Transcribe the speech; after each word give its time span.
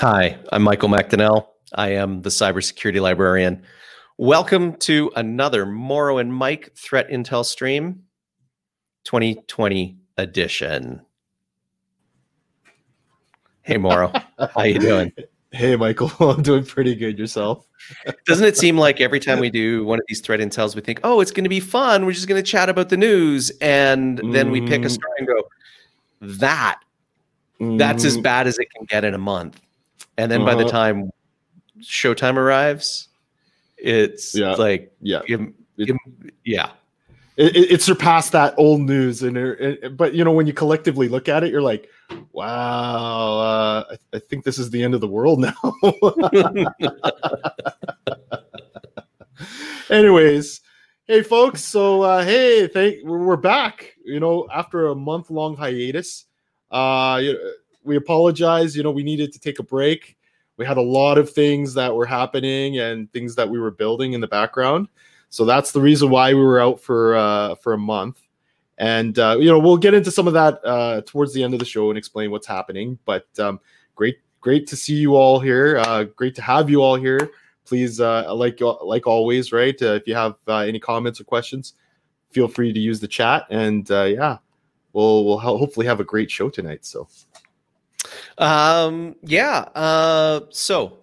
Hi, 0.00 0.38
I'm 0.52 0.62
Michael 0.62 0.88
McDonnell. 0.88 1.48
I 1.74 1.88
am 1.94 2.22
the 2.22 2.28
cybersecurity 2.28 3.00
librarian. 3.00 3.64
Welcome 4.16 4.76
to 4.76 5.10
another 5.16 5.66
Morrow 5.66 6.18
and 6.18 6.32
Mike 6.32 6.72
Threat 6.76 7.08
Intel 7.08 7.44
stream 7.44 8.04
2020 9.02 9.98
edition. 10.16 11.02
Hey 13.62 13.76
Morrow, 13.76 14.12
how 14.54 14.62
you 14.62 14.78
doing? 14.78 15.12
Hey 15.50 15.74
Michael, 15.74 16.12
I'm 16.20 16.42
doing 16.42 16.64
pretty 16.64 16.94
good. 16.94 17.18
Yourself? 17.18 17.66
Doesn't 18.24 18.46
it 18.46 18.56
seem 18.56 18.78
like 18.78 19.00
every 19.00 19.18
time 19.18 19.40
we 19.40 19.50
do 19.50 19.84
one 19.84 19.98
of 19.98 20.04
these 20.06 20.20
threat 20.20 20.38
intels, 20.38 20.76
we 20.76 20.80
think, 20.80 21.00
"Oh, 21.02 21.20
it's 21.20 21.32
going 21.32 21.42
to 21.42 21.50
be 21.50 21.58
fun. 21.58 22.06
We're 22.06 22.12
just 22.12 22.28
going 22.28 22.40
to 22.40 22.48
chat 22.48 22.68
about 22.68 22.88
the 22.88 22.96
news," 22.96 23.50
and 23.60 24.18
then 24.32 24.52
we 24.52 24.60
pick 24.60 24.84
a 24.84 24.90
story 24.90 25.14
and 25.18 25.26
go, 25.26 25.42
"That, 26.20 26.78
that's 27.58 28.04
as 28.04 28.16
Mm, 28.16 28.22
bad 28.22 28.46
as 28.46 28.58
it 28.58 28.68
can 28.70 28.84
get 28.84 29.04
in 29.04 29.14
a 29.14 29.18
month." 29.18 29.60
And 30.18 30.30
then 30.30 30.44
by 30.44 30.54
the 30.54 30.62
Uh-huh. 30.64 30.70
time 30.70 31.10
showtime 31.80 32.36
arrives, 32.36 33.08
it's 33.78 34.34
Yeah. 34.34 34.52
like, 34.54 34.92
Yeah, 35.00 35.22
you- 35.26 35.54
It- 35.78 35.96
yeah, 36.44 36.70
it, 37.36 37.54
it, 37.56 37.70
it 37.74 37.82
surpassed 37.82 38.32
that 38.32 38.52
old 38.58 38.80
news, 38.80 39.22
and 39.22 39.36
it, 39.36 39.60
it- 39.84 39.96
but 39.96 40.12
you 40.12 40.24
know 40.24 40.32
when 40.32 40.48
you 40.48 40.52
collectively 40.52 41.06
look 41.08 41.28
at 41.28 41.44
it, 41.44 41.52
you're 41.52 41.62
like, 41.62 41.88
wow, 42.32 43.38
uh, 43.38 43.84
I, 43.92 44.16
I 44.16 44.18
think 44.18 44.42
this 44.44 44.58
is 44.58 44.70
the 44.70 44.82
end 44.82 44.94
of 44.94 45.00
the 45.00 45.06
world 45.06 45.38
now. 45.38 45.54
Anyways, 49.90 50.60
hey 51.06 51.22
folks, 51.22 51.62
so 51.62 52.02
uh, 52.02 52.24
hey, 52.24 52.66
thank 52.66 53.04
we're 53.04 53.24
we're 53.24 53.36
back. 53.36 53.94
You 54.04 54.18
know, 54.20 54.48
after 54.52 54.88
a 54.88 54.94
month 54.96 55.30
long 55.30 55.56
hiatus, 55.56 56.24
uh, 56.72 57.20
you- 57.22 57.54
we 57.88 57.96
apologize. 57.96 58.76
You 58.76 58.84
know, 58.84 58.92
we 58.92 59.02
needed 59.02 59.32
to 59.32 59.40
take 59.40 59.58
a 59.58 59.64
break. 59.64 60.16
We 60.56 60.66
had 60.66 60.76
a 60.76 60.82
lot 60.82 61.18
of 61.18 61.30
things 61.30 61.74
that 61.74 61.94
were 61.94 62.06
happening 62.06 62.78
and 62.78 63.12
things 63.12 63.34
that 63.36 63.48
we 63.48 63.58
were 63.58 63.70
building 63.70 64.12
in 64.12 64.20
the 64.20 64.28
background. 64.28 64.88
So 65.30 65.44
that's 65.44 65.72
the 65.72 65.80
reason 65.80 66.10
why 66.10 66.34
we 66.34 66.40
were 66.40 66.60
out 66.60 66.80
for 66.80 67.16
uh, 67.16 67.54
for 67.56 67.72
a 67.72 67.78
month. 67.78 68.20
And 68.78 69.18
uh, 69.18 69.36
you 69.38 69.46
know, 69.46 69.58
we'll 69.58 69.76
get 69.76 69.94
into 69.94 70.10
some 70.10 70.26
of 70.26 70.34
that 70.34 70.60
uh, 70.64 71.02
towards 71.06 71.32
the 71.34 71.42
end 71.42 71.52
of 71.52 71.60
the 71.60 71.66
show 71.66 71.90
and 71.90 71.98
explain 71.98 72.30
what's 72.30 72.46
happening. 72.46 72.98
But 73.04 73.26
um, 73.38 73.60
great, 73.94 74.18
great 74.40 74.66
to 74.68 74.76
see 74.76 74.94
you 74.94 75.16
all 75.16 75.40
here. 75.40 75.78
Uh, 75.78 76.04
great 76.04 76.34
to 76.36 76.42
have 76.42 76.70
you 76.70 76.82
all 76.82 76.96
here. 76.96 77.30
Please, 77.64 78.00
uh, 78.00 78.34
like 78.34 78.60
like 78.82 79.06
always, 79.06 79.52
right? 79.52 79.80
Uh, 79.80 79.94
if 79.94 80.06
you 80.06 80.14
have 80.14 80.36
uh, 80.46 80.58
any 80.58 80.78
comments 80.78 81.20
or 81.20 81.24
questions, 81.24 81.74
feel 82.30 82.48
free 82.48 82.72
to 82.72 82.80
use 82.80 83.00
the 83.00 83.08
chat. 83.08 83.46
And 83.50 83.90
uh, 83.90 84.04
yeah, 84.04 84.38
we'll 84.92 85.24
we'll 85.24 85.38
ho- 85.38 85.58
hopefully 85.58 85.86
have 85.86 86.00
a 86.00 86.04
great 86.04 86.30
show 86.30 86.48
tonight. 86.48 86.86
So 86.86 87.08
um, 88.38 89.16
yeah. 89.22 89.66
Uh, 89.74 90.40
so 90.50 90.98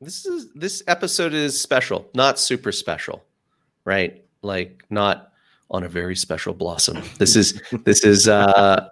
this 0.00 0.26
is 0.26 0.52
this 0.54 0.82
episode 0.86 1.32
is 1.34 1.60
special, 1.60 2.08
not 2.14 2.38
super 2.38 2.72
special, 2.72 3.22
right? 3.84 4.24
Like 4.42 4.84
not 4.90 5.32
on 5.70 5.84
a 5.84 5.88
very 5.88 6.14
special 6.16 6.52
blossom. 6.54 7.02
This 7.18 7.34
is 7.36 7.62
this 7.84 8.04
is 8.04 8.28
uh 8.28 8.88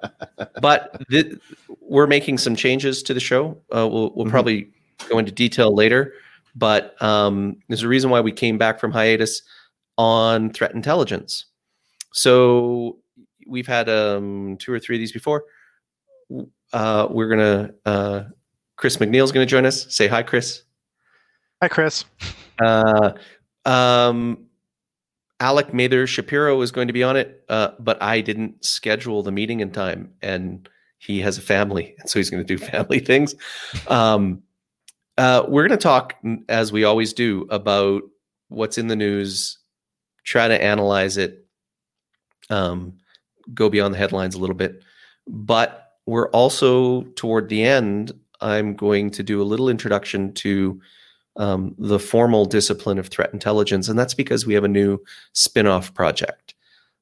but 0.62 1.02
th- 1.10 1.34
we're 1.80 2.06
making 2.06 2.38
some 2.38 2.56
changes 2.56 3.02
to 3.02 3.12
the 3.14 3.20
show. 3.20 3.58
Uh, 3.74 3.86
we'll 3.88 4.12
we'll 4.14 4.26
Mhm. 4.26 4.30
probably 4.30 4.70
go 5.08 5.18
into 5.18 5.32
detail 5.32 5.74
later, 5.74 6.12
but 6.54 7.00
um, 7.02 7.56
there's 7.68 7.82
a 7.82 7.88
reason 7.88 8.10
why 8.10 8.20
we 8.20 8.32
came 8.32 8.56
back 8.58 8.78
from 8.80 8.92
hiatus 8.92 9.42
on 9.98 10.50
threat 10.52 10.72
intelligence. 10.74 11.46
So 12.12 12.98
we've 13.46 13.66
had 13.66 13.88
um, 13.88 14.56
two 14.58 14.72
or 14.72 14.78
three 14.78 14.96
of 14.96 15.00
these 15.00 15.12
before. 15.12 15.44
Uh, 16.72 17.08
we're 17.10 17.28
gonna 17.28 17.70
uh, 17.84 18.24
Chris 18.76 18.96
McNeil's 18.98 19.32
gonna 19.32 19.46
join 19.46 19.66
us. 19.66 19.92
Say 19.94 20.08
hi, 20.08 20.22
Chris. 20.22 20.62
Hi, 21.62 21.68
Chris. 21.68 22.04
Uh, 22.58 23.12
um, 23.66 24.46
Alec 25.40 25.72
Mather 25.72 26.06
Shapiro 26.06 26.60
is 26.60 26.70
going 26.70 26.86
to 26.86 26.92
be 26.92 27.02
on 27.02 27.16
it, 27.16 27.44
uh, 27.48 27.72
but 27.78 28.00
I 28.02 28.20
didn't 28.20 28.64
schedule 28.64 29.22
the 29.22 29.32
meeting 29.32 29.60
in 29.60 29.70
time, 29.70 30.12
and 30.22 30.68
he 30.98 31.20
has 31.20 31.38
a 31.38 31.42
family, 31.42 31.94
and 31.98 32.08
so 32.10 32.18
he's 32.18 32.30
going 32.30 32.44
to 32.44 32.56
do 32.56 32.62
family 32.62 32.98
things. 32.98 33.34
Um, 33.88 34.42
uh, 35.18 35.44
we're 35.48 35.66
going 35.66 35.78
to 35.78 35.82
talk, 35.82 36.14
as 36.48 36.72
we 36.72 36.84
always 36.84 37.12
do, 37.12 37.46
about 37.50 38.02
what's 38.48 38.78
in 38.78 38.86
the 38.86 38.96
news, 38.96 39.58
try 40.24 40.48
to 40.48 40.62
analyze 40.62 41.16
it, 41.16 41.46
um, 42.50 42.94
go 43.52 43.68
beyond 43.68 43.94
the 43.94 43.98
headlines 43.98 44.34
a 44.34 44.38
little 44.38 44.56
bit, 44.56 44.82
but 45.26 45.89
we're 46.10 46.28
also 46.30 47.02
toward 47.14 47.48
the 47.48 47.62
end. 47.62 48.10
I'm 48.40 48.74
going 48.74 49.10
to 49.12 49.22
do 49.22 49.40
a 49.40 49.44
little 49.44 49.68
introduction 49.68 50.32
to 50.34 50.80
um, 51.36 51.76
the 51.78 52.00
formal 52.00 52.46
discipline 52.46 52.98
of 52.98 53.06
threat 53.06 53.32
intelligence, 53.32 53.88
and 53.88 53.96
that's 53.96 54.14
because 54.14 54.44
we 54.44 54.54
have 54.54 54.64
a 54.64 54.68
new 54.68 54.98
spin-off 55.34 55.94
project, 55.94 56.54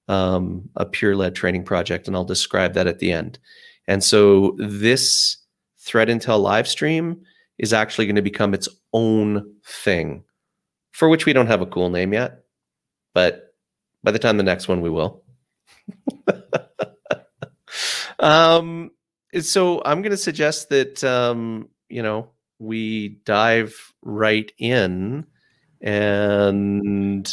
um, 0.08 0.68
a 0.76 0.84
peer-led 0.84 1.34
training 1.34 1.64
project, 1.64 2.06
and 2.06 2.14
I'll 2.14 2.24
describe 2.24 2.74
that 2.74 2.86
at 2.86 2.98
the 2.98 3.10
end. 3.10 3.38
And 3.86 4.04
so 4.04 4.54
this 4.58 5.38
threat 5.78 6.08
intel 6.08 6.42
live 6.42 6.68
stream 6.68 7.22
is 7.56 7.72
actually 7.72 8.04
going 8.04 8.16
to 8.16 8.22
become 8.22 8.52
its 8.52 8.68
own 8.92 9.54
thing, 9.64 10.22
for 10.92 11.08
which 11.08 11.24
we 11.24 11.32
don't 11.32 11.46
have 11.46 11.62
a 11.62 11.66
cool 11.66 11.88
name 11.88 12.12
yet, 12.12 12.44
but 13.14 13.54
by 14.04 14.10
the 14.10 14.18
time 14.18 14.36
the 14.36 14.42
next 14.42 14.68
one 14.68 14.82
we 14.82 14.90
will. 14.90 15.24
um, 18.18 18.90
so 19.40 19.82
I'm 19.84 20.02
going 20.02 20.10
to 20.10 20.16
suggest 20.16 20.68
that 20.70 21.02
um, 21.04 21.68
you 21.88 22.02
know 22.02 22.28
we 22.58 23.10
dive 23.24 23.74
right 24.02 24.50
in 24.58 25.24
and 25.80 27.28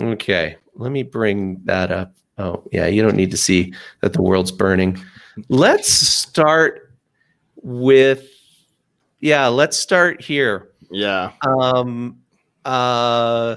okay 0.00 0.56
let 0.74 0.90
me 0.90 1.02
bring 1.02 1.60
that 1.64 1.90
up. 1.92 2.14
Oh 2.38 2.66
yeah 2.72 2.86
you 2.86 3.02
don't 3.02 3.16
need 3.16 3.30
to 3.30 3.36
see 3.36 3.74
that 4.00 4.12
the 4.14 4.22
world's 4.22 4.52
burning. 4.52 4.98
Let's 5.48 5.88
start 5.90 6.92
with 7.56 8.26
yeah 9.20 9.48
let's 9.48 9.76
start 9.76 10.22
here. 10.22 10.68
Yeah, 10.90 11.32
um 11.42 12.18
uh, 12.64 13.56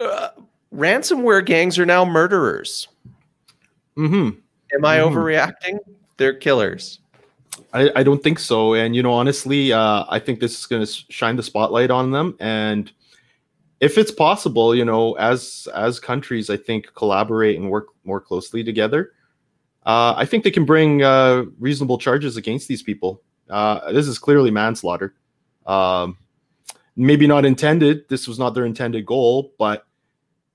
uh 0.00 0.28
ransomware 0.74 1.44
gangs 1.44 1.78
are 1.78 1.86
now 1.86 2.04
murderers. 2.04 2.88
Mm-hmm. 3.96 4.38
am 4.74 4.84
i 4.84 4.98
Mhm. 4.98 5.12
overreacting 5.12 5.78
they're 6.16 6.34
killers 6.34 7.00
I, 7.72 7.90
I 7.96 8.02
don't 8.02 8.22
think 8.22 8.38
so. 8.38 8.74
And 8.74 8.94
you 8.94 9.02
know, 9.02 9.12
honestly, 9.12 9.72
uh, 9.72 10.04
I 10.08 10.18
think 10.18 10.40
this 10.40 10.58
is 10.58 10.66
going 10.66 10.84
to 10.84 10.92
shine 11.10 11.36
the 11.36 11.42
spotlight 11.42 11.90
on 11.90 12.10
them. 12.10 12.36
And 12.40 12.90
if 13.80 13.98
it's 13.98 14.10
possible, 14.10 14.74
you 14.74 14.84
know, 14.84 15.14
as 15.14 15.68
as 15.74 16.00
countries, 16.00 16.50
I 16.50 16.56
think 16.56 16.94
collaborate 16.94 17.58
and 17.58 17.70
work 17.70 17.88
more 18.04 18.20
closely 18.20 18.64
together. 18.64 19.12
Uh, 19.84 20.14
I 20.16 20.24
think 20.24 20.44
they 20.44 20.50
can 20.50 20.64
bring 20.64 21.02
uh, 21.02 21.44
reasonable 21.58 21.98
charges 21.98 22.36
against 22.36 22.68
these 22.68 22.82
people. 22.82 23.22
Uh, 23.50 23.92
this 23.92 24.08
is 24.08 24.18
clearly 24.18 24.50
manslaughter. 24.50 25.14
Um, 25.66 26.16
maybe 26.96 27.26
not 27.26 27.44
intended. 27.44 28.08
This 28.08 28.26
was 28.26 28.38
not 28.38 28.54
their 28.54 28.64
intended 28.64 29.04
goal, 29.04 29.52
but 29.58 29.86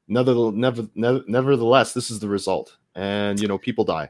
never, 0.08 0.34
never, 0.52 0.88
never, 0.96 1.24
nevertheless, 1.28 1.94
this 1.94 2.10
is 2.10 2.20
the 2.20 2.28
result. 2.28 2.78
And 2.96 3.40
you 3.40 3.48
know, 3.48 3.60
people 3.60 3.84
die. 3.84 4.10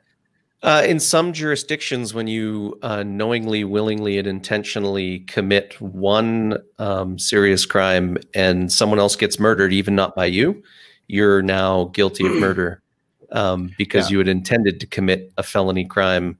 Uh, 0.62 0.84
in 0.86 1.00
some 1.00 1.32
jurisdictions, 1.32 2.14
when 2.14 2.28
you 2.28 2.78
uh, 2.82 3.02
knowingly, 3.04 3.64
willingly, 3.64 4.18
and 4.18 4.28
intentionally 4.28 5.20
commit 5.22 5.80
one 5.80 6.58
um, 6.80 7.18
serious 7.18 7.66
crime 7.66 8.18
and 8.34 8.70
someone 8.72 9.00
else 9.00 9.16
gets 9.16 9.40
murdered, 9.40 9.72
even 9.72 9.96
not 9.96 10.16
by 10.16 10.26
you, 10.26 10.62
you're 11.08 11.42
now 11.42 11.86
guilty 11.94 12.28
of 12.28 12.34
murder 12.40 12.82
um, 13.32 13.74
because 13.78 14.10
Yeah. 14.10 14.14
you 14.16 14.18
had 14.18 14.28
intended 14.28 14.82
to 14.82 14.88
commit 14.88 15.32
a 15.38 15.44
felony 15.44 15.86
crime. 15.86 16.38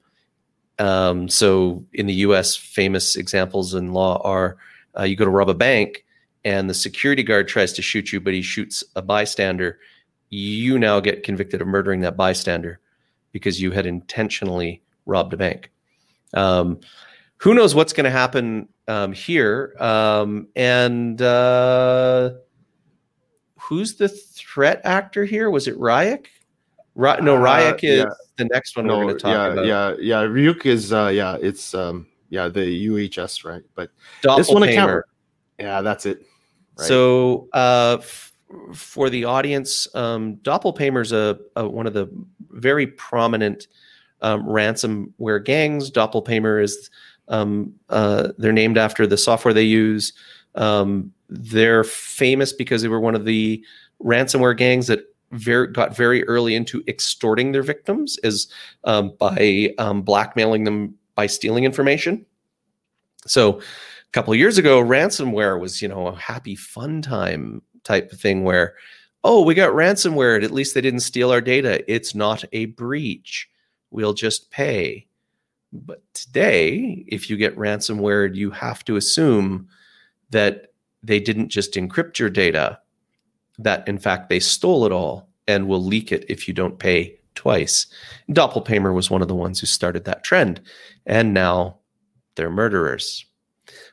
Um, 0.80 1.30
so, 1.30 1.86
in 1.94 2.06
the 2.06 2.14
U.S., 2.16 2.58
famous 2.58 3.16
examples 3.16 3.74
in 3.74 3.94
law 3.94 4.22
are 4.24 4.58
uh, 4.98 5.04
you 5.04 5.16
go 5.16 5.24
to 5.26 5.32
rob 5.32 5.50
a 5.50 5.54
bank 5.54 6.04
and 6.44 6.70
the 6.70 6.74
security 6.74 7.24
guard 7.24 7.48
tries 7.48 7.72
to 7.74 7.82
shoot 7.82 8.12
you, 8.12 8.20
but 8.20 8.34
he 8.34 8.42
shoots 8.42 8.84
a 8.98 9.02
bystander. 9.02 9.80
You 10.30 10.78
now 10.78 11.00
get 11.00 11.24
convicted 11.24 11.62
of 11.62 11.68
murdering 11.68 12.02
that 12.02 12.18
bystander 12.18 12.80
because 13.32 13.62
you 13.62 13.72
had 13.72 13.86
intentionally 13.86 14.82
robbed 15.06 15.34
a 15.34 15.38
bank. 15.38 15.72
Um, 16.34 16.80
who 17.38 17.54
knows 17.54 17.74
what's 17.74 17.94
going 17.94 18.06
to 18.06 18.12
happen 18.12 18.68
um, 18.88 19.14
here? 19.14 19.76
Um, 19.80 20.48
and 20.56 21.22
uh, 21.22 22.32
who's 23.58 23.96
the 23.96 24.10
threat 24.10 24.82
actor 24.84 25.26
here? 25.26 25.50
Was 25.50 25.68
it 25.68 25.78
Ryuk? 25.80 26.26
Ry- 26.96 27.20
no, 27.22 27.38
Uh, 27.38 27.40
Ryuk 27.40 27.84
is 27.84 28.00
yeah. 28.00 28.06
the 28.38 28.46
next 28.46 28.76
one 28.76 28.88
we're 28.88 28.96
going 28.96 29.08
to 29.10 29.14
talk 29.20 29.32
yeah, 29.32 29.48
about. 29.48 29.66
yeah, 29.66 29.94
yeah. 30.00 30.24
Ryuk 30.28 30.66
is 30.66 30.92
uh, 30.92 31.08
yeah, 31.14 31.38
it's 31.42 31.74
um, 31.74 32.08
yeah, 32.30 32.50
the 32.50 32.88
UHS, 32.88 33.46
right? 33.46 33.64
But 33.76 33.92
this 34.36 34.50
one 34.50 34.64
account. 34.64 35.06
Yeah, 35.60 35.82
that's 35.82 36.06
it. 36.06 36.26
Right. 36.78 36.88
So, 36.88 37.50
uh, 37.54 37.98
for 38.74 39.10
the 39.10 39.26
audience, 39.26 39.88
um, 39.96 40.40
is 40.46 41.12
a, 41.12 41.40
a 41.56 41.68
one 41.68 41.88
of 41.88 41.94
the 41.94 42.10
very 42.52 42.88
prominent 42.88 43.68
um, 44.22 44.44
ransomware 44.46 45.44
gangs. 45.44 45.90
Doppelganger 45.90 46.60
is 46.60 46.90
Um, 47.30 47.74
uh, 47.90 48.30
they're 48.40 48.52
named 48.52 48.78
after 48.78 49.06
the 49.06 49.18
software 49.18 49.54
they 49.54 49.64
use. 49.64 50.14
Um, 50.56 51.14
they're 51.30 51.84
famous 51.84 52.52
because 52.54 52.82
they 52.82 52.88
were 52.88 53.00
one 53.00 53.16
of 53.16 53.26
the 53.26 53.64
ransomware 54.02 54.58
gangs 54.58 54.88
that 54.88 55.02
very 55.32 55.68
got 55.68 55.96
very 55.96 56.24
early 56.28 56.56
into 56.56 56.84
extorting 56.88 57.52
their 57.52 57.62
victims 57.62 58.18
as 58.24 58.48
um, 58.84 59.14
by 59.20 59.72
um, 59.78 60.02
blackmailing 60.02 60.64
them 60.64 60.96
by 61.14 61.28
stealing 61.28 61.66
information. 61.66 62.26
So 63.28 63.60
a 63.60 64.12
couple 64.12 64.34
of 64.34 64.40
years 64.40 64.58
ago, 64.58 64.82
ransomware 64.82 65.60
was 65.60 65.84
you 65.84 65.88
know 65.88 66.08
a 66.08 66.16
happy 66.16 66.56
fun 66.56 67.04
time 67.04 67.62
type 67.84 68.12
of 68.12 68.20
thing 68.20 68.44
where 68.44 68.76
oh 69.24 69.42
we 69.44 69.54
got 69.54 69.74
ransomware 69.74 70.44
at 70.44 70.52
least 70.52 70.74
they 70.74 70.82
didn't 70.82 71.00
steal 71.02 71.32
our 71.32 71.42
data 71.42 71.84
it's 71.92 72.16
not 72.16 72.44
a 72.54 72.66
breach 72.66 73.50
we'll 73.92 74.14
just 74.14 74.50
pay 74.52 75.06
but 75.72 76.02
today 76.14 77.04
if 77.08 77.30
you 77.30 77.38
get 77.38 77.56
ransomware 77.58 78.34
you 78.36 78.50
have 78.52 78.84
to 78.86 78.96
assume 78.96 79.68
that 80.30 80.74
they 81.04 81.20
didn't 81.20 81.50
just 81.50 81.74
encrypt 81.74 82.20
your 82.20 82.30
data 82.30 82.80
that 83.58 83.88
in 83.88 83.98
fact 83.98 84.30
they 84.30 84.40
stole 84.40 84.86
it 84.86 84.92
all 84.92 85.30
and 85.48 85.68
will 85.68 85.84
leak 85.84 86.12
it 86.12 86.26
if 86.30 86.48
you 86.48 86.54
don't 86.54 86.78
pay 86.78 87.20
twice. 87.40 87.88
Doppelpaymer 88.30 88.94
was 88.94 89.10
one 89.10 89.22
of 89.22 89.28
the 89.28 89.36
ones 89.36 89.60
who 89.60 89.66
started 89.66 90.04
that 90.06 90.24
trend, 90.24 90.62
and 91.06 91.34
now 91.34 91.78
they're 92.36 92.52
murderers. 92.52 93.26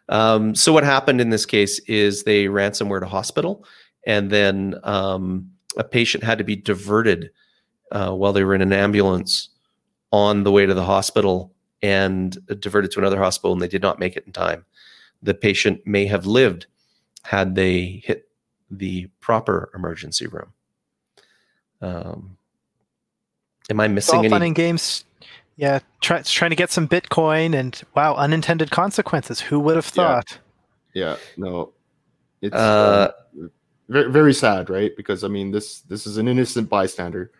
Um, 0.08 0.54
so 0.54 0.72
what 0.72 0.84
happened 0.84 1.20
in 1.20 1.30
this 1.30 1.46
case 1.46 1.78
is 1.80 2.22
they 2.22 2.44
ransomware 2.44 3.02
a 3.02 3.06
hospital, 3.06 3.64
and 4.06 4.30
then 4.30 4.74
um, 4.84 5.50
a 5.76 5.84
patient 5.84 6.22
had 6.24 6.38
to 6.38 6.44
be 6.44 6.56
diverted 6.56 7.30
uh, 7.92 8.12
while 8.12 8.32
they 8.32 8.44
were 8.44 8.54
in 8.54 8.62
an 8.62 8.72
ambulance 8.72 9.48
on 10.12 10.44
the 10.44 10.52
way 10.52 10.66
to 10.66 10.74
the 10.74 10.84
hospital 10.84 11.52
and 11.82 12.38
diverted 12.60 12.90
to 12.92 12.98
another 13.00 13.18
hospital, 13.18 13.52
and 13.52 13.60
they 13.60 13.68
did 13.68 13.82
not 13.82 13.98
make 13.98 14.16
it 14.16 14.24
in 14.26 14.32
time. 14.32 14.64
The 15.22 15.34
patient 15.34 15.86
may 15.86 16.06
have 16.06 16.26
lived 16.26 16.66
had 17.22 17.54
they 17.54 18.02
hit 18.04 18.28
the 18.70 19.08
proper 19.20 19.70
emergency 19.74 20.26
room. 20.26 20.52
Um, 21.80 22.36
am 23.68 23.80
I 23.80 23.88
missing 23.88 24.18
all 24.18 24.24
any? 24.24 24.30
fun 24.30 24.42
and 24.42 24.54
games. 24.54 25.04
Yeah, 25.56 25.78
try, 26.02 26.20
trying 26.22 26.50
to 26.50 26.56
get 26.56 26.70
some 26.70 26.86
Bitcoin 26.86 27.54
and 27.54 27.80
wow, 27.94 28.14
unintended 28.14 28.70
consequences. 28.70 29.40
Who 29.40 29.58
would 29.60 29.76
have 29.76 29.86
thought? 29.86 30.38
Yeah, 30.94 31.16
no, 31.36 31.72
it's 32.42 32.54
Uh, 32.54 33.10
uh, 33.38 33.48
very 33.88 34.10
very 34.10 34.34
sad, 34.34 34.68
right? 34.68 34.94
Because 34.96 35.24
I 35.24 35.28
mean, 35.28 35.50
this 35.50 35.80
this 35.82 36.06
is 36.06 36.18
an 36.18 36.28
innocent 36.28 36.68
bystander. 36.68 37.30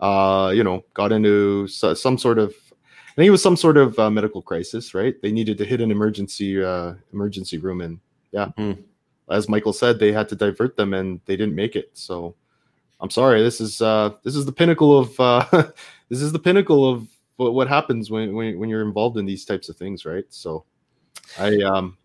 Uh, 0.00 0.52
you 0.54 0.62
know, 0.62 0.84
got 0.94 1.12
into 1.12 1.66
some 1.68 2.18
sort 2.18 2.38
of, 2.38 2.52
I 2.72 3.14
think 3.16 3.28
it 3.28 3.30
was 3.30 3.42
some 3.42 3.56
sort 3.56 3.76
of 3.76 3.98
uh, 3.98 4.10
medical 4.10 4.42
crisis, 4.42 4.92
right? 4.92 5.14
They 5.22 5.30
needed 5.32 5.56
to 5.58 5.64
hit 5.64 5.80
an 5.80 5.90
emergency 5.90 6.62
uh, 6.62 6.94
emergency 7.12 7.58
room, 7.58 7.80
and 7.80 7.98
yeah, 8.32 8.48
Mhm. 8.58 8.82
as 9.30 9.48
Michael 9.48 9.72
said, 9.72 9.98
they 9.98 10.12
had 10.12 10.28
to 10.28 10.36
divert 10.36 10.76
them, 10.76 10.94
and 10.94 11.20
they 11.26 11.36
didn't 11.36 11.54
make 11.54 11.74
it. 11.76 11.90
So, 11.94 12.34
I'm 13.00 13.10
sorry. 13.10 13.42
This 13.42 13.60
is 13.60 13.80
uh, 13.80 14.10
this 14.22 14.36
is 14.36 14.46
the 14.46 14.52
pinnacle 14.52 14.96
of 14.98 15.18
uh, 15.18 15.44
this 16.08 16.20
is 16.22 16.32
the 16.32 16.38
pinnacle 16.40 16.88
of 16.88 17.08
what, 17.36 17.54
what 17.54 17.68
happens 17.68 18.10
when, 18.10 18.34
when 18.34 18.58
when 18.58 18.68
you're 18.68 18.82
involved 18.86 19.16
in 19.18 19.26
these 19.26 19.44
types 19.44 19.68
of 19.68 19.76
things, 19.76 20.04
right? 20.04 20.24
So, 20.28 20.64
I 21.38 21.56
um, 21.62 21.96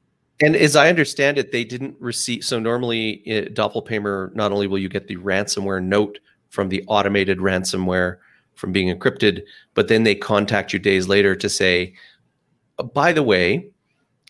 And 0.42 0.56
as 0.56 0.76
I 0.76 0.90
understand 0.90 1.38
it, 1.38 1.52
they 1.52 1.64
didn't 1.64 1.96
receive. 2.00 2.44
So 2.44 2.60
normally, 2.60 3.24
uh, 3.28 3.50
Doppelpaymer, 3.50 4.34
not 4.36 4.52
only 4.52 4.68
will 4.68 4.80
you 4.80 4.90
get 4.90 5.08
the 5.08 5.18
ransomware 5.18 5.84
note 5.84 6.20
from 6.50 6.70
the 6.70 6.84
automated 6.88 7.40
ransomware 7.40 8.18
from 8.56 8.72
being 8.72 8.96
encrypted, 8.96 9.44
but 9.74 9.88
then 9.88 10.04
they 10.04 10.16
contact 10.16 10.74
you 10.74 10.80
days 10.80 11.08
later 11.08 11.36
to 11.36 11.50
say, 11.50 11.94
"Uh, 12.78 12.84
by 12.84 13.12
the 13.14 13.24
way, 13.24 13.70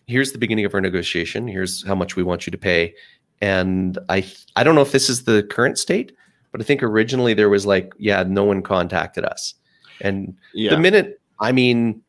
here's 0.08 0.32
the 0.32 0.40
beginning 0.40 0.66
of 0.66 0.74
our 0.74 0.82
negotiation. 0.82 1.48
Here's 1.48 1.86
how 1.86 1.96
much 1.96 2.16
we 2.16 2.24
want 2.24 2.48
you 2.48 2.52
to 2.52 2.58
pay. 2.58 2.96
And 3.42 3.98
I, 4.10 4.26
I 4.56 4.64
don't 4.64 4.76
know 4.76 4.82
if 4.82 4.92
this 4.92 5.10
is 5.10 5.24
the 5.24 5.44
current 5.44 5.78
state, 5.78 6.12
but 6.52 6.60
I 6.60 6.64
think 6.64 6.82
originally 6.82 7.36
there 7.36 7.48
was 7.50 7.66
like, 7.66 7.94
yeah, 8.00 8.24
no 8.24 8.44
one 8.44 8.64
contacted 8.64 9.24
us. 9.24 9.54
And 10.02 10.36
yeah, 10.54 10.72
the 10.72 10.78
minute, 10.78 11.20
I 11.40 11.52
mean, 11.52 12.02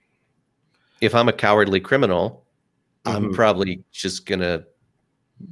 if 1.00 1.14
I'm 1.14 1.28
a 1.28 1.32
cowardly 1.32 1.80
criminal, 1.80 2.44
I'm 3.04 3.30
Mhm. 3.30 3.34
probably 3.34 3.82
just 3.92 4.26
gonna 4.26 4.64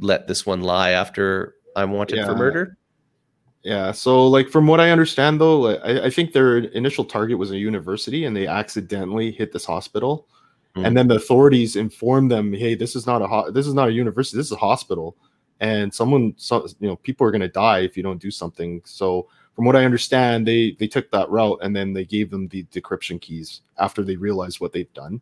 let 0.01 0.27
this 0.27 0.45
one 0.45 0.61
lie 0.63 0.91
after 0.91 1.55
I'm 1.75 1.93
wanted 1.93 2.25
for 2.25 2.37
murder. 2.37 2.77
Yeah. 3.63 3.93
So, 3.93 4.27
like, 4.27 4.49
from 4.49 4.67
what 4.67 4.81
I 4.81 4.91
understand, 4.91 5.41
though, 5.41 5.67
I, 5.79 6.07
I 6.07 6.11
think 6.11 6.33
their 6.33 6.59
initial 6.59 7.05
target 7.05 7.39
was 7.39 7.51
a 7.51 7.59
university, 7.59 8.25
and 8.25 8.37
they 8.37 8.47
accidentally 8.47 9.33
hit 9.33 9.53
this 9.53 9.65
hospital, 9.65 10.27
Mm. 10.77 10.87
and 10.87 10.97
then 10.97 11.09
the 11.09 11.17
authorities 11.17 11.77
informed 11.77 12.31
them, 12.31 12.53
"Hey, 12.53 12.75
this 12.75 12.95
is 12.95 13.07
not 13.07 13.23
a 13.23 13.27
ho- 13.27 13.51
this 13.51 13.67
is 13.67 13.75
not 13.75 13.89
a 13.89 13.93
university. 13.93 14.37
This 14.37 14.47
is 14.47 14.53
a 14.53 14.57
hospital, 14.57 15.17
and 15.61 15.93
someone, 15.93 16.35
so, 16.37 16.67
you 16.79 16.87
know, 16.89 16.97
people 16.97 17.27
are 17.27 17.31
going 17.31 17.41
to 17.41 17.49
die 17.49 17.81
if 17.81 17.97
you 17.97 18.03
don't 18.03 18.21
do 18.21 18.31
something." 18.31 18.83
So, 18.85 19.29
from 19.59 19.65
what 19.65 19.75
I 19.75 19.85
understand, 19.85 20.47
they 20.47 20.77
they 20.79 20.87
took 20.87 21.11
that 21.11 21.29
route, 21.29 21.59
and 21.63 21.75
then 21.75 21.93
they 21.93 22.05
gave 22.05 22.31
them 22.31 22.47
the 22.47 22.63
decryption 22.67 23.21
keys 23.21 23.63
after 23.77 24.05
they 24.05 24.15
realized 24.15 24.61
what 24.61 24.73
they've 24.73 24.93
done. 24.93 25.21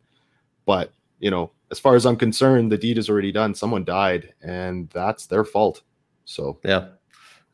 But 0.67 0.93
you 1.21 1.31
know, 1.31 1.53
as 1.71 1.79
far 1.79 1.95
as 1.95 2.05
I'm 2.05 2.19
concerned, 2.19 2.71
the 2.71 2.77
deed 2.77 2.99
is 2.99 3.09
already 3.09 3.33
done. 3.33 3.55
Someone 3.55 3.83
died, 3.83 4.35
and 4.43 4.91
that's 4.91 5.25
their 5.25 5.43
fault. 5.43 5.81
So, 6.27 6.59
Yeah. 6.63 6.89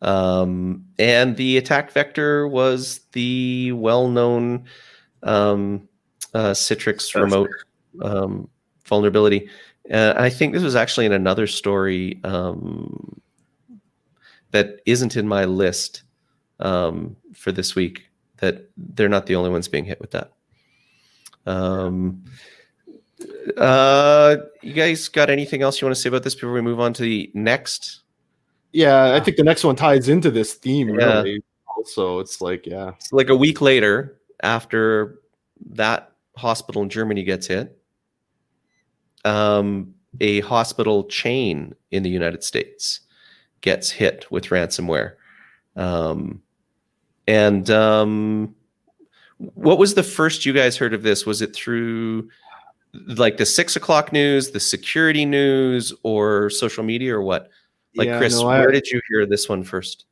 Um, 0.00 0.84
and 0.98 1.36
the 1.36 1.56
attack 1.56 1.92
vector 1.92 2.48
was 2.48 3.02
the 3.12 3.70
well-known 3.70 4.64
um, 5.22 5.88
uh, 6.34 6.50
Citrix 6.50 7.14
remote 7.14 7.50
um, 8.02 8.48
vulnerability. 8.84 9.48
Uh, 9.88 10.14
I 10.16 10.30
think 10.30 10.52
this 10.52 10.64
was 10.64 10.74
actually 10.74 11.06
in 11.06 11.12
another 11.12 11.46
story 11.46 12.18
um, 12.24 13.22
that 14.50 14.80
isn't 14.84 15.16
in 15.16 15.28
my 15.28 15.44
list 15.44 16.02
um, 16.62 17.16
for 17.34 17.52
this 17.52 17.74
week. 17.74 18.08
That 18.38 18.70
they're 18.76 19.08
not 19.08 19.26
the 19.26 19.36
only 19.36 19.50
ones 19.50 19.68
being 19.68 19.84
hit 19.84 20.00
with 20.00 20.10
that. 20.12 20.32
Um, 21.46 22.24
uh, 23.56 24.36
you 24.62 24.72
guys 24.72 25.08
got 25.08 25.30
anything 25.30 25.62
else 25.62 25.80
you 25.80 25.86
want 25.86 25.94
to 25.94 26.00
say 26.00 26.08
about 26.08 26.22
this 26.22 26.34
before 26.34 26.52
we 26.52 26.60
move 26.60 26.80
on 26.80 26.92
to 26.94 27.02
the 27.02 27.30
next? 27.34 28.00
Yeah, 28.72 29.14
I 29.14 29.20
think 29.20 29.36
the 29.36 29.44
next 29.44 29.64
one 29.64 29.76
ties 29.76 30.08
into 30.08 30.30
this 30.30 30.54
theme 30.54 30.88
Yeah. 30.88 31.18
really. 31.18 31.42
Also, 31.76 32.18
it's 32.20 32.40
like, 32.40 32.66
yeah, 32.66 32.92
So 32.98 33.16
like 33.16 33.28
a 33.28 33.36
week 33.36 33.60
later, 33.60 34.18
after 34.42 35.20
that 35.70 36.12
hospital 36.36 36.82
in 36.82 36.88
Germany 36.88 37.22
gets 37.22 37.46
hit, 37.46 37.78
um, 39.24 39.94
a 40.20 40.40
hospital 40.40 41.04
chain 41.04 41.74
in 41.90 42.02
the 42.02 42.10
United 42.10 42.42
States 42.42 43.00
gets 43.60 43.90
hit 43.90 44.30
with 44.30 44.46
ransomware. 44.46 45.14
Um, 45.76 46.41
and 47.26 47.68
um, 47.70 48.54
what 49.38 49.78
was 49.78 49.94
the 49.94 50.02
first 50.02 50.46
you 50.46 50.52
guys 50.52 50.76
heard 50.76 50.94
of 50.94 51.02
this? 51.02 51.26
Was 51.26 51.42
it 51.42 51.54
through 51.54 52.28
like 53.16 53.36
the 53.38 53.46
six 53.46 53.76
o'clock 53.76 54.12
news, 54.12 54.50
the 54.50 54.60
security 54.60 55.24
news, 55.24 55.92
or 56.02 56.50
social 56.50 56.84
media, 56.84 57.16
or 57.16 57.22
what? 57.22 57.50
Like 57.96 58.06
Yeah, 58.06 58.18
Chris, 58.18 58.40
no, 58.40 58.48
I- 58.48 58.60
where 58.60 58.70
did 58.70 58.86
you 58.88 59.00
hear 59.08 59.26
this 59.26 59.48
one 59.48 59.64
first? 59.64 60.04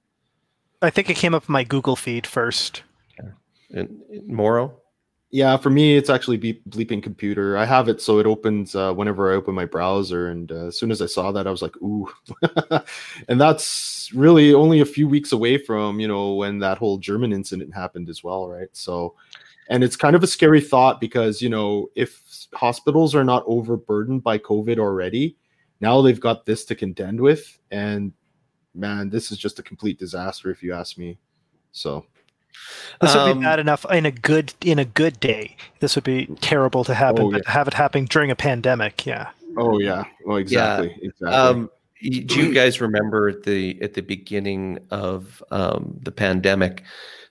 I 0.83 0.89
think 0.91 1.11
it 1.11 1.15
came 1.17 1.35
up 1.35 1.47
in 1.49 1.53
my 1.53 1.63
Google 1.65 1.95
feed 1.95 2.27
first. 2.27 2.83
In, 3.69 4.01
in 4.11 4.35
Moro? 4.35 4.80
Yeah. 5.31 5.57
For 5.57 5.71
me, 5.71 5.97
it's 5.97 6.11
actually 6.11 6.37
beep, 6.37 6.63
bleeping 6.69 7.03
computer. 7.03 7.57
I 7.57 7.65
have 7.65 7.89
it 7.89 8.01
so 8.01 8.19
it 8.19 8.27
opens 8.27 8.75
uh, 8.75 8.93
whenever 8.93 9.31
I 9.31 9.37
open 9.37 9.55
my 9.55 9.65
browser, 9.65 10.29
and 10.29 10.51
uh, 10.51 10.67
as 10.67 10.79
soon 10.79 10.91
as 10.91 11.01
I 11.01 11.07
saw 11.07 11.31
that, 11.33 11.47
I 11.47 11.51
was 11.51 11.63
like, 11.63 11.77
ooh. 11.79 12.11
and 13.29 13.41
that's 13.41 14.11
really 14.13 14.53
only 14.53 14.81
a 14.81 14.87
few 14.87 15.09
weeks 15.09 15.33
away 15.33 15.57
from 15.57 16.01
you 16.01 16.09
know 16.09 16.35
when 16.35 16.59
that 16.59 16.79
whole 16.79 16.99
German 16.99 17.33
incident 17.33 17.75
happened 17.75 18.09
as 18.09 18.25
well, 18.25 18.49
right? 18.49 18.69
So, 18.73 19.15
and 19.69 19.85
it's 19.85 19.97
kind 19.97 20.17
of 20.17 20.25
a 20.25 20.27
scary 20.27 20.61
thought 20.61 21.01
because 21.01 21.41
you 21.41 21.49
know 21.49 21.89
if 21.95 22.23
hospitals 22.53 23.15
are 23.15 23.25
not 23.25 23.45
overburdened 23.47 24.25
by 24.25 24.39
COVID 24.39 24.79
already, 24.79 25.37
now 25.81 26.03
they've 26.03 26.21
got 26.21 26.45
this 26.45 26.65
to 26.67 26.75
contend 26.75 27.21
with, 27.21 27.59
and 27.71 28.13
man, 28.75 29.11
this 29.11 29.31
is 29.31 29.39
just 29.39 29.61
a 29.61 29.63
complete 29.63 29.99
disaster 29.99 30.51
if 30.51 30.63
you 30.63 30.73
ask 30.75 30.99
me. 30.99 31.19
So. 31.73 32.05
This 33.01 33.15
would 33.15 33.21
Um, 33.21 33.39
be 33.39 33.45
bad 33.45 33.59
enough 33.59 33.87
in 33.91 34.07
a 34.07 34.11
good 34.11 34.53
in 34.63 34.79
a 34.79 34.85
good 34.85 35.19
day. 35.21 35.57
This 35.81 35.95
would 35.95 36.05
be 36.05 36.27
terrible 36.41 36.85
to 36.85 36.95
happen, 36.95 37.25
Oh, 37.25 37.31
but 37.31 37.45
to 37.45 37.51
have 37.51 37.67
it 37.69 37.75
happening 37.75 38.05
during 38.07 38.31
a 38.31 38.37
pandemic, 38.37 39.07
yeah. 39.07 39.31
Oh 39.57 39.79
yeah. 39.79 40.05
Well, 40.25 40.37
exactly. 40.37 40.95
Exactly. 41.03 41.29
Um, 41.29 41.71
do 42.03 42.41
you 42.41 42.55
guys 42.55 42.81
remember 42.81 43.29
at 43.29 43.43
the 43.43 43.81
at 43.83 43.95
the 43.95 44.03
beginning 44.03 44.79
of 44.91 45.43
um, 45.51 45.99
the 46.03 46.13
pandemic, 46.13 46.83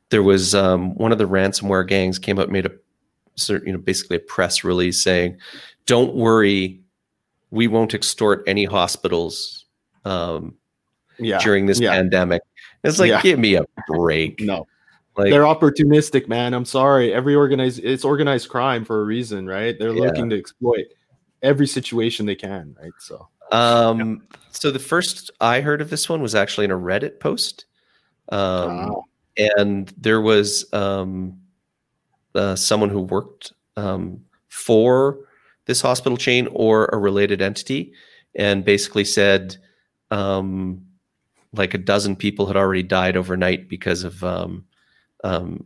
there 0.10 0.24
was 0.24 0.54
um, 0.54 0.96
one 0.96 1.12
of 1.12 1.18
the 1.18 1.28
ransomware 1.28 1.88
gangs 1.88 2.20
came 2.20 2.38
out 2.40 2.46
and 2.46 2.52
made 2.54 2.66
a 2.66 2.72
cer- 3.36 3.64
you 3.66 3.72
know 3.72 3.80
basically 3.80 4.18
a 4.18 4.20
press 4.20 4.64
release 4.64 5.02
saying, 5.04 5.38
"Don't 5.86 6.14
worry, 6.16 6.82
we 7.52 7.68
won't 7.68 7.94
extort 7.94 8.44
any 8.48 8.66
hospitals 8.66 9.66
um, 10.06 10.56
yeah. 11.18 11.40
during 11.40 11.66
this 11.66 11.80
yeah. 11.80 11.92
pandemic." 11.92 12.42
It's 12.84 13.00
like, 13.00 13.10
Yeah. 13.10 13.22
give 13.22 13.40
me 13.40 13.56
a 13.56 13.66
break. 13.88 14.40
No, 14.40 14.66
Like, 15.20 15.32
they're 15.32 15.44
opportunistic, 15.44 16.28
man. 16.28 16.54
I'm 16.54 16.66
sorry. 16.66 17.14
Every 17.14 17.36
organized, 17.36 17.82
it's 17.84 18.06
organized 18.06 18.48
crime 18.50 18.86
for 18.86 19.02
a 19.02 19.04
reason, 19.04 19.46
right? 19.48 19.78
They're 19.78 19.94
Yeah. 19.94 20.06
looking 20.06 20.30
to 20.30 20.38
exploit. 20.38 20.86
every 21.42 21.68
situation 21.68 22.26
they 22.26 22.36
can, 22.36 22.76
right? 22.82 22.92
So 23.00 23.28
Um, 23.52 24.24
so 24.52 24.72
the 24.72 24.80
first 24.80 25.32
I 25.40 25.62
heard 25.62 25.82
of 25.82 25.90
this 25.90 26.08
one 26.10 26.22
was 26.22 26.36
actually 26.36 26.66
in 26.66 26.72
a 26.72 26.78
Reddit 26.78 27.20
post. 27.20 27.66
Um, 28.30 28.78
wow. 28.78 29.04
and 29.38 29.94
there 29.98 30.22
was 30.22 30.72
um, 30.74 31.40
uh, 32.36 32.56
someone 32.56 32.90
who 32.90 33.02
worked 33.02 33.54
um, 33.78 34.20
for 34.50 35.20
this 35.66 35.82
hospital 35.82 36.18
chain 36.18 36.48
or 36.52 36.90
a 36.92 36.98
related 36.98 37.42
entity 37.42 37.94
and 38.36 38.64
basically 38.66 39.06
said 39.06 39.58
um, 40.12 40.82
like 41.54 41.74
a 41.74 41.78
dozen 41.78 42.16
people 42.16 42.46
had 42.48 42.58
already 42.58 42.84
died 42.84 43.16
overnight 43.18 43.68
because 43.70 44.04
of 44.04 44.24
um, 44.24 44.66
um, 45.24 45.66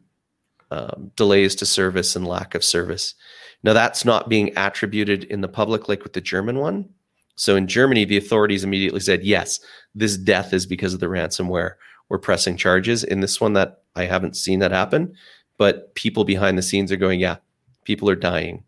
um, 0.71 1.11
delays 1.15 1.55
to 1.55 1.65
service 1.65 2.15
and 2.15 2.27
lack 2.27 2.55
of 2.55 2.63
service. 2.63 3.15
Now, 3.63 3.73
that's 3.73 4.03
not 4.03 4.29
being 4.29 4.51
attributed 4.57 5.23
in 5.25 5.41
the 5.41 5.47
public 5.47 5.87
like 5.87 6.03
with 6.03 6.13
the 6.13 6.21
German 6.21 6.59
one. 6.59 6.89
So 7.35 7.55
in 7.55 7.67
Germany, 7.67 8.05
the 8.05 8.17
authorities 8.17 8.63
immediately 8.63 8.99
said, 8.99 9.23
yes, 9.23 9.59
this 9.95 10.17
death 10.17 10.53
is 10.53 10.65
because 10.65 10.93
of 10.93 10.99
the 10.99 11.07
ransomware. 11.07 11.75
We're 12.09 12.19
pressing 12.19 12.57
charges. 12.57 13.03
In 13.03 13.21
this 13.21 13.39
one, 13.39 13.53
that 13.53 13.81
I 13.95 14.05
haven't 14.05 14.35
seen 14.35 14.59
that 14.59 14.71
happen, 14.71 15.15
but 15.57 15.95
people 15.95 16.25
behind 16.25 16.57
the 16.57 16.61
scenes 16.61 16.91
are 16.91 16.97
going, 16.97 17.19
yeah, 17.19 17.37
people 17.85 18.09
are 18.09 18.15
dying. 18.15 18.63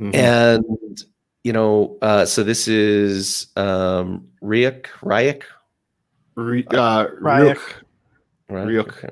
Mhm. 0.00 0.14
And, 0.14 1.04
you 1.44 1.52
know, 1.52 1.96
uh, 2.02 2.26
so 2.26 2.42
this 2.42 2.68
is 2.68 3.46
um, 3.56 4.28
Ryuk, 4.42 4.86
Ryuk, 5.00 5.42
Re- 6.34 6.66
uh, 6.70 7.06
Ryuk. 7.06 7.56
Ryuk. 7.56 7.58
Ryuk. 8.50 8.86
Ryuk. 8.86 9.10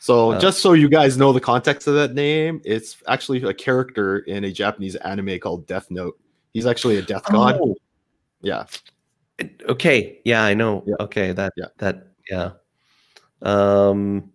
So 0.00 0.32
Uh, 0.32 0.38
just 0.40 0.60
so 0.60 0.72
you 0.74 0.88
guys 0.88 1.16
know 1.16 1.32
the 1.32 1.40
context 1.40 1.86
of 1.88 1.94
that 1.94 2.14
name, 2.14 2.60
it's 2.64 2.96
actually 3.08 3.42
a 3.42 3.52
character 3.52 4.18
in 4.20 4.44
a 4.44 4.52
Japanese 4.52 4.94
anime 4.96 5.38
called 5.40 5.66
Death 5.66 5.90
Note. 5.90 6.18
He's 6.54 6.66
actually 6.66 6.96
a 6.98 7.02
death 7.02 7.24
god. 7.30 7.58
Oh, 7.60 7.74
Yeah. 8.40 8.64
okay. 9.68 10.20
Yeah, 10.24 10.44
I 10.44 10.54
know. 10.54 10.84
Yeah. 10.86 10.94
Okay. 11.00 11.32
That, 11.32 11.52
Yeah. 11.56 11.66
that, 11.78 12.08
yeah. 12.30 12.50
Um, 13.42 14.32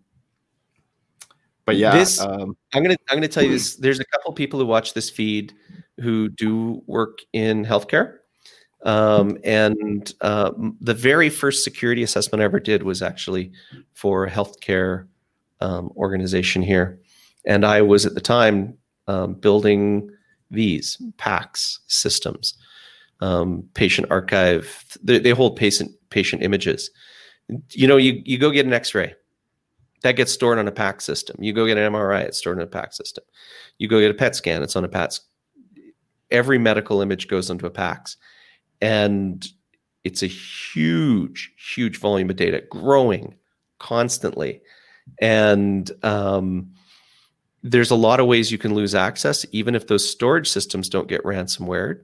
But 1.66 1.78
yeah, 1.78 1.98
This- 1.98 2.20
um, 2.20 2.58
I'm 2.74 2.84
gonna 2.84 2.98
I'm 3.10 3.16
gonna 3.16 3.28
tell 3.30 3.44
you 3.44 3.52
this. 3.52 3.76
There's 3.84 4.02
a 4.02 4.06
couple 4.06 4.34
people 4.34 4.60
who 4.60 4.66
watch 4.66 4.94
this 4.94 5.10
feed 5.10 5.54
who 6.02 6.28
do 6.28 6.84
work 6.88 7.20
in 7.32 7.64
healthcare, 7.66 8.18
um, 8.84 9.38
and 9.46 10.14
uh, 10.20 10.52
the 10.82 10.94
very 10.94 11.30
first 11.30 11.64
security 11.64 12.04
assessment 12.04 12.42
I 12.42 12.46
ever 12.46 12.60
did 12.60 12.84
was 12.84 13.02
actually 13.02 13.54
for 13.94 14.28
healthcare 14.28 15.08
um, 15.64 15.92
organization 15.96 16.62
here, 16.62 17.00
and 17.48 17.66
I 17.66 17.82
was 17.82 18.06
at 18.06 18.14
the 18.14 18.22
time 18.22 18.78
um, 19.08 19.34
building 19.34 20.10
these 20.52 21.02
PACS 21.18 21.80
systems, 21.88 22.56
um, 23.22 23.68
patient 23.74 24.08
archive. 24.12 24.86
They, 25.04 25.20
they 25.20 25.32
hold 25.32 25.56
patient 25.56 25.92
patient 26.10 26.44
images. 26.44 26.92
You 27.72 27.88
know, 27.88 27.98
you 27.98 28.22
you 28.24 28.38
go 28.38 28.52
get 28.52 28.66
an 28.66 28.74
X-ray 28.74 29.16
that 30.04 30.18
gets 30.18 30.32
stored 30.32 30.60
on 30.60 30.68
a 30.68 30.72
PAC 30.72 31.02
system. 31.02 31.38
You 31.40 31.54
go 31.54 31.66
get 31.66 31.78
an 31.78 31.92
MRI, 31.92 32.22
it's 32.22 32.38
stored 32.38 32.58
in 32.58 32.64
a 32.64 32.68
PAC 32.68 32.94
system. 32.94 33.24
You 33.80 33.88
go 33.88 34.00
get 34.00 34.12
a 34.12 34.14
PET 34.14 34.36
scan, 34.36 34.62
it's 34.62 34.76
on 34.76 34.84
a 34.86 34.90
PAC. 34.90 35.14
Every 36.30 36.58
medical 36.58 37.02
image 37.02 37.28
goes 37.28 37.50
into 37.50 37.66
a 37.66 37.72
PACS. 37.72 38.18
And 38.82 39.46
it's 40.04 40.22
a 40.22 40.28
huge, 40.28 41.54
huge 41.74 41.98
volume 41.98 42.30
of 42.30 42.36
data 42.36 42.64
growing 42.70 43.36
constantly. 43.80 44.62
And 45.22 45.90
um, 46.04 46.72
there's 47.62 47.92
a 47.92 47.96
lot 47.96 48.20
of 48.20 48.28
ways 48.28 48.52
you 48.52 48.58
can 48.58 48.74
lose 48.74 48.96
access, 48.96 49.46
even 49.52 49.76
if 49.76 49.88
those 49.88 50.10
storage 50.10 50.50
systems 50.50 50.90
don't 50.90 51.08
get 51.08 51.24
ransomware, 51.24 52.02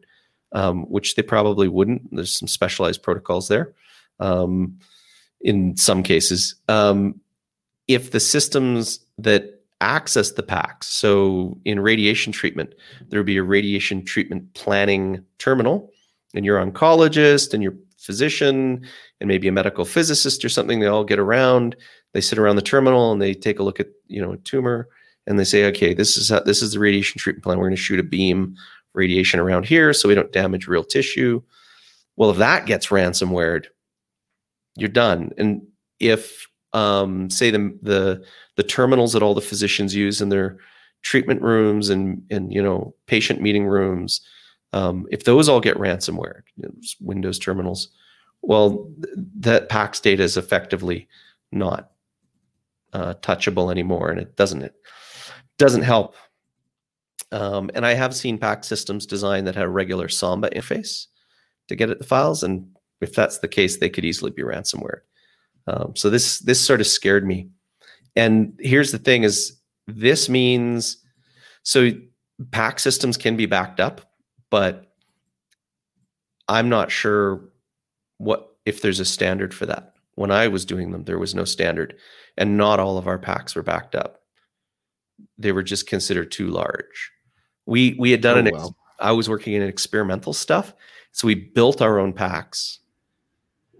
um, 0.53 0.83
which 0.83 1.15
they 1.15 1.21
probably 1.21 1.67
wouldn't. 1.67 2.13
There's 2.15 2.37
some 2.37 2.47
specialized 2.47 3.03
protocols 3.03 3.47
there 3.47 3.73
um, 4.19 4.79
in 5.41 5.75
some 5.77 6.03
cases. 6.03 6.55
Um, 6.67 7.19
if 7.87 8.11
the 8.11 8.19
systems 8.19 8.99
that 9.17 9.63
access 9.81 10.31
the 10.31 10.43
PACs, 10.43 10.83
so 10.83 11.57
in 11.65 11.79
radiation 11.79 12.31
treatment, 12.31 12.75
there 13.09 13.19
would 13.19 13.25
be 13.25 13.37
a 13.37 13.43
radiation 13.43 14.05
treatment 14.05 14.53
planning 14.53 15.23
terminal, 15.39 15.91
and 16.33 16.45
your 16.45 16.63
oncologist 16.63 17.53
and 17.53 17.63
your 17.63 17.73
physician 17.97 18.85
and 19.19 19.27
maybe 19.27 19.47
a 19.47 19.51
medical 19.51 19.85
physicist 19.85 20.45
or 20.45 20.49
something, 20.49 20.79
they 20.79 20.87
all 20.87 21.03
get 21.03 21.19
around, 21.19 21.75
they 22.13 22.21
sit 22.21 22.39
around 22.39 22.55
the 22.55 22.61
terminal 22.61 23.11
and 23.11 23.21
they 23.21 23.33
take 23.33 23.59
a 23.59 23.63
look 23.63 23.79
at, 23.79 23.87
you 24.07 24.21
know, 24.21 24.33
a 24.33 24.37
tumor 24.37 24.87
and 25.27 25.37
they 25.37 25.43
say, 25.43 25.65
okay, 25.65 25.93
this 25.93 26.17
is 26.17 26.29
how, 26.29 26.39
this 26.39 26.61
is 26.61 26.73
the 26.73 26.79
radiation 26.79 27.19
treatment 27.19 27.43
plan. 27.43 27.57
We're 27.57 27.65
going 27.65 27.75
to 27.75 27.81
shoot 27.81 27.99
a 27.99 28.03
beam 28.03 28.55
radiation 28.93 29.39
around 29.39 29.65
here 29.65 29.93
so 29.93 30.09
we 30.09 30.15
don't 30.15 30.31
damage 30.31 30.67
real 30.67 30.83
tissue. 30.83 31.41
Well, 32.15 32.31
if 32.31 32.37
that 32.37 32.65
gets 32.65 32.87
ransomware, 32.87 33.65
you're 34.75 34.89
done. 34.89 35.31
And 35.37 35.61
if 35.99 36.47
um, 36.73 37.29
say 37.29 37.51
the 37.51 37.77
the 37.81 38.23
the 38.55 38.63
terminals 38.63 39.13
that 39.13 39.23
all 39.23 39.33
the 39.33 39.41
physicians 39.41 39.95
use 39.95 40.21
in 40.21 40.29
their 40.29 40.57
treatment 41.01 41.41
rooms 41.41 41.89
and 41.89 42.21
and 42.29 42.53
you 42.53 42.61
know 42.61 42.93
patient 43.07 43.41
meeting 43.41 43.65
rooms, 43.65 44.21
um, 44.73 45.07
if 45.11 45.23
those 45.23 45.49
all 45.49 45.59
get 45.59 45.77
ransomware, 45.77 46.41
you 46.55 46.63
know, 46.63 46.73
Windows 47.01 47.39
terminals, 47.39 47.89
well, 48.41 48.87
th- 49.03 49.15
that 49.39 49.69
PACS 49.69 50.01
data 50.01 50.23
is 50.23 50.37
effectively 50.37 51.07
not 51.51 51.91
uh, 52.93 53.13
touchable 53.15 53.71
anymore, 53.71 54.09
and 54.09 54.19
it 54.19 54.35
doesn't 54.35 54.63
it 54.63 54.75
doesn't 55.57 55.83
help. 55.83 56.15
Um, 57.31 57.69
and 57.75 57.85
I 57.85 57.93
have 57.93 58.15
seen 58.15 58.39
PACS 58.39 58.65
systems 58.65 59.05
designed 59.05 59.45
that 59.47 59.55
have 59.55 59.67
a 59.67 59.69
regular 59.69 60.09
Samba 60.09 60.49
interface 60.49 61.05
to 61.67 61.75
get 61.75 61.89
at 61.89 61.99
the 61.99 62.05
files, 62.05 62.43
and 62.43 62.67
if 63.01 63.13
that's 63.13 63.39
the 63.39 63.47
case, 63.47 63.77
they 63.77 63.89
could 63.89 64.05
easily 64.05 64.31
be 64.31 64.41
ransomware. 64.41 65.01
Um, 65.67 65.95
so 65.95 66.09
this 66.09 66.39
this 66.39 66.59
sort 66.59 66.81
of 66.81 66.87
scared 66.87 67.25
me. 67.25 67.49
And 68.15 68.57
here's 68.59 68.91
the 68.91 68.97
thing: 68.97 69.23
is 69.23 69.59
this 69.87 70.29
means 70.29 70.97
so 71.63 71.91
PAC 72.51 72.79
systems 72.79 73.17
can 73.17 73.35
be 73.35 73.45
backed 73.45 73.79
up, 73.79 74.01
but 74.49 74.93
I'm 76.47 76.69
not 76.69 76.91
sure 76.91 77.49
what 78.17 78.55
if 78.65 78.81
there's 78.81 78.99
a 78.99 79.05
standard 79.05 79.53
for 79.53 79.65
that. 79.65 79.93
When 80.15 80.31
I 80.31 80.47
was 80.47 80.65
doing 80.65 80.91
them, 80.91 81.05
there 81.05 81.19
was 81.19 81.35
no 81.35 81.45
standard, 81.45 81.95
and 82.39 82.57
not 82.57 82.79
all 82.79 82.97
of 82.97 83.07
our 83.07 83.19
PACS 83.19 83.55
were 83.55 83.61
backed 83.61 83.93
up. 83.93 84.23
They 85.37 85.51
were 85.51 85.61
just 85.61 85.85
considered 85.85 86.31
too 86.31 86.47
large. 86.47 87.11
We 87.67 87.95
we 87.99 88.09
had 88.09 88.21
done 88.21 88.37
Oh, 88.37 88.39
an. 88.39 88.47
Ex- 88.47 88.57
wow. 88.57 88.75
I 88.99 89.11
was 89.11 89.29
working 89.29 89.53
in 89.53 89.61
experimental 89.61 90.33
stuff, 90.33 90.73
so 91.11 91.27
we 91.27 91.35
built 91.35 91.81
our 91.81 91.99
own 91.99 92.11
PACS 92.11 92.79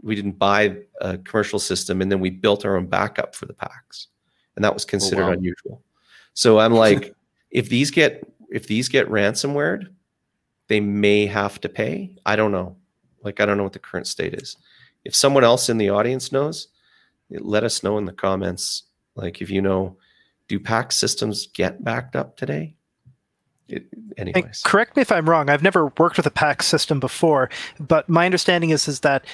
we 0.01 0.15
didn't 0.15 0.37
buy 0.37 0.77
a 1.01 1.17
commercial 1.17 1.59
system 1.59 2.01
and 2.01 2.11
then 2.11 2.19
we 2.19 2.29
built 2.29 2.65
our 2.65 2.77
own 2.77 2.87
backup 2.87 3.35
for 3.35 3.45
the 3.45 3.53
PACS 3.53 4.07
and 4.55 4.63
that 4.63 4.73
was 4.73 4.85
oh, 4.85 4.87
considered 4.87 5.25
wow. 5.25 5.31
unusual 5.31 5.81
so 6.33 6.59
i'm 6.59 6.73
like 6.85 7.15
if 7.51 7.69
these 7.69 7.91
get 7.91 8.23
if 8.49 8.67
these 8.67 8.89
get 8.89 9.07
ransomware 9.09 9.87
they 10.67 10.79
may 10.79 11.25
have 11.25 11.59
to 11.61 11.69
pay 11.69 12.15
i 12.25 12.35
don't 12.35 12.51
know 12.51 12.75
like 13.23 13.39
i 13.39 13.45
don't 13.45 13.57
know 13.57 13.63
what 13.63 13.73
the 13.73 13.79
current 13.79 14.07
state 14.07 14.33
is 14.33 14.57
if 15.05 15.15
someone 15.15 15.43
else 15.43 15.69
in 15.69 15.77
the 15.77 15.89
audience 15.89 16.31
knows 16.31 16.67
let 17.31 17.63
us 17.63 17.83
know 17.83 17.98
in 17.98 18.05
the 18.05 18.13
comments 18.13 18.83
like 19.15 19.41
if 19.41 19.50
you 19.50 19.62
know 19.62 19.98
do 20.48 20.59
pack 20.59 20.91
systems 20.91 21.48
get 21.48 21.83
backed 21.83 22.15
up 22.15 22.38
today 22.38 22.75
it, 23.69 23.86
And 24.17 24.29
anyways 24.29 24.63
correct 24.65 24.95
me 24.95 25.01
if 25.01 25.12
I'm 25.12 25.29
wrong. 25.29 25.50
I've 25.50 25.62
never 25.62 25.93
worked 25.98 26.17
with 26.17 26.25
a 26.25 26.31
PACS 26.31 26.63
system 26.63 27.00
before, 27.00 27.50
but 27.79 28.09
my 28.09 28.25
understanding 28.25 28.71
is 28.71 28.88
is 28.88 29.01
that 29.01 29.25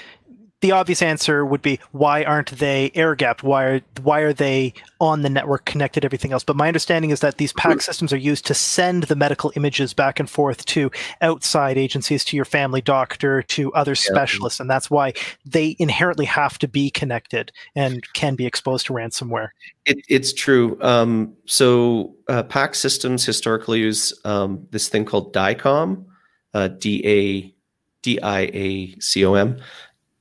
the 0.62 0.72
obvious 0.72 1.02
answer 1.02 1.46
would 1.46 1.62
be 1.62 1.80
why 1.92 2.24
aren't 2.24 2.52
they 2.52 2.90
air 2.96 3.14
gapped? 3.14 3.44
Why 3.44 3.64
are 3.66 3.82
why 4.02 4.22
are 4.22 4.34
they 4.34 4.74
on 5.00 5.22
the 5.22 5.30
network 5.30 5.66
connected? 5.66 6.06
Everything 6.06 6.32
else. 6.32 6.44
But 6.44 6.56
my 6.56 6.68
understanding 6.68 7.12
is 7.12 7.20
that 7.20 7.38
these 7.38 7.54
PAC 7.54 7.82
systems 7.82 8.14
are 8.14 8.18
used 8.18 8.46
to 8.48 8.54
send 8.54 9.04
the 9.04 9.16
medical 9.16 9.52
images 9.56 9.94
back 9.94 10.20
and 10.20 10.30
forth 10.30 10.66
to 10.68 10.90
outside 11.22 11.78
agencies, 11.78 12.24
to 12.26 12.36
your 12.36 12.46
family 12.46 12.82
doctor, 12.82 13.42
to 13.44 13.74
other 13.74 13.96
specialists, 13.96 14.60
and 14.60 14.70
that's 14.70 14.90
why 14.90 15.14
they 15.46 15.76
inherently 15.78 16.26
have 16.26 16.58
to 16.60 16.68
be 16.68 16.90
connected 16.90 17.52
and 17.76 18.02
can 18.14 18.36
be 18.36 18.46
exposed 18.46 18.86
to 18.88 18.94
ransomware. 18.94 19.50
It, 19.86 19.98
it's 20.10 20.34
true. 20.34 20.78
Um, 20.82 21.34
so 21.46 22.16
uh, 22.30 22.44
PAC 22.44 22.76
systems 22.76 23.26
historically 23.26 23.80
use 23.80 24.14
um, 24.24 24.66
this 24.72 24.90
thing 24.90 25.06
called 25.06 25.34
DICOM, 25.34 26.06
uh, 26.54 26.70
D 26.70 27.02
A 27.06 27.54
D 28.02 28.20
I 28.22 28.42
A 28.54 29.00
C 29.00 29.26
O 29.26 29.34
M, 29.34 29.58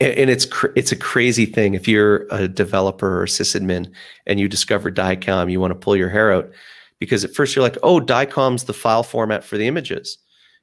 and, 0.00 0.30
it's 0.30 0.46
it's 0.76 0.92
a 0.92 0.96
crazy 0.96 1.46
thing. 1.46 1.74
If 1.74 1.86
you're 1.88 2.26
a 2.30 2.48
developer 2.48 3.22
or 3.22 3.26
sysadmin 3.26 3.90
and 4.26 4.40
you 4.40 4.48
discover 4.48 4.90
DICOM, 4.90 5.50
you 5.50 5.60
want 5.60 5.72
to 5.72 5.78
pull 5.78 5.96
your 5.96 6.10
hair 6.10 6.32
out 6.32 6.50
because 6.98 7.24
at 7.24 7.34
first 7.34 7.54
you're 7.54 7.62
like, 7.62 7.78
oh, 7.82 8.00
DICOM's 8.00 8.64
the 8.64 8.72
file 8.74 9.02
format 9.02 9.44
for 9.44 9.56
the 9.56 9.66
images, 9.66 10.18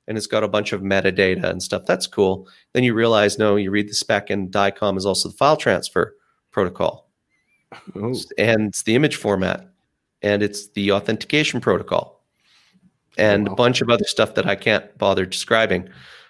and 0.08 0.18
it's 0.18 0.28
got 0.28 0.44
a 0.44 0.48
bunch 0.48 0.74
of 0.74 0.82
metadata 0.82 1.46
and 1.46 1.64
stuff. 1.64 1.84
That's 1.86 2.08
cool. 2.08 2.48
Then 2.74 2.84
you 2.84 2.94
realize, 2.94 3.38
no, 3.38 3.56
you 3.56 3.72
read 3.72 3.90
the 3.90 3.94
spec, 3.94 4.30
and 4.30 4.52
DICOM 4.52 4.98
is 4.98 5.06
also 5.06 5.30
the 5.30 5.38
file 5.38 5.58
transfer 5.58 6.16
protocol 6.52 7.12
Oh, 7.96 8.14
and 8.38 8.68
it's 8.68 8.84
the 8.84 8.96
image 8.96 9.16
format 9.16 9.68
and 10.22 10.44
it's 10.44 10.68
the 10.70 10.92
authentication 10.92 11.62
protocol 11.62 12.22
and 13.18 13.48
wow. 13.48 13.54
a 13.54 13.56
bunch 13.56 13.82
of 13.82 13.90
other 13.90 14.04
stuff 14.04 14.36
that 14.36 14.46
I 14.46 14.56
can't 14.56 14.98
bother 14.98 15.26
describing. 15.26 15.90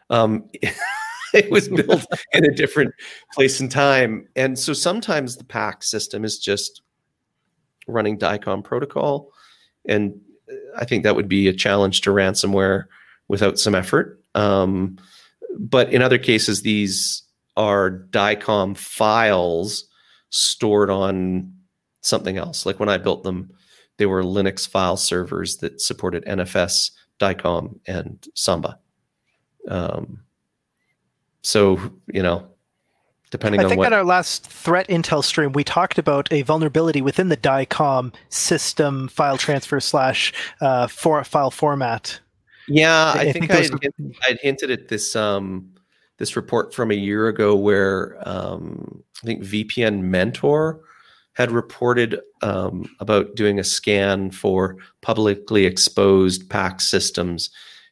Um, 0.10 0.50
it 1.34 1.52
was 1.52 1.70
built 1.70 2.06
in 2.34 2.46
a 2.46 2.54
different 2.54 2.94
place 3.34 3.60
and 3.60 3.72
time, 3.72 4.28
and 4.36 4.58
so 4.58 4.74
sometimes 4.74 5.38
the 5.38 5.44
PACS 5.44 5.84
system 5.86 6.24
is 6.24 6.40
just 6.40 6.82
running 7.88 8.18
DICOM 8.18 8.64
protocol, 8.64 9.32
and 9.88 10.20
I 10.78 10.86
think 10.86 11.04
that 11.04 11.16
would 11.16 11.30
be 11.30 11.48
a 11.48 11.54
challenge 11.54 12.02
to 12.02 12.12
ransomware 12.12 12.86
without 13.28 13.60
some 13.60 13.76
effort. 13.76 14.22
Um, 14.36 14.98
but 15.58 15.92
in 15.94 16.02
other 16.02 16.18
cases, 16.18 16.62
these 16.62 17.24
are 17.58 17.90
DICOM 17.90 18.78
files 18.78 19.86
stored 20.30 20.90
on 20.90 21.54
something 22.02 22.38
else. 22.38 22.66
Like 22.66 22.80
when 22.80 22.90
I 22.90 22.98
built 22.98 23.24
them, 23.24 23.52
they 23.98 24.06
were 24.06 24.24
Linux 24.24 24.68
file 24.68 24.98
servers 24.98 25.58
that 25.58 25.82
supported 25.82 26.26
NFS, 26.26 26.92
DICOM, 27.20 27.80
and 27.86 28.26
Samba. 28.36 28.80
Um, 29.68 30.22
so 31.42 31.80
you 32.12 32.22
know, 32.22 32.48
depending 33.32 33.62
I 33.62 33.68
think 33.68 33.80
what 33.80 33.88
on 33.88 33.94
our 33.94 34.04
last 34.04 34.46
threat 34.46 34.88
intel 34.88 35.24
stream, 35.24 35.54
we 35.54 35.64
talked 35.64 35.98
about 35.98 36.32
a 36.32 36.42
vulnerability 36.44 37.02
within 37.02 37.30
the 37.30 37.38
DICOM 37.38 38.14
system 38.30 39.08
file 39.08 39.38
transfer 39.38 39.80
slash 39.80 40.34
uh, 40.60 40.88
for 40.88 41.24
file 41.24 41.52
format. 41.52 42.20
Yeah, 42.68 43.14
I, 43.16 43.20
I 43.20 43.32
think, 43.32 43.50
think 43.50 43.52
I 43.52 43.74
were- 43.74 43.80
hinted, 43.82 44.16
I'd 44.24 44.40
hinted 44.42 44.72
at 44.72 44.88
this 44.88 45.16
um, 45.16 45.74
this 46.18 46.36
report 46.36 46.74
from 46.74 46.92
a 46.92 46.96
year 46.96 47.28
ago 47.28 47.56
where 47.56 48.18
um, 48.28 49.04
I 49.24 49.26
think 49.26 49.44
VPN 49.44 50.02
Mentor 50.02 50.82
had 51.34 51.50
reported 51.52 52.20
um, 52.42 52.94
about 53.00 53.36
doing 53.36 53.58
a 53.58 53.64
scan 53.64 54.32
for 54.32 54.78
publicly 55.02 55.66
exposed 55.66 56.50
PAC 56.50 56.82
systems, 56.82 57.50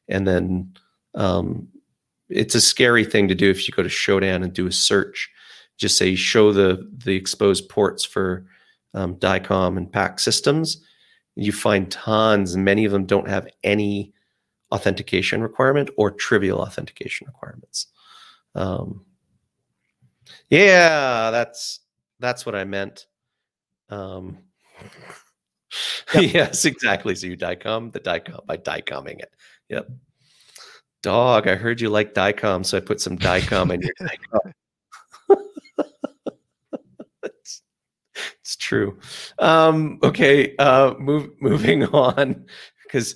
and 0.07 0.27
then 0.27 0.73
um, 1.15 1.67
it's 2.29 2.55
a 2.55 2.61
scary 2.61 3.05
thing 3.05 3.27
to 3.27 3.35
do 3.35 3.49
if 3.49 3.67
you 3.67 3.73
go 3.73 3.83
to 3.83 3.89
Shodan 3.89 4.43
and 4.43 4.53
do 4.53 4.67
a 4.67 4.71
search. 4.71 5.29
Just 5.77 5.97
say 5.97 6.15
show 6.15 6.51
the 6.51 6.89
the 7.05 7.15
exposed 7.15 7.69
ports 7.69 8.03
for 8.03 8.45
um, 8.93 9.15
DICOM 9.15 9.77
and 9.77 9.91
PAC 9.91 10.19
systems. 10.19 10.83
You 11.35 11.51
find 11.51 11.89
tons, 11.89 12.53
and 12.53 12.65
many 12.65 12.85
of 12.85 12.91
them 12.91 13.05
don't 13.05 13.29
have 13.29 13.47
any 13.63 14.13
authentication 14.71 15.41
requirement 15.41 15.89
or 15.97 16.11
trivial 16.11 16.59
authentication 16.59 17.27
requirements. 17.27 17.87
Um, 18.55 19.05
yeah, 20.49 21.31
that's 21.31 21.79
that's 22.19 22.45
what 22.45 22.55
I 22.55 22.65
meant. 22.65 23.07
Um, 23.89 24.39
yes, 26.13 26.65
exactly. 26.65 27.15
So 27.15 27.27
you 27.27 27.37
DICOM 27.37 27.91
the 27.91 27.99
DICOM 27.99 28.45
by 28.45 28.57
DICOMing 28.57 29.19
it. 29.19 29.33
Yep. 29.69 29.89
Dog, 31.01 31.47
I 31.47 31.55
heard 31.55 31.79
you 31.79 31.89
like 31.89 32.13
DICOM, 32.13 32.65
so 32.65 32.77
I 32.77 32.81
put 32.81 32.99
some 32.99 33.17
DICOM 33.17 33.73
in 33.73 33.81
your 33.81 33.93
DICOM. 34.01 34.53
it's, 37.23 37.61
it's 38.41 38.55
true. 38.57 38.99
Um, 39.37 39.99
okay, 40.03 40.55
uh, 40.57 40.95
move, 40.99 41.29
moving 41.39 41.85
on, 41.85 42.45
because 42.83 43.15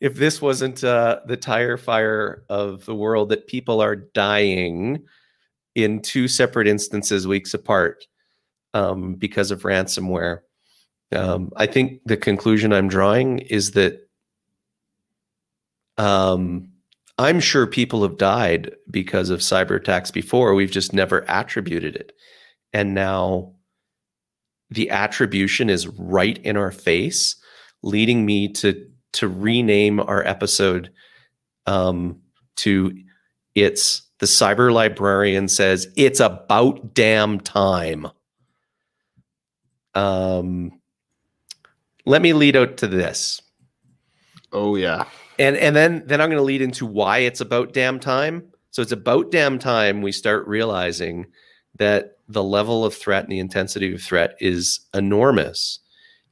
if 0.00 0.16
this 0.16 0.42
wasn't 0.42 0.84
uh, 0.84 1.20
the 1.26 1.36
tire 1.36 1.78
fire 1.78 2.44
of 2.50 2.84
the 2.84 2.94
world 2.94 3.30
that 3.30 3.46
people 3.46 3.80
are 3.80 3.96
dying 3.96 5.02
in 5.74 6.00
two 6.00 6.28
separate 6.28 6.68
instances 6.68 7.26
weeks 7.26 7.54
apart 7.54 8.06
um, 8.74 9.14
because 9.14 9.50
of 9.50 9.62
ransomware, 9.62 10.40
um, 11.12 11.50
I 11.56 11.66
think 11.66 12.02
the 12.04 12.18
conclusion 12.18 12.72
I'm 12.72 12.88
drawing 12.88 13.38
is 13.38 13.70
that 13.72 14.08
um, 15.96 16.72
I'm 17.18 17.40
sure 17.40 17.66
people 17.66 18.02
have 18.02 18.16
died 18.16 18.70
because 18.90 19.30
of 19.30 19.40
cyber 19.40 19.76
attacks 19.76 20.10
before. 20.10 20.54
We've 20.54 20.70
just 20.70 20.92
never 20.92 21.24
attributed 21.28 21.96
it. 21.96 22.12
And 22.72 22.94
now 22.94 23.54
the 24.70 24.90
attribution 24.90 25.68
is 25.68 25.88
right 25.88 26.38
in 26.38 26.56
our 26.56 26.70
face, 26.70 27.36
leading 27.82 28.24
me 28.24 28.48
to 28.54 28.86
to 29.14 29.26
rename 29.26 30.00
our 30.00 30.24
episode 30.26 30.90
um, 31.66 32.20
to 32.56 32.92
it's 33.54 34.02
the 34.18 34.26
cyber 34.26 34.72
librarian 34.72 35.48
says 35.48 35.88
it's 35.96 36.20
about 36.20 36.94
damn 36.94 37.40
time. 37.40 38.06
Um, 39.94 40.78
let 42.04 42.22
me 42.22 42.32
lead 42.32 42.54
out 42.54 42.76
to 42.78 42.86
this 42.86 43.40
Oh 44.52 44.76
yeah. 44.76 45.04
And 45.38 45.56
and 45.56 45.74
then 45.74 46.02
then 46.06 46.20
I'm 46.20 46.28
going 46.28 46.38
to 46.38 46.44
lead 46.44 46.62
into 46.62 46.86
why 46.86 47.18
it's 47.18 47.40
about 47.40 47.72
damn 47.72 48.00
time. 48.00 48.42
So 48.70 48.82
it's 48.82 48.92
about 48.92 49.30
damn 49.30 49.58
time 49.58 50.02
we 50.02 50.12
start 50.12 50.46
realizing 50.46 51.26
that 51.76 52.18
the 52.28 52.44
level 52.44 52.84
of 52.84 52.94
threat 52.94 53.24
and 53.24 53.32
the 53.32 53.38
intensity 53.38 53.94
of 53.94 54.02
threat 54.02 54.36
is 54.40 54.80
enormous, 54.94 55.80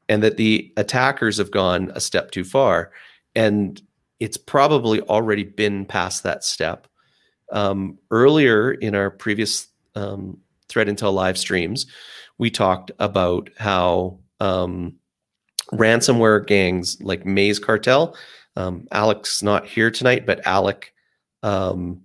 and 0.09 0.23
that 0.23 0.37
the 0.37 0.73
attackers 0.77 1.39
have 1.39 1.51
gone 1.51 1.91
a 1.95 2.01
step 2.01 2.31
too 2.31 2.45
far, 2.45 2.93
and 3.35 3.81
it's 4.21 4.37
probably 4.37 5.01
already 5.03 5.45
been 5.45 5.85
past 5.85 6.23
that 6.23 6.45
step. 6.45 6.87
Um, 7.53 7.99
earlier 8.11 8.73
in 8.73 8.95
our 8.95 9.11
previous 9.11 9.69
um, 9.95 10.39
threat 10.69 10.89
intel 10.89 11.13
live 11.15 11.39
streams, 11.39 11.87
we 12.39 12.51
talked 12.51 12.91
about 12.99 13.51
how 13.59 14.19
um, 14.41 14.95
ransomware 15.73 16.47
gangs 16.47 17.01
like 17.01 17.25
Maze 17.25 17.59
Cartel 17.59 18.17
um, 18.57 18.89
Alec's 18.91 19.43
not 19.43 19.67
here 19.67 19.91
tonight, 19.91 20.27
but 20.27 20.47
Alec, 20.47 20.93
um, 21.43 22.03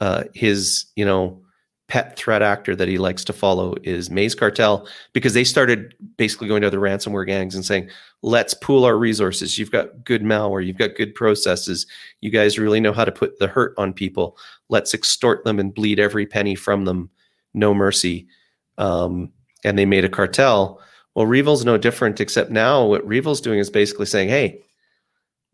uh, 0.00 0.24
his 0.34 0.86
you 0.94 1.04
know 1.04 1.42
pet 1.88 2.16
threat 2.16 2.42
actor 2.42 2.76
that 2.76 2.86
he 2.86 2.98
likes 2.98 3.24
to 3.24 3.32
follow 3.32 3.74
is 3.82 4.10
Maze 4.10 4.34
Cartel 4.34 4.86
because 5.14 5.32
they 5.32 5.44
started 5.44 5.94
basically 6.18 6.46
going 6.46 6.60
to 6.60 6.66
other 6.66 6.78
ransomware 6.78 7.26
gangs 7.26 7.54
and 7.54 7.64
saying, 7.64 7.88
"Let's 8.22 8.52
pool 8.54 8.84
our 8.84 8.96
resources. 8.96 9.58
You've 9.58 9.70
got 9.70 10.04
good 10.04 10.22
malware, 10.22 10.64
you've 10.64 10.76
got 10.76 10.96
good 10.96 11.14
processes. 11.14 11.86
You 12.20 12.30
guys 12.30 12.58
really 12.58 12.80
know 12.80 12.92
how 12.92 13.06
to 13.06 13.12
put 13.12 13.38
the 13.38 13.48
hurt 13.48 13.74
on 13.78 13.94
people. 13.94 14.36
Let's 14.68 14.92
extort 14.94 15.44
them 15.44 15.58
and 15.58 15.74
bleed 15.74 15.98
every 15.98 16.26
penny 16.26 16.54
from 16.54 16.84
them, 16.84 17.10
no 17.54 17.72
mercy." 17.74 18.28
Um, 18.76 19.32
and 19.64 19.76
they 19.76 19.86
made 19.86 20.04
a 20.04 20.08
cartel. 20.08 20.80
Well, 21.14 21.26
REvil's 21.26 21.64
no 21.64 21.78
different, 21.78 22.20
except 22.20 22.50
now 22.50 22.84
what 22.84 23.06
REvil's 23.08 23.40
doing 23.40 23.58
is 23.58 23.70
basically 23.70 24.06
saying, 24.06 24.28
"Hey." 24.28 24.62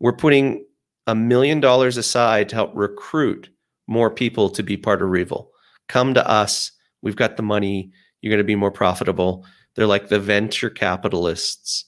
We're 0.05 0.13
putting 0.13 0.63
a 1.07 1.15
million 1.15 1.59
dollars 1.59 1.97
aside 1.97 2.47
to 2.49 2.55
help 2.55 2.69
recruit 2.75 3.49
more 3.87 4.11
people 4.11 4.51
to 4.51 4.61
be 4.61 4.77
part 4.77 5.01
of 5.01 5.09
REvil. 5.09 5.49
Come 5.87 6.13
to 6.13 6.29
us. 6.29 6.71
We've 7.01 7.15
got 7.15 7.37
the 7.37 7.41
money. 7.41 7.91
You're 8.21 8.29
going 8.29 8.37
to 8.37 8.43
be 8.43 8.53
more 8.53 8.69
profitable. 8.69 9.47
They're 9.73 9.87
like 9.87 10.09
the 10.09 10.19
venture 10.19 10.69
capitalists. 10.69 11.85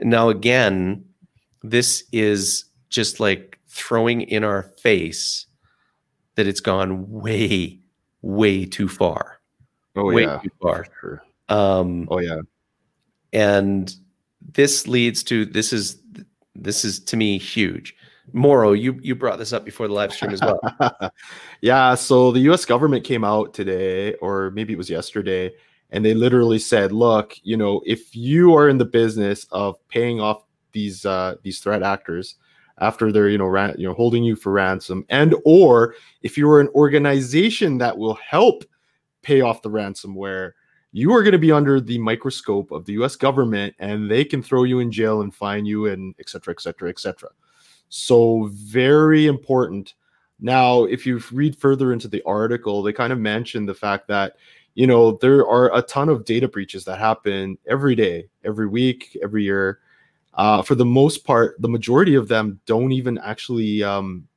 Now, 0.00 0.28
again, 0.28 1.04
this 1.64 2.04
is 2.12 2.64
just 2.90 3.18
like 3.18 3.58
throwing 3.66 4.20
in 4.20 4.44
our 4.44 4.62
face 4.80 5.44
that 6.36 6.46
it's 6.46 6.60
gone 6.60 7.10
way, 7.10 7.80
way 8.22 8.66
too 8.66 8.86
far. 8.86 9.40
Oh 9.96 10.12
way 10.12 10.22
yeah. 10.22 10.38
too 10.44 10.50
far. 10.62 10.86
Um, 11.48 12.06
Oh 12.08 12.20
yeah. 12.20 12.42
and 13.32 13.92
this 14.40 14.86
leads 14.86 15.24
to 15.24 15.44
this 15.44 15.72
is 15.72 16.00
this 16.62 16.84
is 16.84 17.00
to 17.00 17.16
me 17.16 17.38
huge. 17.38 17.94
Moro, 18.32 18.72
you 18.72 18.98
you 19.02 19.14
brought 19.14 19.38
this 19.38 19.52
up 19.52 19.64
before 19.64 19.88
the 19.88 19.94
live 19.94 20.12
stream 20.12 20.32
as 20.32 20.40
well. 20.40 20.60
yeah, 21.60 21.94
so 21.94 22.30
the 22.30 22.40
US 22.50 22.64
government 22.64 23.04
came 23.04 23.24
out 23.24 23.54
today, 23.54 24.14
or 24.14 24.50
maybe 24.50 24.72
it 24.72 24.76
was 24.76 24.90
yesterday, 24.90 25.52
and 25.90 26.04
they 26.04 26.14
literally 26.14 26.58
said, 26.58 26.92
look, 26.92 27.34
you 27.42 27.56
know, 27.56 27.80
if 27.86 28.14
you 28.14 28.54
are 28.54 28.68
in 28.68 28.78
the 28.78 28.84
business 28.84 29.46
of 29.50 29.76
paying 29.88 30.20
off 30.20 30.44
these 30.72 31.06
uh 31.06 31.36
these 31.42 31.60
threat 31.60 31.82
actors 31.82 32.36
after 32.80 33.10
they're 33.10 33.28
you 33.28 33.38
know 33.38 33.46
ran, 33.46 33.74
you 33.78 33.86
know 33.86 33.94
holding 33.94 34.22
you 34.22 34.36
for 34.36 34.52
ransom 34.52 35.04
and 35.08 35.34
or 35.44 35.94
if 36.22 36.36
you're 36.36 36.60
an 36.60 36.68
organization 36.74 37.78
that 37.78 37.96
will 37.96 38.14
help 38.14 38.64
pay 39.22 39.40
off 39.40 39.62
the 39.62 39.70
ransomware 39.70 40.52
you 40.92 41.12
are 41.12 41.22
going 41.22 41.32
to 41.32 41.38
be 41.38 41.52
under 41.52 41.80
the 41.80 41.98
microscope 41.98 42.70
of 42.70 42.84
the 42.84 42.94
US 42.94 43.16
government 43.16 43.74
and 43.78 44.10
they 44.10 44.24
can 44.24 44.42
throw 44.42 44.64
you 44.64 44.80
in 44.80 44.90
jail 44.90 45.22
and 45.22 45.34
fine 45.34 45.66
you 45.66 45.86
and 45.86 46.14
et 46.18 46.28
cetera, 46.28 46.54
et 46.54 46.60
cetera, 46.60 46.88
et 46.88 46.98
cetera. 46.98 47.28
So, 47.90 48.50
very 48.52 49.26
important. 49.26 49.94
Now, 50.40 50.84
if 50.84 51.06
you 51.06 51.22
read 51.32 51.56
further 51.56 51.92
into 51.92 52.08
the 52.08 52.22
article, 52.24 52.82
they 52.82 52.92
kind 52.92 53.12
of 53.12 53.18
mention 53.18 53.66
the 53.66 53.74
fact 53.74 54.08
that, 54.08 54.36
you 54.74 54.86
know, 54.86 55.12
there 55.12 55.46
are 55.46 55.74
a 55.76 55.82
ton 55.82 56.08
of 56.08 56.24
data 56.24 56.46
breaches 56.48 56.84
that 56.84 56.98
happen 56.98 57.58
every 57.66 57.94
day, 57.94 58.28
every 58.44 58.68
week, 58.68 59.16
every 59.22 59.42
year. 59.42 59.80
Uh, 60.34 60.62
for 60.62 60.74
the 60.74 60.84
most 60.84 61.24
part, 61.24 61.60
the 61.60 61.68
majority 61.68 62.14
of 62.14 62.28
them 62.28 62.60
don't 62.66 62.92
even 62.92 63.18
actually 63.18 63.82
um, 63.82 64.28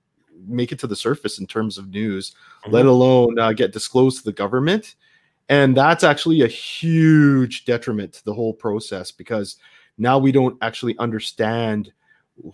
make 0.48 0.72
it 0.72 0.80
to 0.80 0.88
the 0.88 0.96
surface 0.96 1.40
in 1.40 1.46
terms 1.46 1.78
of 1.78 1.90
news, 1.90 2.34
let 2.68 2.88
alone 2.88 3.38
uh, 3.38 3.54
get 3.54 3.74
disclosed 3.74 4.18
to 4.18 4.24
the 4.24 4.34
government 4.34 4.96
and 5.52 5.76
that's 5.76 6.04
actually 6.04 6.42
a 6.42 6.48
huge 6.48 7.66
detriment 7.66 8.14
to 8.14 8.26
the 8.26 8.34
whole 8.34 8.54
process 8.54 9.12
because 9.12 9.58
now 9.98 10.18
we 10.18 10.32
don't 10.32 10.58
actually 10.62 10.98
understand 10.98 11.92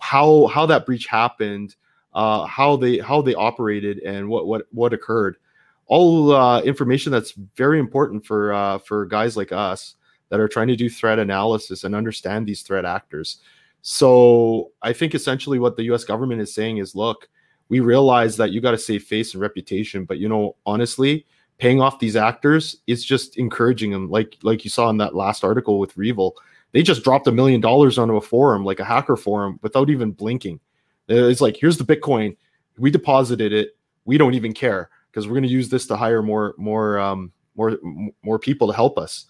how 0.00 0.48
how 0.48 0.66
that 0.66 0.84
breach 0.84 1.06
happened 1.06 1.76
uh, 2.14 2.44
how 2.46 2.74
they 2.74 2.98
how 2.98 3.22
they 3.22 3.34
operated 3.34 4.00
and 4.00 4.28
what 4.28 4.46
what 4.48 4.66
what 4.72 4.92
occurred. 4.92 5.36
All 5.86 6.32
uh, 6.32 6.60
information 6.62 7.12
that's 7.12 7.32
very 7.54 7.78
important 7.78 8.26
for 8.26 8.52
uh, 8.52 8.78
for 8.78 9.06
guys 9.06 9.36
like 9.36 9.52
us 9.52 9.94
that 10.30 10.40
are 10.40 10.48
trying 10.48 10.66
to 10.66 10.76
do 10.76 10.90
threat 10.90 11.20
analysis 11.20 11.84
and 11.84 11.94
understand 11.94 12.46
these 12.46 12.62
threat 12.62 12.84
actors. 12.84 13.38
So 13.82 14.72
I 14.82 14.92
think 14.92 15.14
essentially 15.14 15.60
what 15.60 15.76
the 15.76 15.84
U.S. 15.84 16.02
government 16.02 16.40
is 16.40 16.52
saying 16.52 16.78
is, 16.78 16.96
look, 16.96 17.28
we 17.68 17.78
realize 17.78 18.36
that 18.36 18.50
you 18.50 18.60
got 18.60 18.72
to 18.72 18.78
save 18.78 19.04
face 19.04 19.32
and 19.32 19.40
reputation, 19.40 20.04
but 20.04 20.18
you 20.18 20.28
know, 20.28 20.56
honestly, 20.66 21.24
paying 21.58 21.80
off 21.80 21.98
these 21.98 22.16
actors 22.16 22.76
is 22.86 23.04
just 23.04 23.36
encouraging 23.36 23.90
them. 23.90 24.10
Like 24.10 24.36
like 24.42 24.64
you 24.64 24.70
saw 24.70 24.88
in 24.90 24.96
that 24.98 25.14
last 25.14 25.44
article 25.44 25.78
with 25.78 25.96
REvil, 25.96 26.36
they 26.72 26.82
just 26.82 27.04
dropped 27.04 27.26
a 27.26 27.32
million 27.32 27.60
dollars 27.60 27.98
onto 27.98 28.16
a 28.16 28.20
forum, 28.20 28.64
like 28.64 28.80
a 28.80 28.84
hacker 28.84 29.16
forum, 29.16 29.58
without 29.62 29.90
even 29.90 30.12
blinking. 30.12 30.60
It's 31.08 31.40
like, 31.40 31.56
here's 31.56 31.78
the 31.78 31.84
Bitcoin, 31.84 32.36
we 32.76 32.90
deposited 32.90 33.52
it, 33.52 33.76
we 34.04 34.18
don't 34.18 34.34
even 34.34 34.52
care 34.52 34.90
because 35.10 35.26
we're 35.26 35.34
going 35.34 35.42
to 35.44 35.48
use 35.48 35.68
this 35.68 35.86
to 35.86 35.96
hire 35.96 36.22
more 36.22 36.54
more 36.58 36.98
um, 36.98 37.32
more 37.56 37.78
more 38.22 38.38
people 38.38 38.68
to 38.68 38.74
help 38.74 38.98
us. 38.98 39.26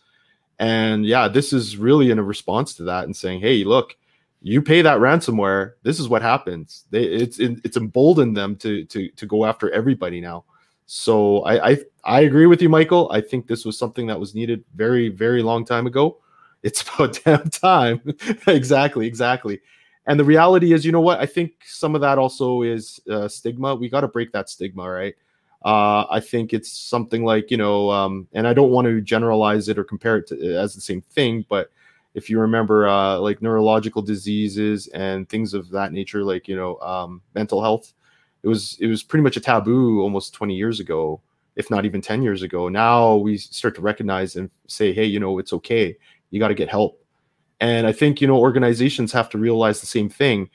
And 0.59 1.07
yeah, 1.07 1.29
this 1.29 1.53
is 1.53 1.77
really 1.77 2.11
in 2.11 2.19
a 2.19 2.23
response 2.23 2.75
to 2.75 2.83
that 2.85 3.05
and 3.05 3.17
saying, 3.17 3.41
hey, 3.41 3.63
look, 3.63 3.97
you 4.43 4.61
pay 4.61 4.83
that 4.83 4.99
ransomware, 4.99 5.75
this 5.83 6.01
is 6.01 6.09
what 6.09 6.21
happens. 6.21 6.85
They, 6.91 7.05
it's 7.05 7.39
it's 7.39 7.77
emboldened 7.77 8.37
them 8.37 8.57
to 8.57 8.85
to 8.87 9.09
to 9.09 9.27
go 9.27 9.45
after 9.45 9.71
everybody 9.71 10.21
now. 10.21 10.45
So 10.91 11.41
I, 11.43 11.71
I 11.73 11.79
I 12.05 12.21
agree 12.23 12.47
with 12.47 12.63
you, 12.63 12.71
Michael. 12.71 13.11
I 13.13 13.21
think 13.21 13.47
this 13.47 13.67
was 13.67 13.77
something 13.77 14.07
that 14.07 14.19
was 14.19 14.35
needed 14.35 14.65
very 14.75 15.11
very 15.11 15.43
long 15.43 15.65
time 15.65 15.87
ago. 15.87 16.19
It's 16.65 16.83
about 16.83 17.21
damn 17.25 17.49
time. 17.51 18.01
exactly, 18.49 19.07
exactly. 19.07 19.61
And 20.07 20.19
the 20.19 20.25
reality 20.25 20.73
is, 20.73 20.85
you 20.85 20.91
know 20.91 21.01
what? 21.01 21.21
I 21.21 21.27
think 21.27 21.53
some 21.65 21.95
of 21.95 22.01
that 22.01 22.19
also 22.19 22.63
is 22.63 22.99
uh, 23.09 23.29
stigma. 23.29 23.77
We 23.77 23.89
got 23.89 24.01
to 24.01 24.09
break 24.09 24.33
that 24.33 24.49
stigma, 24.51 24.91
right? 24.91 25.15
Uh, 25.65 26.05
I 26.11 26.19
think 26.19 26.53
it's 26.53 26.73
something 26.73 27.25
like 27.25 27.53
you 27.53 27.59
know, 27.59 27.91
um, 27.93 28.27
and 28.33 28.49
I 28.49 28.55
don't 28.55 28.71
want 28.73 28.87
to 28.87 29.01
generalize 29.01 29.69
it 29.69 29.79
or 29.79 29.85
compare 29.85 30.17
it 30.17 30.27
to 30.29 30.57
as 30.57 30.75
the 30.75 30.81
same 30.81 31.01
thing, 31.03 31.45
but 31.49 31.71
if 32.15 32.29
you 32.29 32.41
remember 32.41 32.89
uh, 32.89 33.19
like 33.21 33.41
neurological 33.43 34.03
diseases 34.03 34.89
and 34.89 35.29
things 35.29 35.55
of 35.55 35.71
that 35.71 35.93
nature 35.93 36.25
like 36.25 36.49
you 36.49 36.57
know 36.57 36.79
um, 36.81 37.23
mental 37.35 37.63
health 37.63 37.93
it 38.43 38.49
was 38.49 38.77
it 38.81 38.87
was 38.87 39.03
pretty 39.03 39.23
much 39.23 39.37
a 39.37 39.41
taboo 39.41 40.01
almost 40.01 40.35
20 40.35 40.55
years 40.55 40.81
ago 40.81 41.21
if 41.57 41.71
not 41.71 41.85
even 41.85 42.01
10 42.01 42.23
years 42.23 42.43
ago 42.43 42.69
now 42.69 43.17
we 43.17 43.37
start 43.37 43.75
to 43.75 43.81
recognize 43.81 44.37
and 44.37 44.51
say 44.67 44.93
hey 44.93 45.05
you 45.05 45.21
know 45.21 45.39
it's 45.39 45.53
okay 45.53 45.97
you 46.31 46.39
got 46.41 46.49
to 46.49 46.55
get 46.55 46.69
help 46.69 47.05
and 47.61 47.87
i 47.87 47.93
think 47.93 48.21
you 48.21 48.29
know 48.29 48.37
organizations 48.37 49.13
have 49.13 49.29
to 49.29 49.39
realize 49.39 49.81
the 49.81 49.87
same 49.87 50.09
thing 50.09 50.49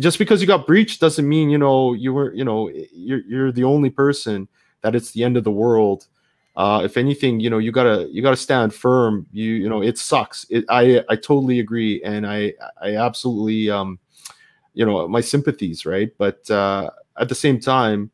just 0.00 0.18
because 0.18 0.40
you 0.40 0.46
got 0.46 0.66
breached 0.66 1.00
doesn't 1.00 1.28
mean 1.28 1.48
you 1.48 1.58
know 1.58 1.92
you 1.94 2.12
were 2.12 2.32
you 2.34 2.44
know 2.44 2.70
you're, 2.92 3.20
you're 3.26 3.52
the 3.52 3.64
only 3.64 3.90
person 3.90 4.48
that 4.82 4.94
it's 4.94 5.12
the 5.12 5.24
end 5.24 5.36
of 5.36 5.44
the 5.44 5.50
world 5.50 6.06
uh, 6.56 6.80
if 6.82 6.96
anything, 6.96 7.38
you 7.38 7.50
know, 7.50 7.58
you 7.58 7.70
gotta 7.70 8.08
you 8.10 8.22
gotta 8.22 8.36
stand 8.36 8.72
firm. 8.72 9.26
You 9.30 9.52
you 9.52 9.68
know, 9.68 9.82
it 9.82 9.98
sucks. 9.98 10.46
It, 10.48 10.64
I 10.70 11.04
I 11.10 11.16
totally 11.16 11.60
agree, 11.60 12.02
and 12.02 12.26
I 12.26 12.54
I 12.80 12.96
absolutely 12.96 13.68
um, 13.68 13.98
you 14.72 14.86
know, 14.86 15.06
my 15.06 15.20
sympathies, 15.20 15.84
right? 15.84 16.10
But 16.16 16.50
uh, 16.50 16.90
at 17.18 17.28
the 17.28 17.34
same 17.34 17.60
time, 17.60 18.10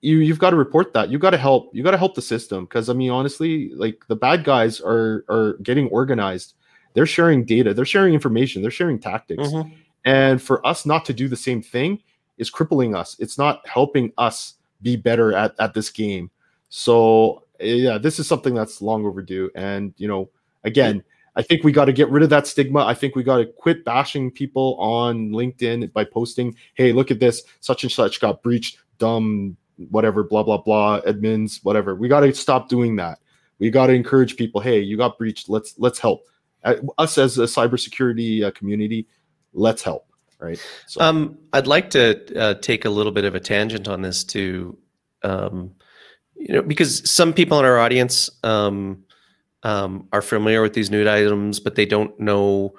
you 0.00 0.18
you've 0.18 0.38
got 0.38 0.50
to 0.50 0.56
report 0.56 0.92
that. 0.92 1.10
You 1.10 1.18
got 1.18 1.30
to 1.30 1.38
help. 1.38 1.74
You 1.74 1.82
got 1.82 1.92
to 1.92 1.98
help 1.98 2.14
the 2.14 2.22
system 2.22 2.64
because 2.64 2.88
I 2.88 2.92
mean, 2.92 3.10
honestly, 3.10 3.70
like 3.74 4.04
the 4.06 4.16
bad 4.16 4.44
guys 4.44 4.80
are 4.80 5.24
are 5.28 5.54
getting 5.62 5.88
organized. 5.88 6.54
They're 6.92 7.06
sharing 7.06 7.44
data. 7.44 7.74
They're 7.74 7.84
sharing 7.84 8.14
information. 8.14 8.62
They're 8.62 8.70
sharing 8.70 8.98
tactics. 8.98 9.42
Mm-hmm. 9.42 9.72
And 10.04 10.42
for 10.42 10.64
us 10.66 10.84
not 10.84 11.04
to 11.06 11.14
do 11.14 11.28
the 11.28 11.36
same 11.36 11.62
thing 11.62 12.02
is 12.36 12.50
crippling 12.50 12.94
us. 12.94 13.16
It's 13.18 13.38
not 13.38 13.66
helping 13.66 14.12
us 14.18 14.54
be 14.82 14.96
better 14.96 15.34
at 15.34 15.54
at 15.58 15.72
this 15.72 15.90
game. 15.90 16.30
So 16.68 17.44
yeah, 17.60 17.98
this 17.98 18.18
is 18.18 18.26
something 18.26 18.54
that's 18.54 18.82
long 18.82 19.06
overdue. 19.06 19.50
And 19.54 19.94
you 19.96 20.08
know, 20.08 20.28
again, 20.64 21.02
I 21.36 21.42
think 21.42 21.64
we 21.64 21.72
got 21.72 21.86
to 21.86 21.92
get 21.92 22.08
rid 22.10 22.22
of 22.22 22.30
that 22.30 22.46
stigma. 22.46 22.84
I 22.84 22.94
think 22.94 23.16
we 23.16 23.22
got 23.22 23.38
to 23.38 23.46
quit 23.46 23.84
bashing 23.84 24.30
people 24.30 24.76
on 24.78 25.30
LinkedIn 25.30 25.92
by 25.92 26.04
posting, 26.04 26.54
"Hey, 26.74 26.92
look 26.92 27.10
at 27.10 27.20
this, 27.20 27.42
such 27.60 27.82
and 27.82 27.92
such 27.92 28.20
got 28.20 28.42
breached, 28.42 28.78
dumb, 28.98 29.56
whatever, 29.90 30.22
blah 30.22 30.42
blah 30.42 30.58
blah, 30.58 31.00
admins, 31.02 31.60
whatever." 31.64 31.94
We 31.94 32.08
got 32.08 32.20
to 32.20 32.32
stop 32.34 32.68
doing 32.68 32.96
that. 32.96 33.18
We 33.58 33.70
got 33.70 33.88
to 33.88 33.94
encourage 33.94 34.36
people, 34.36 34.60
"Hey, 34.60 34.80
you 34.80 34.96
got 34.96 35.18
breached. 35.18 35.48
Let's 35.48 35.74
let's 35.78 35.98
help." 35.98 36.26
Uh, 36.62 36.76
us 36.96 37.18
as 37.18 37.36
a 37.36 37.44
cybersecurity 37.44 38.42
uh, 38.42 38.50
community, 38.52 39.06
let's 39.52 39.82
help. 39.82 40.06
Right. 40.38 40.58
So. 40.86 41.00
Um, 41.00 41.38
I'd 41.52 41.66
like 41.66 41.90
to 41.90 42.38
uh, 42.38 42.54
take 42.54 42.84
a 42.84 42.90
little 42.90 43.12
bit 43.12 43.24
of 43.24 43.34
a 43.34 43.40
tangent 43.40 43.86
on 43.86 44.02
this 44.02 44.24
to 44.24 44.76
um, 45.22 45.74
you 46.36 46.54
know, 46.54 46.62
because 46.62 47.08
some 47.10 47.32
people 47.32 47.58
in 47.58 47.64
our 47.64 47.78
audience 47.78 48.30
um, 48.42 49.03
um, 49.64 50.06
are 50.12 50.22
familiar 50.22 50.62
with 50.62 50.74
these 50.74 50.90
nude 50.90 51.08
items, 51.08 51.58
but 51.58 51.74
they 51.74 51.86
don't 51.86 52.18
know 52.20 52.74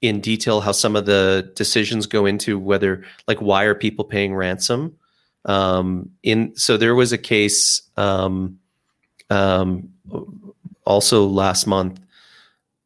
in 0.00 0.20
detail 0.20 0.60
how 0.60 0.72
some 0.72 0.96
of 0.96 1.06
the 1.06 1.52
decisions 1.54 2.06
go 2.06 2.26
into 2.26 2.58
whether, 2.58 3.04
like, 3.28 3.40
why 3.40 3.64
are 3.64 3.74
people 3.74 4.04
paying 4.04 4.34
ransom? 4.34 4.96
Um, 5.44 6.10
in 6.22 6.56
so 6.56 6.76
there 6.76 6.94
was 6.94 7.12
a 7.12 7.18
case 7.18 7.82
um, 7.96 8.58
um, 9.28 9.90
also 10.84 11.26
last 11.26 11.66
month. 11.66 12.00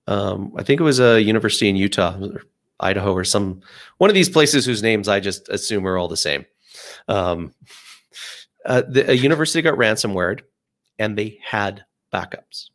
Um, 0.06 0.52
I 0.56 0.62
think 0.62 0.80
it 0.80 0.84
was 0.84 1.00
a 1.00 1.22
university 1.22 1.68
in 1.68 1.76
Utah, 1.76 2.18
or 2.20 2.42
Idaho, 2.78 3.12
or 3.12 3.24
some 3.24 3.60
one 3.98 4.10
of 4.10 4.14
these 4.14 4.28
places 4.28 4.66
whose 4.66 4.82
names 4.82 5.08
I 5.08 5.20
just 5.20 5.48
assume 5.48 5.86
are 5.86 5.96
all 5.96 6.08
the 6.08 6.16
same. 6.16 6.44
Um, 7.08 7.54
uh, 8.66 8.82
the, 8.88 9.10
a 9.10 9.14
university 9.14 9.62
got 9.62 9.78
ransomware 9.78 10.40
and 10.98 11.16
they 11.16 11.38
had 11.42 11.84
backups. 12.12 12.70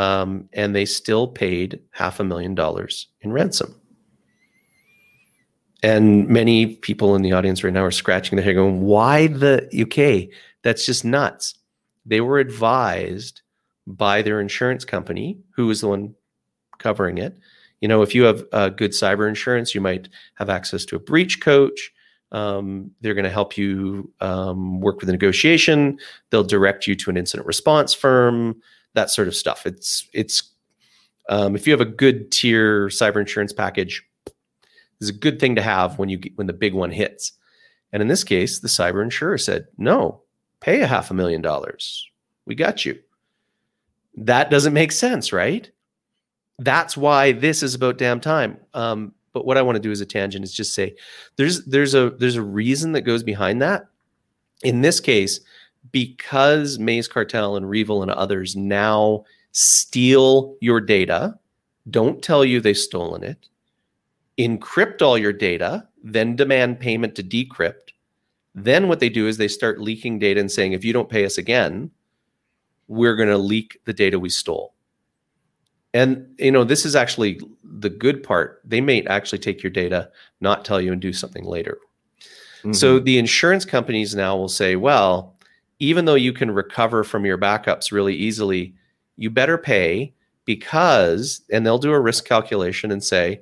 Um, 0.00 0.48
and 0.54 0.74
they 0.74 0.86
still 0.86 1.28
paid 1.28 1.78
half 1.90 2.20
a 2.20 2.24
million 2.24 2.54
dollars 2.54 3.08
in 3.20 3.32
ransom. 3.32 3.78
And 5.82 6.26
many 6.26 6.76
people 6.76 7.14
in 7.14 7.20
the 7.20 7.32
audience 7.32 7.62
right 7.62 7.72
now 7.72 7.84
are 7.84 7.90
scratching 7.90 8.36
their 8.36 8.44
head 8.44 8.54
going, 8.54 8.80
why 8.80 9.26
the 9.26 9.68
UK? 9.76 10.34
That's 10.62 10.86
just 10.86 11.04
nuts. 11.04 11.54
They 12.06 12.22
were 12.22 12.38
advised 12.38 13.42
by 13.86 14.22
their 14.22 14.40
insurance 14.40 14.86
company, 14.86 15.38
who 15.54 15.66
was 15.66 15.82
the 15.82 15.88
one 15.88 16.14
covering 16.78 17.18
it. 17.18 17.36
You 17.82 17.88
know, 17.88 18.00
if 18.00 18.14
you 18.14 18.22
have 18.22 18.44
uh, 18.52 18.70
good 18.70 18.92
cyber 18.92 19.28
insurance, 19.28 19.74
you 19.74 19.82
might 19.82 20.08
have 20.36 20.48
access 20.48 20.86
to 20.86 20.96
a 20.96 21.00
breach 21.00 21.42
coach. 21.42 21.92
Um, 22.32 22.92
they're 23.02 23.14
going 23.14 23.24
to 23.24 23.30
help 23.30 23.58
you 23.58 24.10
um, 24.20 24.80
work 24.80 25.00
with 25.00 25.10
a 25.10 25.12
negotiation. 25.12 25.98
They'll 26.30 26.42
direct 26.42 26.86
you 26.86 26.94
to 26.94 27.10
an 27.10 27.18
incident 27.18 27.46
response 27.46 27.92
firm, 27.92 28.62
that 28.94 29.10
sort 29.10 29.28
of 29.28 29.34
stuff. 29.34 29.66
It's 29.66 30.08
it's 30.12 30.50
um, 31.28 31.54
if 31.54 31.66
you 31.66 31.72
have 31.72 31.80
a 31.80 31.86
good 31.86 32.30
tier 32.30 32.88
cyber 32.88 33.20
insurance 33.20 33.52
package, 33.52 34.02
is 35.00 35.08
a 35.08 35.14
good 35.14 35.40
thing 35.40 35.54
to 35.56 35.62
have 35.62 35.98
when 35.98 36.08
you 36.08 36.18
get, 36.18 36.36
when 36.36 36.46
the 36.46 36.52
big 36.52 36.74
one 36.74 36.90
hits. 36.90 37.32
And 37.92 38.02
in 38.02 38.08
this 38.08 38.24
case, 38.24 38.58
the 38.60 38.68
cyber 38.68 39.02
insurer 39.02 39.38
said, 39.38 39.66
"No, 39.78 40.22
pay 40.60 40.80
a 40.80 40.86
half 40.86 41.10
a 41.10 41.14
million 41.14 41.42
dollars. 41.42 42.06
We 42.46 42.54
got 42.54 42.84
you." 42.84 42.98
That 44.16 44.50
doesn't 44.50 44.72
make 44.72 44.92
sense, 44.92 45.32
right? 45.32 45.70
That's 46.58 46.96
why 46.96 47.32
this 47.32 47.62
is 47.62 47.74
about 47.74 47.98
damn 47.98 48.20
time. 48.20 48.58
Um, 48.74 49.14
but 49.32 49.46
what 49.46 49.56
I 49.56 49.62
want 49.62 49.76
to 49.76 49.82
do 49.82 49.92
as 49.92 50.00
a 50.00 50.06
tangent 50.06 50.44
is 50.44 50.52
just 50.52 50.74
say 50.74 50.96
there's 51.36 51.64
there's 51.64 51.94
a 51.94 52.10
there's 52.10 52.36
a 52.36 52.42
reason 52.42 52.92
that 52.92 53.02
goes 53.02 53.22
behind 53.22 53.62
that. 53.62 53.86
In 54.62 54.82
this 54.82 55.00
case, 55.00 55.40
because 55.92 56.78
Maze 56.78 57.08
Cartel 57.08 57.56
and 57.56 57.68
REvil 57.68 58.02
and 58.02 58.10
others 58.10 58.56
now 58.56 59.24
steal 59.52 60.56
your 60.60 60.80
data, 60.80 61.38
don't 61.88 62.22
tell 62.22 62.44
you 62.44 62.60
they've 62.60 62.76
stolen 62.76 63.24
it, 63.24 63.48
encrypt 64.38 65.02
all 65.02 65.18
your 65.18 65.32
data, 65.32 65.86
then 66.02 66.36
demand 66.36 66.80
payment 66.80 67.14
to 67.16 67.22
decrypt. 67.22 67.92
Then 68.54 68.88
what 68.88 69.00
they 69.00 69.08
do 69.08 69.26
is 69.26 69.36
they 69.36 69.48
start 69.48 69.80
leaking 69.80 70.18
data 70.18 70.40
and 70.40 70.50
saying, 70.50 70.72
if 70.72 70.84
you 70.84 70.92
don't 70.92 71.08
pay 71.08 71.24
us 71.24 71.38
again, 71.38 71.90
we're 72.88 73.16
going 73.16 73.28
to 73.28 73.38
leak 73.38 73.78
the 73.84 73.92
data 73.92 74.18
we 74.18 74.28
stole. 74.28 74.74
And 75.94 76.26
you 76.38 76.52
know, 76.52 76.64
this 76.64 76.84
is 76.84 76.94
actually 76.94 77.40
the 77.64 77.90
good 77.90 78.22
part. 78.22 78.60
They 78.64 78.80
may 78.80 79.04
actually 79.06 79.38
take 79.38 79.62
your 79.62 79.70
data, 79.70 80.10
not 80.40 80.64
tell 80.64 80.80
you, 80.80 80.92
and 80.92 81.00
do 81.00 81.12
something 81.12 81.44
later. 81.44 81.78
Mm-hmm. 82.58 82.72
So 82.72 82.98
the 82.98 83.18
insurance 83.18 83.64
companies 83.64 84.14
now 84.14 84.36
will 84.36 84.48
say, 84.48 84.76
well, 84.76 85.36
even 85.80 86.04
though 86.04 86.14
you 86.14 86.32
can 86.32 86.50
recover 86.50 87.02
from 87.02 87.24
your 87.24 87.38
backups 87.38 87.90
really 87.90 88.14
easily, 88.14 88.74
you 89.16 89.30
better 89.30 89.58
pay 89.58 90.14
because, 90.44 91.42
and 91.50 91.64
they'll 91.64 91.78
do 91.78 91.92
a 91.92 92.00
risk 92.00 92.24
calculation 92.24 92.92
and 92.92 93.02
say, 93.02 93.40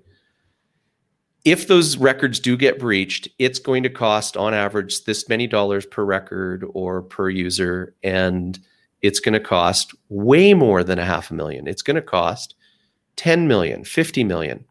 if 1.44 1.66
those 1.66 1.96
records 1.96 2.40
do 2.40 2.56
get 2.56 2.78
breached, 2.78 3.28
it's 3.38 3.58
going 3.58 3.82
to 3.82 3.90
cost 3.90 4.36
on 4.36 4.54
average 4.54 5.04
this 5.04 5.28
many 5.28 5.46
dollars 5.46 5.86
per 5.86 6.04
record 6.04 6.64
or 6.74 7.02
per 7.02 7.28
user. 7.28 7.94
And 8.02 8.58
it's 9.02 9.20
going 9.20 9.34
to 9.34 9.40
cost 9.40 9.94
way 10.08 10.54
more 10.54 10.82
than 10.84 10.98
a 10.98 11.04
half 11.04 11.30
a 11.30 11.34
million. 11.34 11.66
It's 11.66 11.82
going 11.82 11.94
to 11.94 12.02
cost 12.02 12.54
10 13.16 13.48
million, 13.48 13.84
50 13.84 14.24
million. 14.24 14.64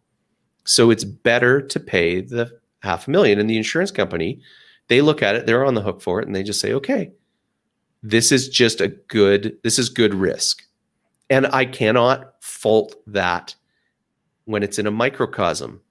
So 0.65 0.91
it's 0.91 1.03
better 1.03 1.61
to 1.61 1.79
pay 1.79 2.21
the 2.21 2.51
half 2.81 3.07
a 3.07 3.11
million. 3.11 3.39
And 3.39 3.49
the 3.49 3.57
insurance 3.57 3.91
company, 3.91 4.41
they 4.89 5.01
look 5.01 5.23
at 5.23 5.35
it, 5.35 5.45
they're 5.45 5.65
on 5.65 5.73
the 5.73 5.81
hook 5.81 6.01
for 6.01 6.21
it, 6.21 6.27
and 6.27 6.35
they 6.35 6.43
just 6.43 6.59
say, 6.59 6.73
okay, 6.73 7.11
this 8.03 8.31
is 8.31 8.49
just 8.49 8.81
a 8.81 8.87
good, 8.87 9.57
this 9.63 9.79
is 9.79 9.89
good 9.89 10.13
risk. 10.13 10.63
And 11.29 11.47
I 11.47 11.65
cannot 11.65 12.41
fault 12.41 12.95
that 13.07 13.55
when 14.45 14.63
it's 14.63 14.79
in 14.79 14.87
a 14.87 14.91
microcosm, 14.91 15.81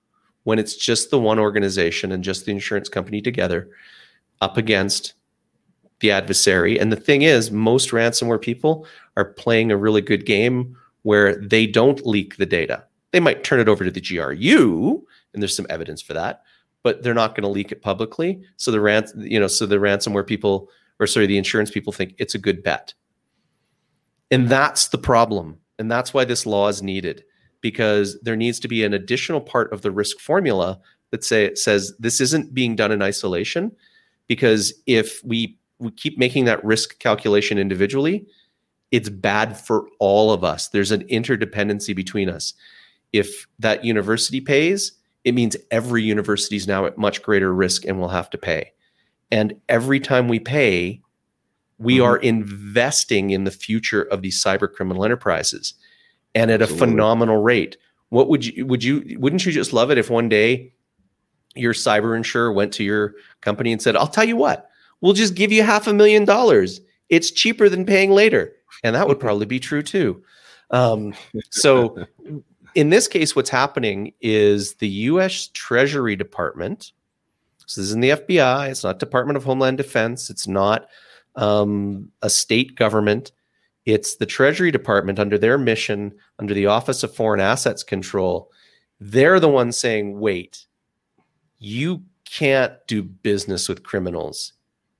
when 0.44 0.58
it's 0.58 0.76
just 0.76 1.10
the 1.10 1.18
one 1.18 1.38
organization 1.38 2.12
and 2.12 2.24
just 2.24 2.44
the 2.46 2.52
insurance 2.52 2.88
company 2.88 3.20
together 3.20 3.68
up 4.40 4.56
against 4.56 5.14
the 6.00 6.10
adversary. 6.10 6.78
And 6.78 6.92
the 6.92 6.96
thing 6.96 7.22
is, 7.22 7.50
most 7.50 7.90
ransomware 7.90 8.40
people 8.40 8.86
are 9.16 9.24
playing 9.24 9.70
a 9.70 9.76
really 9.76 10.02
good 10.02 10.26
game 10.26 10.76
where 11.02 11.36
they 11.36 11.66
don't 11.66 12.06
leak 12.06 12.36
the 12.36 12.46
data. 12.46 12.84
They 13.12 13.20
might 13.20 13.44
turn 13.44 13.60
it 13.60 13.68
over 13.68 13.84
to 13.84 13.90
the 13.90 14.00
GRU, 14.00 15.06
and 15.32 15.42
there's 15.42 15.56
some 15.56 15.66
evidence 15.70 16.02
for 16.02 16.12
that, 16.14 16.42
but 16.82 17.02
they're 17.02 17.14
not 17.14 17.34
going 17.34 17.42
to 17.42 17.48
leak 17.48 17.72
it 17.72 17.82
publicly. 17.82 18.42
So 18.56 18.70
the 18.70 18.80
rans, 18.80 19.12
you 19.16 19.40
know, 19.40 19.46
so 19.46 19.66
the 19.66 19.76
ransomware 19.76 20.26
people, 20.26 20.68
or 21.00 21.06
sorry, 21.06 21.26
the 21.26 21.38
insurance 21.38 21.70
people 21.70 21.92
think 21.92 22.14
it's 22.18 22.34
a 22.34 22.38
good 22.38 22.62
bet. 22.62 22.94
And 24.30 24.48
that's 24.48 24.88
the 24.88 24.98
problem. 24.98 25.58
And 25.78 25.90
that's 25.90 26.14
why 26.14 26.24
this 26.24 26.46
law 26.46 26.68
is 26.68 26.82
needed 26.82 27.24
because 27.60 28.18
there 28.22 28.36
needs 28.36 28.60
to 28.60 28.68
be 28.68 28.84
an 28.84 28.94
additional 28.94 29.40
part 29.40 29.72
of 29.72 29.82
the 29.82 29.90
risk 29.90 30.18
formula 30.20 30.80
that 31.10 31.24
say 31.24 31.54
says 31.54 31.92
this 31.98 32.20
isn't 32.20 32.54
being 32.54 32.76
done 32.76 32.92
in 32.92 33.02
isolation 33.02 33.72
because 34.26 34.72
if 34.86 35.22
we 35.24 35.58
we 35.78 35.90
keep 35.92 36.18
making 36.18 36.44
that 36.44 36.64
risk 36.64 36.98
calculation 36.98 37.58
individually 37.58 38.26
it's 38.90 39.08
bad 39.08 39.58
for 39.58 39.88
all 39.98 40.32
of 40.32 40.44
us 40.44 40.68
there's 40.68 40.92
an 40.92 41.04
interdependency 41.08 41.94
between 41.94 42.28
us 42.28 42.54
if 43.12 43.46
that 43.58 43.84
university 43.84 44.40
pays 44.40 44.92
it 45.24 45.34
means 45.34 45.56
every 45.70 46.02
university 46.02 46.56
is 46.56 46.68
now 46.68 46.86
at 46.86 46.98
much 46.98 47.22
greater 47.22 47.52
risk 47.52 47.84
and 47.84 47.98
will 47.98 48.08
have 48.08 48.30
to 48.30 48.38
pay 48.38 48.72
and 49.30 49.54
every 49.68 50.00
time 50.00 50.28
we 50.28 50.38
pay 50.38 51.00
we 51.78 51.96
mm-hmm. 51.96 52.04
are 52.04 52.16
investing 52.18 53.30
in 53.30 53.44
the 53.44 53.50
future 53.50 54.02
of 54.02 54.22
these 54.22 54.42
cyber 54.42 54.72
criminal 54.72 55.04
enterprises 55.04 55.74
and 56.34 56.50
at 56.50 56.62
Absolutely. 56.62 56.84
a 56.84 56.90
phenomenal 56.90 57.42
rate 57.42 57.76
what 58.08 58.28
would 58.28 58.44
you 58.46 58.66
would 58.66 58.82
you 58.82 59.16
wouldn't 59.18 59.44
you 59.44 59.52
just 59.52 59.72
love 59.72 59.90
it 59.90 59.98
if 59.98 60.10
one 60.10 60.28
day 60.28 60.72
your 61.56 61.72
cyber 61.72 62.16
insurer 62.16 62.52
went 62.52 62.72
to 62.74 62.84
your 62.84 63.14
company 63.40 63.72
and 63.72 63.82
said, 63.82 63.96
I'll 63.96 64.06
tell 64.06 64.24
you 64.24 64.36
what, 64.36 64.68
we'll 65.00 65.14
just 65.14 65.34
give 65.34 65.50
you 65.50 65.62
half 65.62 65.86
a 65.86 65.92
million 65.92 66.24
dollars. 66.24 66.80
It's 67.08 67.30
cheaper 67.30 67.68
than 67.68 67.86
paying 67.86 68.10
later. 68.10 68.52
And 68.84 68.94
that 68.94 69.08
would 69.08 69.18
probably 69.18 69.46
be 69.46 69.58
true 69.58 69.82
too. 69.82 70.22
Um, 70.70 71.14
so 71.50 71.96
in 72.74 72.90
this 72.90 73.08
case, 73.08 73.34
what's 73.34 73.50
happening 73.50 74.12
is 74.20 74.74
the 74.74 74.88
US 74.88 75.48
Treasury 75.52 76.16
Department. 76.16 76.92
This 77.66 77.78
is 77.78 77.92
in 77.92 78.00
the 78.00 78.10
FBI. 78.10 78.70
It's 78.70 78.84
not 78.84 78.98
Department 78.98 79.36
of 79.36 79.44
Homeland 79.44 79.76
Defense. 79.76 80.30
It's 80.30 80.46
not 80.46 80.88
um, 81.34 82.10
a 82.22 82.30
state 82.30 82.76
government. 82.76 83.32
It's 83.84 84.16
the 84.16 84.26
Treasury 84.26 84.70
Department 84.70 85.18
under 85.18 85.36
their 85.38 85.58
mission, 85.58 86.12
under 86.38 86.54
the 86.54 86.66
Office 86.66 87.02
of 87.02 87.14
Foreign 87.14 87.40
Assets 87.40 87.82
Control. 87.82 88.50
They're 89.00 89.40
the 89.40 89.48
ones 89.48 89.78
saying, 89.78 90.18
wait, 90.18 90.66
you 91.58 92.02
can't 92.24 92.74
do 92.86 93.02
business 93.02 93.68
with 93.68 93.82
criminals. 93.82 94.52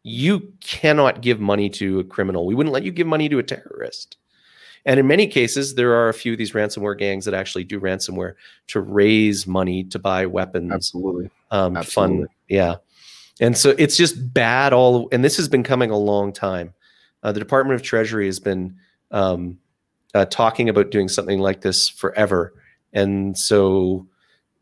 You 0.02 0.52
cannot 0.60 1.20
give 1.20 1.40
money 1.40 1.68
to 1.70 2.00
a 2.00 2.04
criminal. 2.04 2.46
We 2.46 2.54
wouldn't 2.54 2.72
let 2.72 2.84
you 2.84 2.92
give 2.92 3.06
money 3.06 3.28
to 3.28 3.38
a 3.38 3.42
terrorist. 3.42 4.16
And 4.86 4.98
in 5.00 5.06
many 5.06 5.26
cases, 5.26 5.74
there 5.74 5.94
are 5.94 6.08
a 6.08 6.14
few 6.14 6.32
of 6.32 6.38
these 6.38 6.52
ransomware 6.52 6.96
gangs 6.96 7.24
that 7.24 7.34
actually 7.34 7.64
do 7.64 7.80
ransomware 7.80 8.34
to 8.68 8.80
raise 8.80 9.46
money 9.46 9.84
to 9.84 9.98
buy 9.98 10.26
weapons. 10.26 10.72
Absolutely. 10.72 11.30
Um, 11.50 11.76
Absolutely. 11.76 12.18
Fun. 12.18 12.28
Yeah. 12.48 12.76
And 13.40 13.58
so 13.58 13.74
it's 13.76 13.96
just 13.96 14.32
bad 14.32 14.72
all. 14.72 15.08
And 15.12 15.24
this 15.24 15.36
has 15.36 15.48
been 15.48 15.64
coming 15.64 15.90
a 15.90 15.98
long 15.98 16.32
time. 16.32 16.72
Uh, 17.22 17.32
the 17.32 17.40
Department 17.40 17.74
of 17.74 17.82
Treasury 17.82 18.26
has 18.26 18.38
been 18.38 18.76
um, 19.10 19.58
uh, 20.14 20.24
talking 20.26 20.68
about 20.68 20.90
doing 20.90 21.08
something 21.08 21.40
like 21.40 21.60
this 21.60 21.88
forever. 21.88 22.54
And 22.92 23.36
so 23.36 24.06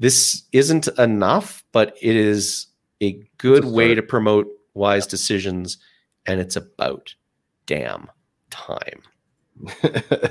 this 0.01 0.43
isn't 0.53 0.89
enough, 0.99 1.63
but 1.73 1.97
it 2.01 2.17
is 2.17 2.67
a 3.03 3.23
good 3.39 3.65
way 3.65 3.95
to 3.95 4.03
promote 4.03 4.49
wise 4.73 5.07
decisions, 5.07 5.79
and 6.27 6.41
it's 6.41 6.57
about 6.57 7.15
damn 7.67 8.11
time. 8.51 9.03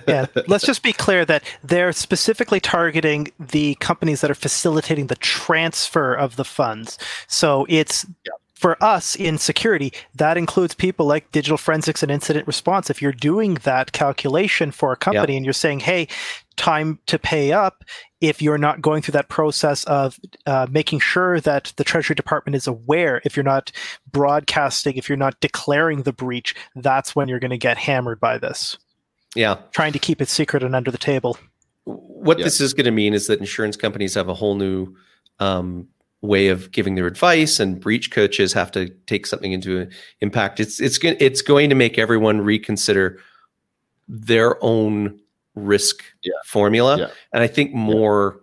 Yeah, 0.08 0.26
let's 0.48 0.66
just 0.66 0.84
be 0.84 0.94
clear 0.94 1.26
that 1.26 1.44
they're 1.64 1.94
specifically 1.94 2.60
targeting 2.60 3.32
the 3.40 3.76
companies 3.76 4.22
that 4.22 4.30
are 4.30 4.36
facilitating 4.36 5.08
the 5.08 5.16
transfer 5.16 6.14
of 6.14 6.36
the 6.36 6.46
funds. 6.46 6.98
So 7.28 7.66
it's 7.70 8.06
yeah 8.26 8.34
for 8.64 8.82
us 8.82 9.18
in 9.18 9.38
security, 9.38 9.92
that 10.16 10.38
includes 10.38 10.74
people 10.74 11.06
like 11.06 11.30
digital 11.34 11.58
forensics 11.58 12.02
and 12.02 12.10
incident 12.10 12.48
response. 12.48 12.90
If 12.90 13.02
you're 13.02 13.12
doing 13.12 13.56
that 13.64 13.92
calculation 13.92 14.72
for 14.72 14.94
a 14.94 14.96
company 14.96 15.34
yep. 15.34 15.40
and 15.40 15.46
you're 15.46 15.52
saying, 15.52 15.82
hey, 15.82 16.08
time 16.56 16.98
to 17.08 17.20
pay 17.20 17.52
up, 17.52 17.84
if 18.22 18.42
you're 18.42 18.58
not 18.58 18.80
going 18.80 19.02
through 19.02 19.12
that 19.14 19.28
process 19.28 19.84
of 19.84 20.18
uh, 20.46 20.66
making 20.72 21.02
sure 21.02 21.42
that 21.42 21.74
the 21.76 21.84
Treasury 21.84 22.16
Department 22.16 22.56
is 22.56 22.66
aware, 22.66 23.22
if 23.26 23.36
you're 23.36 23.44
not 23.44 23.70
broadcasting, 24.10 24.96
if 24.96 25.10
you're 25.10 25.18
not 25.18 25.38
declaring 25.42 26.04
the 26.04 26.14
breach, 26.14 26.56
that's 26.74 27.14
when 27.14 27.28
you're 27.28 27.42
going 27.42 27.52
to 27.52 27.58
get 27.58 27.78
hammered 27.78 28.22
by 28.22 28.38
this. 28.38 28.78
Yeah. 29.36 29.58
Trying 29.72 29.94
to 29.94 30.00
keep 30.00 30.22
it 30.22 30.30
secret 30.30 30.64
and 30.64 30.76
under 30.76 30.92
the 30.92 30.98
table. 30.98 31.38
What 31.86 32.38
this 32.38 32.62
is 32.62 32.74
going 32.74 32.86
to 32.86 32.92
mean 32.92 33.14
is 33.14 33.28
that 33.28 33.40
insurance 33.40 33.76
companies 33.76 34.14
have 34.14 34.30
a 34.30 34.34
whole 34.34 34.56
new 34.56 34.96
um, 35.40 35.88
way 36.24 36.48
of 36.48 36.72
giving 36.72 36.96
their 36.96 37.06
advice 37.06 37.60
and 37.60 37.82
breach 37.82 38.10
coaches 38.10 38.54
have 38.54 38.72
to 38.72 38.88
take 39.08 39.28
something 39.28 39.52
into 39.52 39.88
impact 40.22 40.62
it's 40.62 40.80
it's 40.80 40.98
going 40.98 41.18
it's 41.20 41.42
going 41.42 41.70
to 41.70 41.76
make 41.76 42.00
everyone 42.00 42.40
reconsider 42.40 43.20
their 44.08 44.58
own 44.64 45.20
risk 45.56 46.02
yeah. 46.24 46.32
formula 46.46 46.98
yeah. 46.98 47.08
and 47.34 47.44
i 47.44 47.48
think 47.48 47.74
more 47.74 48.36
yeah. 48.38 48.42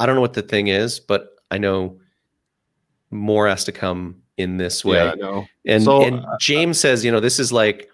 i 0.00 0.06
don't 0.06 0.14
know 0.14 0.20
what 0.20 0.34
the 0.34 0.42
thing 0.42 0.66
is 0.66 1.00
but 1.00 1.30
i 1.50 1.56
know 1.56 1.98
more 3.10 3.48
has 3.48 3.64
to 3.64 3.72
come 3.72 4.20
in 4.36 4.58
this 4.58 4.84
way 4.84 4.98
yeah, 4.98 5.14
no. 5.14 5.46
and 5.64 5.84
so, 5.84 6.02
and 6.02 6.20
uh, 6.20 6.36
james 6.38 6.78
says 6.78 7.02
you 7.02 7.10
know 7.10 7.20
this 7.20 7.38
is 7.38 7.50
like 7.50 7.88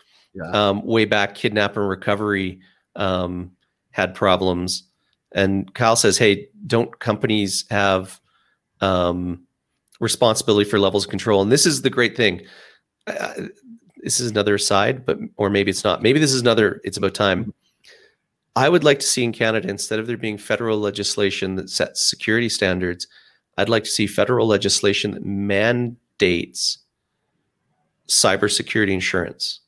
um, 0.53 0.85
way 0.85 1.05
back 1.05 1.35
kidnap 1.35 1.77
and 1.77 1.89
recovery 1.89 2.61
um, 2.97 3.51
had 3.91 4.15
problems 4.15 4.85
and 5.33 5.73
kyle 5.75 5.97
says 5.97 6.19
hey 6.19 6.49
don't 6.67 6.99
companies 6.99 7.65
have 7.71 8.21
um, 8.83 9.47
responsibility 10.03 10.69
for 10.69 10.79
levels 10.79 11.05
of 11.05 11.11
control. 11.11 11.41
And 11.41 11.51
this 11.51 11.65
is 11.65 11.81
the 11.81 11.89
great 11.89 12.17
thing. 12.17 12.43
Uh, 13.07 13.45
this 14.03 14.21
is 14.21 14.31
another 14.31 14.59
side, 14.59 15.07
but 15.07 15.17
or 15.37 15.49
maybe 15.49 15.71
it's 15.71 15.85
not. 15.85 16.03
Maybe 16.03 16.19
this 16.19 16.33
is 16.33 16.43
another. 16.43 16.81
It's 16.85 16.99
about 16.99 17.15
time. 17.15 17.55
I 18.55 18.69
would 18.69 18.85
like 18.85 18.99
to 18.99 19.07
see 19.07 19.25
in 19.25 19.33
Canada 19.33 19.71
instead 19.71 19.99
of 19.99 20.07
there 20.07 20.19
being 20.19 20.37
federal 20.37 20.79
legislation 20.79 21.55
that 21.55 21.71
sets 21.71 22.03
security 22.03 22.51
standards, 22.51 23.07
I'd 23.57 23.71
like 23.71 23.85
to 23.85 23.91
see 23.91 24.07
federal 24.07 24.47
legislation 24.47 25.13
that 25.13 25.25
mandates 25.25 26.79
cybersecurity 28.09 28.91
insurance. 28.91 29.61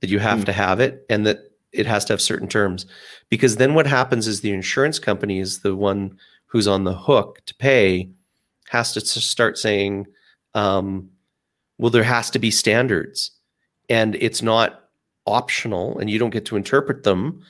That 0.00 0.10
you 0.10 0.18
have 0.18 0.40
mm. 0.40 0.44
to 0.46 0.52
have 0.52 0.80
it, 0.80 1.06
and 1.08 1.26
that 1.26 1.38
it 1.72 1.86
has 1.86 2.04
to 2.06 2.12
have 2.12 2.20
certain 2.20 2.48
terms. 2.48 2.86
Because 3.28 3.56
then 3.56 3.74
what 3.74 3.86
happens 3.86 4.26
is 4.26 4.40
the 4.40 4.52
insurance 4.52 4.98
company 4.98 5.38
is 5.38 5.60
the 5.60 5.76
one 5.76 6.18
who's 6.46 6.68
on 6.68 6.84
the 6.84 6.94
hook 6.94 7.42
to 7.46 7.54
pay 7.54 8.10
has 8.68 8.92
to 8.94 9.00
start 9.00 9.58
saying, 9.58 10.06
um, 10.54 11.10
well, 11.78 11.90
there 11.90 12.02
has 12.02 12.30
to 12.30 12.38
be 12.38 12.50
standards 12.50 13.30
and 13.88 14.16
it's 14.16 14.42
not 14.42 14.88
optional 15.26 15.98
and 15.98 16.10
you 16.10 16.18
don't 16.18 16.30
get 16.30 16.46
to 16.46 16.56
interpret 16.56 17.02
them. 17.04 17.42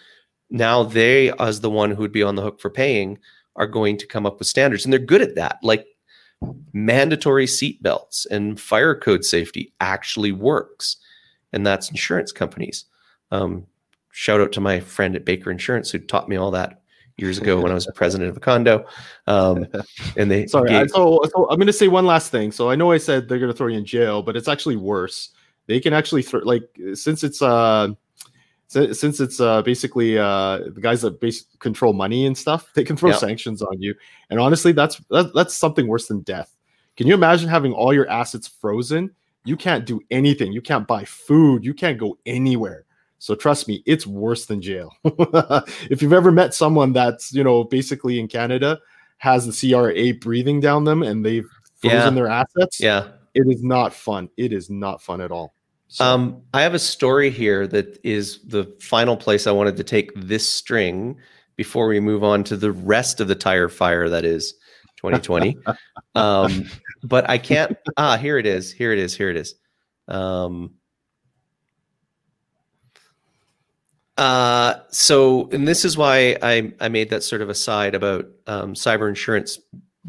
Now 0.50 0.82
they, 0.82 1.32
as 1.38 1.61
the 1.61 1.70
one 1.70 1.90
who 1.90 2.02
would 2.02 2.12
be 2.12 2.22
on 2.22 2.35
the 2.35 2.42
hook 2.42 2.61
for 2.61 2.70
paying, 2.70 3.18
are 3.54 3.66
going 3.66 3.96
to 3.96 4.06
come 4.06 4.26
up 4.26 4.38
with 4.38 4.48
standards 4.48 4.85
and 4.85 4.92
they're 4.92 5.00
good 5.00 5.22
at 5.22 5.37
that. 5.37 5.59
Like 5.62 5.87
mandatory 6.72 7.46
seat 7.46 7.82
belts 7.82 8.26
and 8.26 8.61
fire 8.61 8.94
code 8.94 9.24
safety 9.24 9.72
actually 9.80 10.32
works. 10.32 10.96
And 11.57 11.66
that's 11.66 11.88
insurance 11.90 12.33
companies. 12.33 12.85
Um, 13.31 13.66
shout 14.11 14.42
out 14.42 14.53
to 14.53 14.61
my 14.61 14.79
friend 14.79 15.16
at 15.16 15.25
Baker 15.25 15.51
Insurance 15.51 15.90
who 15.90 15.99
taught 15.99 16.29
me 16.29 16.37
all 16.37 16.51
that 16.51 16.83
years 17.16 17.38
ago 17.38 17.59
when 17.59 17.73
I 17.73 17.75
was 17.75 17.88
president 17.95 18.29
of 18.29 18.37
a 18.37 18.40
condo. 18.40 18.85
Um, 19.27 19.66
and 20.19 20.31
they 20.31 20.47
sorry. 20.49 20.69
Gave- 20.69 20.90
so, 20.90 21.19
so 21.35 21.49
I'm 21.49 21.57
going 21.57 21.66
to 21.66 21.73
say 21.73 21.88
one 21.88 22.05
last 22.05 22.31
thing. 22.31 22.53
So 22.53 22.69
I 22.69 22.77
know 22.77 22.92
I 22.92 22.99
said 22.99 23.27
they're 23.27 23.38
going 23.38 23.51
to 23.51 23.57
throw 23.57 23.69
you 23.69 23.79
in 23.79 23.87
jail, 23.87 24.23
but 24.23 24.37
it's 24.37 24.49
actually 24.49 24.77
worse. 24.77 25.31
They 25.66 25.81
can 25.81 25.95
actually 25.95 26.21
throw 26.21 26.40
like 26.40 26.69
since 26.92 27.25
it's 27.25 27.40
uh 27.40 27.88
since 28.69 29.19
it's 29.19 29.40
uh 29.40 29.62
basically 29.62 30.19
uh 30.19 30.59
the 30.59 30.81
guys 30.83 31.01
that 31.01 31.21
basically 31.21 31.57
control 31.59 31.95
money 31.95 32.27
and 32.27 32.37
stuff, 32.37 32.71
they 32.75 32.85
can 32.85 32.99
throw 32.99 33.12
yep. 33.12 33.19
sanctions 33.19 33.62
on 33.62 33.81
you. 33.81 33.95
And 34.29 34.38
honestly, 34.38 34.73
that's 34.73 35.01
that, 35.09 35.33
that's 35.35 35.55
something 35.55 35.88
worse 35.88 36.07
than 36.07 36.21
death. 36.21 36.55
Can 36.99 37.07
you 37.07 37.14
imagine 37.14 37.49
having 37.49 37.73
all 37.73 37.95
your 37.95 38.09
assets 38.11 38.47
frozen? 38.47 39.14
You 39.46 39.56
can't 39.56 39.87
do 39.87 40.00
anything. 40.11 40.52
You 40.52 40.61
can't 40.61 40.87
buy 40.87 41.04
food. 41.04 41.64
You 41.64 41.72
can't 41.74 41.98
go 41.98 42.18
anywhere. 42.26 42.85
So 43.18 43.35
trust 43.35 43.66
me, 43.68 43.82
it's 43.87 44.06
worse 44.06 44.46
than 44.46 44.61
jail. 44.61 44.92
if 45.90 46.02
you've 46.02 46.12
ever 46.12 46.30
met 46.30 46.52
someone 46.54 46.92
that's, 46.92 47.32
you 47.32 47.42
know, 47.44 47.64
basically 47.64 48.20
in 48.20 48.28
Canada 48.28 48.78
has 49.18 49.46
the 49.46 49.52
CRA 49.72 50.12
breathing 50.20 50.61
down 50.61 50.85
them 50.85 51.02
and 51.02 51.24
they've 51.24 51.48
frozen 51.76 51.98
Yeah. 52.00 52.11
their 52.11 52.28
assets. 52.28 52.80
Yeah. 52.80 53.09
It 53.35 53.46
is 53.48 53.62
not 53.62 53.94
fun. 53.94 54.28
It 54.37 54.52
is 54.52 54.68
not 54.68 55.00
fun 55.00 55.20
at 55.20 55.30
all. 55.30 55.54
So, 55.88 56.04
Um, 56.04 56.42
I 56.52 56.62
have 56.62 56.74
a 56.74 56.78
story 56.78 57.30
here 57.30 57.66
that 57.68 57.98
is 58.04 58.40
the 58.46 58.64
final 58.80 59.16
place 59.16 59.46
I 59.46 59.52
wanted 59.52 59.76
to 59.76 59.85
take 59.85 60.11
this 60.16 60.46
string 60.48 61.16
before 61.56 61.87
we 61.88 62.00
move 62.00 62.22
on 62.24 62.44
to 62.44 62.56
the 62.56 62.72
rest 62.72 63.20
of 63.20 63.28
the 63.28 63.35
tire 63.35 63.68
fire 63.68 64.09
that 64.11 64.24
is 64.24 64.54
2020. 64.96 65.56
um, 66.14 66.64
but 67.02 67.28
I 67.28 67.38
can't. 67.38 67.76
Ah, 67.96 68.16
here 68.16 68.38
it 68.38 68.46
is. 68.46 68.72
Here 68.72 68.92
it 68.92 68.98
is. 68.98 69.16
Here 69.16 69.30
it 69.30 69.37
is. 69.37 69.54
Um, 70.09 70.74
uh, 74.18 74.74
so, 74.90 75.48
and 75.50 75.66
this 75.66 75.85
is 75.85 75.96
why 75.96 76.37
I, 76.42 76.72
I 76.80 76.88
made 76.88 77.11
that 77.11 77.22
sort 77.22 77.42
of 77.42 77.48
aside 77.48 77.94
about 77.94 78.26
um, 78.46 78.74
cyber 78.74 79.09
insurance 79.09 79.59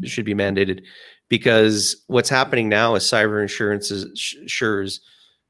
should 0.04 0.24
be 0.24 0.34
mandated 0.34 0.82
because 1.28 2.04
what's 2.06 2.28
happening 2.28 2.68
now 2.68 2.94
is 2.94 3.04
cyber 3.04 3.42
insurance 3.42 3.90
insurers 3.90 5.00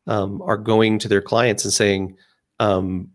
um, 0.07 0.43
are 0.43 0.57
going 0.57 0.99
to 0.99 1.09
their 1.09 1.23
clients 1.23 1.65
and 1.65 1.73
saying, 1.73 2.17
um, 2.59 3.09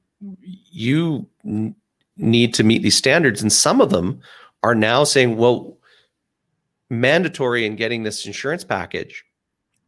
you 0.71 1.27
n- 1.45 1.75
need 2.17 2.53
to 2.53 2.63
meet 2.63 2.81
these 2.81 2.95
standards. 2.95 3.41
And 3.41 3.51
some 3.51 3.81
of 3.81 3.89
them 3.89 4.21
are 4.61 4.75
now 4.75 5.03
saying, 5.03 5.35
well, 5.35 5.77
mandatory 6.89 7.65
in 7.65 7.75
getting 7.75 8.03
this 8.03 8.25
insurance 8.25 8.63
package. 8.63 9.23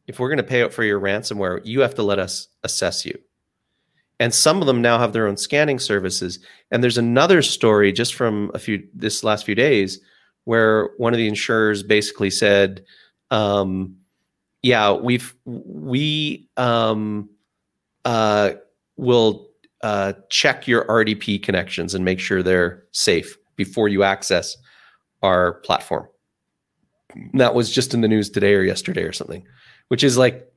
If 0.08 0.19
we're 0.19 0.29
going 0.29 0.38
to 0.38 0.43
pay 0.43 0.63
out 0.63 0.73
for 0.73 0.84
your 0.84 0.99
ransomware, 0.99 1.62
you 1.63 1.81
have 1.81 1.95
to 1.95 2.03
let 2.03 2.19
us 2.19 2.47
assess 2.63 3.05
you. 3.05 3.17
And 4.19 4.34
some 4.34 4.62
of 4.62 4.67
them 4.67 4.81
now 4.81 4.97
have 4.97 5.13
their 5.13 5.27
own 5.27 5.38
scanning 5.38 5.79
services. 5.79 6.39
And 6.71 6.84
there's 6.84 6.97
another 6.97 7.41
story 7.41 7.91
just 7.91 8.15
from 8.15 8.49
a 8.53 8.60
few 8.60 8.88
this 8.93 9.23
last 9.23 9.45
few 9.45 9.55
days 9.55 9.99
where 10.45 10.91
one 10.97 11.13
of 11.13 11.17
the 11.17 11.27
insurers 11.27 11.84
basically 11.84 12.29
said, 12.29 12.86
um, 13.31 13.95
"Yeah, 14.62 14.93
we've 14.93 15.36
we 15.45 16.47
um, 16.55 17.29
uh, 18.05 18.53
will 18.95 19.49
uh, 19.81 20.13
check 20.29 20.67
your 20.67 20.86
RDP 20.86 21.43
connections 21.43 21.93
and 21.93 22.05
make 22.05 22.19
sure 22.19 22.41
they're 22.41 22.84
safe 22.91 23.38
before 23.58 23.89
you 23.89 24.03
access 24.03 24.55
our 25.23 25.55
platform." 25.55 26.08
That 27.34 27.56
was 27.56 27.71
just 27.71 27.93
in 27.93 28.01
the 28.01 28.08
news 28.08 28.30
today 28.30 28.54
or 28.54 28.63
yesterday 28.63 29.04
or 29.04 29.13
something, 29.13 29.45
which 29.88 30.04
is 30.04 30.17
like 30.17 30.51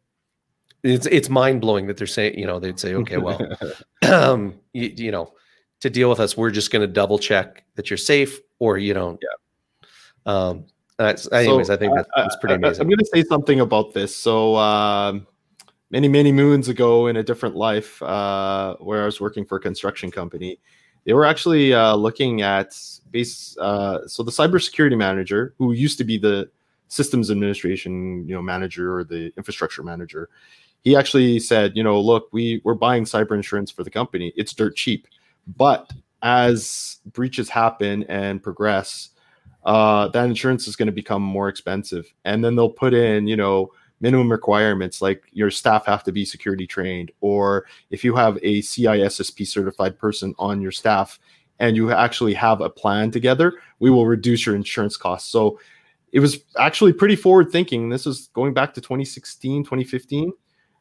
it's 0.82 1.06
it's 1.06 1.28
mind 1.28 1.60
blowing 1.60 1.86
that 1.88 1.96
they're 1.96 2.06
saying 2.06 2.38
you 2.38 2.46
know 2.46 2.60
they'd 2.60 2.78
say 2.78 2.94
okay 2.94 3.16
well 3.16 3.40
um 4.08 4.54
you, 4.72 4.92
you 4.96 5.10
know 5.10 5.32
to 5.80 5.90
deal 5.90 6.08
with 6.08 6.20
us 6.20 6.36
we're 6.36 6.50
just 6.50 6.70
going 6.70 6.80
to 6.82 6.86
double 6.92 7.18
check 7.18 7.64
that 7.74 7.90
you're 7.90 7.96
safe 7.96 8.38
or 8.60 8.78
you 8.78 8.94
don't. 8.94 9.20
Yeah. 9.22 10.32
Um 10.32 10.64
that's, 10.96 11.30
anyways 11.32 11.68
So, 11.68 11.74
i 11.74 11.76
think 11.76 11.94
that's, 11.94 12.08
that's 12.16 12.36
pretty 12.36 12.54
I- 12.54 12.56
I- 12.56 12.58
amazing. 12.58 12.82
I'm 12.82 12.88
going 12.88 12.98
to 12.98 13.06
say 13.06 13.22
something 13.22 13.60
about 13.60 13.94
this. 13.94 14.14
So, 14.16 14.56
um, 14.56 15.28
many, 15.90 16.08
many 16.08 16.32
moons 16.32 16.68
ago 16.68 17.06
in 17.06 17.16
a 17.16 17.22
different 17.22 17.54
life, 17.54 18.02
uh, 18.02 18.74
where 18.80 19.02
I 19.02 19.06
was 19.06 19.20
working 19.20 19.44
for 19.44 19.58
a 19.58 19.60
construction 19.60 20.10
company, 20.10 20.58
they 21.04 21.12
were 21.12 21.24
actually 21.24 21.72
uh, 21.72 21.94
looking 21.94 22.42
at 22.42 22.76
base. 23.10 23.56
Uh, 23.58 24.06
so, 24.06 24.22
the 24.22 24.30
cybersecurity 24.30 24.96
manager, 24.96 25.54
who 25.58 25.72
used 25.72 25.98
to 25.98 26.04
be 26.04 26.18
the 26.18 26.50
systems 26.88 27.30
administration, 27.30 28.26
you 28.26 28.34
know, 28.34 28.42
manager 28.42 28.96
or 28.96 29.04
the 29.04 29.32
infrastructure 29.36 29.82
manager, 29.82 30.28
he 30.82 30.96
actually 30.96 31.38
said, 31.38 31.76
you 31.76 31.82
know, 31.82 32.00
look, 32.00 32.28
we 32.32 32.60
we're 32.64 32.74
buying 32.74 33.04
cyber 33.04 33.32
insurance 33.32 33.70
for 33.70 33.84
the 33.84 33.90
company. 33.90 34.32
It's 34.36 34.52
dirt 34.52 34.76
cheap, 34.76 35.06
but 35.56 35.90
as 36.22 36.98
breaches 37.12 37.48
happen 37.48 38.04
and 38.04 38.42
progress, 38.42 39.10
uh, 39.64 40.08
that 40.08 40.24
insurance 40.24 40.66
is 40.66 40.76
going 40.76 40.86
to 40.86 40.92
become 40.92 41.22
more 41.22 41.48
expensive. 41.48 42.12
And 42.24 42.44
then 42.44 42.56
they'll 42.56 42.70
put 42.70 42.94
in, 42.94 43.26
you 43.26 43.36
know, 43.36 43.72
minimum 44.00 44.30
requirements 44.30 45.02
like 45.02 45.22
your 45.32 45.50
staff 45.50 45.86
have 45.86 46.04
to 46.04 46.12
be 46.12 46.24
security 46.24 46.66
trained, 46.66 47.10
or 47.20 47.66
if 47.90 48.04
you 48.04 48.14
have 48.14 48.36
a 48.38 48.60
CISSP 48.60 49.46
certified 49.46 49.98
person 49.98 50.34
on 50.38 50.60
your 50.60 50.72
staff 50.72 51.18
and 51.58 51.76
you 51.76 51.92
actually 51.92 52.34
have 52.34 52.60
a 52.60 52.70
plan 52.70 53.10
together, 53.10 53.54
we 53.80 53.90
will 53.90 54.06
reduce 54.06 54.46
your 54.46 54.54
insurance 54.54 54.96
costs. 54.96 55.30
So 55.30 55.58
it 56.12 56.20
was 56.20 56.38
actually 56.58 56.92
pretty 56.92 57.16
forward 57.16 57.50
thinking. 57.50 57.88
This 57.88 58.06
is 58.06 58.30
going 58.32 58.54
back 58.54 58.74
to 58.74 58.80
2016, 58.80 59.64
2015. 59.64 60.32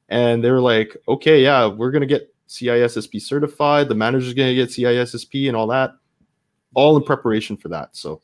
And 0.10 0.44
they 0.44 0.52
were 0.52 0.62
like, 0.62 0.96
okay, 1.08 1.44
yeah, 1.44 1.68
we're 1.68 1.92
going 1.92 2.02
to 2.02 2.08
get 2.08 2.34
CISSP 2.48 3.22
certified. 3.22 3.90
The 3.90 3.96
manager's 3.96 4.34
going 4.34 4.50
to 4.50 4.56
get 4.56 4.70
CISSP 4.70 5.48
and 5.48 5.58
all 5.58 5.68
that, 5.68 5.92
all 6.76 6.96
in 6.96 7.04
preparation 7.04 7.58
for 7.58 7.68
that. 7.70 7.96
So, 7.96 8.22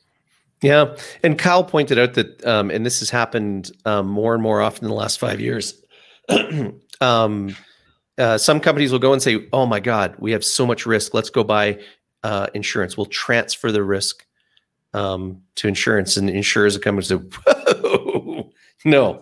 Yeah, 0.63 0.95
and 1.23 1.37
Kyle 1.37 1.65
pointed 1.65 1.99
out 1.99 2.13
that, 2.13 2.45
um, 2.45 2.71
and 2.71 2.85
this 2.85 2.99
has 2.99 3.09
happened 3.09 3.71
um, 3.83 4.07
more 4.07 4.33
and 4.33 4.41
more 4.41 4.61
often 4.61 4.85
in 4.85 4.89
the 4.89 4.95
last 4.95 5.19
five 5.19 5.41
years. 5.41 5.73
um, 7.01 7.55
uh, 8.17 8.37
some 8.37 8.61
companies 8.61 8.89
will 8.91 8.99
go 8.99 9.11
and 9.11 9.21
say, 9.21 9.45
"Oh 9.51 9.65
my 9.65 9.81
God, 9.81 10.15
we 10.19 10.31
have 10.31 10.45
so 10.45 10.65
much 10.65 10.85
risk. 10.85 11.13
Let's 11.13 11.29
go 11.29 11.43
buy 11.43 11.79
uh, 12.23 12.47
insurance. 12.53 12.95
We'll 12.95 13.07
transfer 13.07 13.73
the 13.73 13.83
risk 13.83 14.25
um, 14.93 15.41
to 15.55 15.67
insurance." 15.67 16.15
And 16.15 16.29
insurers 16.29 16.77
come 16.77 16.97
and 16.97 17.05
say, 17.05 17.17
"No, 18.85 19.21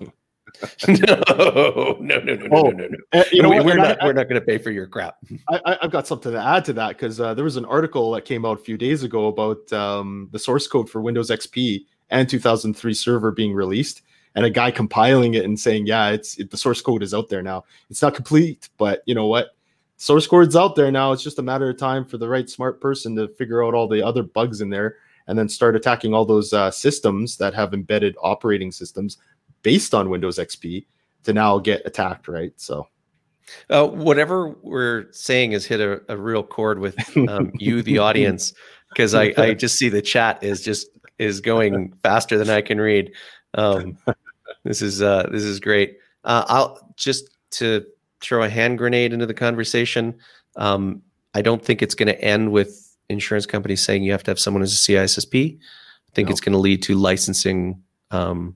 no, 0.88 0.96
no, 1.30 1.98
no, 2.00 2.20
no, 2.20 2.36
no, 2.36 2.48
Oh, 2.52 2.70
no, 2.70 2.72
no, 2.72 2.88
no. 2.88 2.98
Uh, 3.14 3.24
you 3.32 3.42
know 3.42 3.50
we, 3.50 3.60
we're 3.62 3.72
And 3.74 3.82
I- 3.82 3.88
not. 3.90 3.98
we're 4.04 4.14
not 4.14 4.30
going 4.30 4.40
to 4.40 4.46
pay 4.46 4.58
for 4.58 4.72
your 4.72 4.88
crap." 4.88 5.18
I, 5.50 5.60
I, 5.66 5.78
I've 5.84 5.92
got 5.92 6.08
something 6.08 6.32
to 6.32 6.40
add 6.42 6.66
to 6.66 6.74
that 6.74 6.90
because 6.90 7.20
uh, 7.20 7.34
there 7.34 7.44
was 7.46 7.58
an 7.58 7.66
article 7.66 8.12
that 8.12 8.26
came 8.26 8.46
out 8.46 8.60
a 8.60 8.64
few 8.64 8.78
days 8.78 9.04
ago 9.04 9.28
about 9.28 9.72
um, 9.74 10.30
the 10.32 10.40
source 10.40 10.68
code 10.68 10.90
for 10.90 11.02
Windows 11.02 11.30
XP 11.30 11.86
and 12.10 12.28
2003 12.30 12.94
server 12.94 13.32
being 13.32 13.54
released, 13.54 14.02
and 14.36 14.46
a 14.46 14.50
guy 14.50 14.72
compiling 14.72 15.34
it 15.36 15.46
and 15.46 15.60
saying, 15.60 15.86
"Yeah, 15.88 16.10
it's 16.10 16.38
it, 16.40 16.52
the 16.52 16.58
source 16.58 16.82
code 16.82 17.04
is 17.04 17.14
out 17.14 17.30
there 17.30 17.42
now. 17.42 17.64
It's 17.90 18.02
not 18.02 18.14
complete, 18.16 18.70
but 18.78 19.02
you 19.06 19.16
know 19.16 19.28
what? 19.28 19.56
Source 19.98 20.26
code's 20.26 20.56
out 20.56 20.76
there 20.76 20.92
now. 20.92 21.12
It's 21.12 21.22
just 21.24 21.38
a 21.40 21.44
matter 21.44 21.70
of 21.70 21.78
time 21.78 22.06
for 22.06 22.18
the 22.18 22.28
right 22.28 22.50
smart 22.50 22.82
person 22.82 23.16
to 23.18 23.28
figure 23.30 23.64
out 23.64 23.74
all 23.76 23.88
the 23.88 24.02
other 24.04 24.24
bugs 24.24 24.60
in 24.62 24.70
there, 24.70 24.96
and 25.28 25.38
then 25.38 25.48
start 25.48 25.76
attacking 25.76 26.14
all 26.14 26.26
those 26.26 26.54
uh, 26.54 26.72
systems 26.72 27.38
that 27.38 27.54
have 27.54 27.74
embedded 27.76 28.16
operating 28.22 28.72
systems 28.72 29.18
based 29.64 29.94
on 29.94 30.10
Windows 30.10 30.38
XP 30.38 30.86
to 31.24 31.34
now 31.34 31.60
get 31.60 31.82
attacked. 31.86 32.28
Right? 32.28 32.54
So." 32.58 32.88
Uh, 33.70 33.86
whatever 33.86 34.56
we're 34.62 35.12
saying 35.12 35.52
has 35.52 35.66
hit 35.66 35.82
a, 35.82 36.02
a 36.08 36.16
real 36.16 36.42
chord 36.42 36.80
with 36.80 36.96
um, 37.28 37.52
you, 37.56 37.82
the 37.82 37.98
audience, 37.98 38.54
because 38.90 39.14
I, 39.14 39.34
I 39.38 39.54
just 39.54 39.78
see 39.78 39.90
the 39.90 40.02
chat 40.02 40.42
is 40.42 40.62
just 40.62 40.88
is 41.18 41.42
going 41.42 41.94
faster 42.02 42.38
than 42.38 42.50
I 42.50 42.62
can 42.62 42.80
read. 42.80 43.12
Um, 43.56 43.98
this 44.64 44.82
is 44.82 45.02
uh, 45.02 45.28
this 45.34 45.44
is 45.44 45.60
great. 45.60 45.98
Uh, 46.24 46.46
I'll 46.48 46.94
just 46.96 47.30
to 47.52 47.86
throw 48.22 48.44
a 48.44 48.50
hand 48.50 48.78
grenade 48.78 49.12
into 49.12 49.26
the 49.26 49.34
conversation. 49.34 50.18
Um, 50.56 51.02
I 51.34 51.42
don't 51.42 51.64
think 51.64 51.82
it's 51.82 51.96
going 51.96 52.08
to 52.08 52.22
end 52.22 52.54
with 52.54 52.96
insurance 53.10 53.46
companies 53.46 53.84
saying 53.84 54.04
you 54.04 54.14
have 54.14 54.24
to 54.24 54.32
have 54.32 54.40
someone 54.40 54.64
as 54.64 54.72
a 54.72 54.78
CISSP. 54.78 55.58
I 55.58 56.16
think 56.16 56.30
No. 56.30 56.32
it's 56.32 56.42
going 56.42 56.54
to 56.54 56.60
lead 56.60 56.84
to 56.84 56.96
licensing 56.96 57.82
um, 58.12 58.56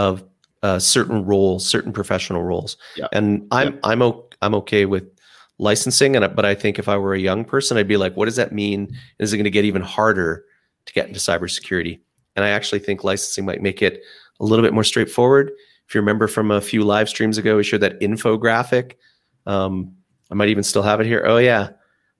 of 0.00 0.24
uh, 0.62 0.78
certain 0.78 1.26
roles, 1.26 1.66
certain 1.66 1.92
professional 1.92 2.42
roles. 2.42 2.78
Yeah. 2.96 3.08
And 3.12 3.46
I'm 3.50 3.78
I'm 3.84 4.00
o- 4.02 4.26
I'm 4.40 4.54
okay 4.56 4.86
with 4.86 5.04
licensing, 5.58 6.16
and 6.16 6.34
but 6.34 6.46
I 6.46 6.54
think 6.54 6.78
if 6.78 6.88
I 6.88 6.96
were 6.96 7.14
a 7.14 7.20
young 7.20 7.44
person, 7.44 7.76
I'd 7.76 7.86
be 7.86 7.98
like, 7.98 8.16
what 8.16 8.24
does 8.24 8.36
that 8.36 8.52
mean? 8.52 8.96
Is 9.18 9.32
it 9.32 9.36
going 9.36 9.44
to 9.44 9.50
get 9.50 9.66
even 9.66 9.82
harder 9.82 10.44
to 10.86 10.92
get 10.94 11.06
into 11.06 11.20
cybersecurity? 11.20 12.00
And 12.34 12.44
I 12.44 12.48
actually 12.48 12.78
think 12.78 13.04
licensing 13.04 13.44
might 13.44 13.60
make 13.60 13.82
it 13.82 14.02
a 14.40 14.44
little 14.44 14.64
bit 14.64 14.72
more 14.72 14.84
straightforward. 14.84 15.50
If 15.86 15.94
you 15.94 16.00
remember 16.00 16.28
from 16.28 16.50
a 16.50 16.60
few 16.60 16.82
live 16.84 17.08
streams 17.08 17.36
ago, 17.36 17.56
we 17.56 17.64
showed 17.64 17.82
that 17.82 18.00
infographic. 18.00 18.94
Um, 19.44 19.92
I 20.30 20.34
might 20.34 20.48
even 20.48 20.64
still 20.64 20.82
have 20.82 21.00
it 21.00 21.06
here. 21.06 21.24
Oh 21.26 21.38
yeah, 21.38 21.70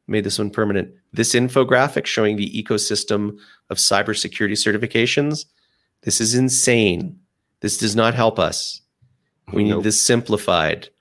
made 0.06 0.24
this 0.24 0.38
one 0.38 0.50
permanent. 0.50 0.90
This 1.12 1.34
infographic 1.34 2.04
showing 2.04 2.36
the 2.36 2.50
ecosystem 2.50 3.38
of 3.70 3.78
cybersecurity 3.78 4.58
certifications. 4.58 5.46
This 6.02 6.20
is 6.20 6.34
insane. 6.34 7.19
This 7.60 7.78
does 7.78 7.94
not 7.94 8.14
help 8.14 8.38
us. 8.38 8.80
We 9.52 9.64
need 9.64 9.82
this 9.82 10.00
simplified. 10.00 10.88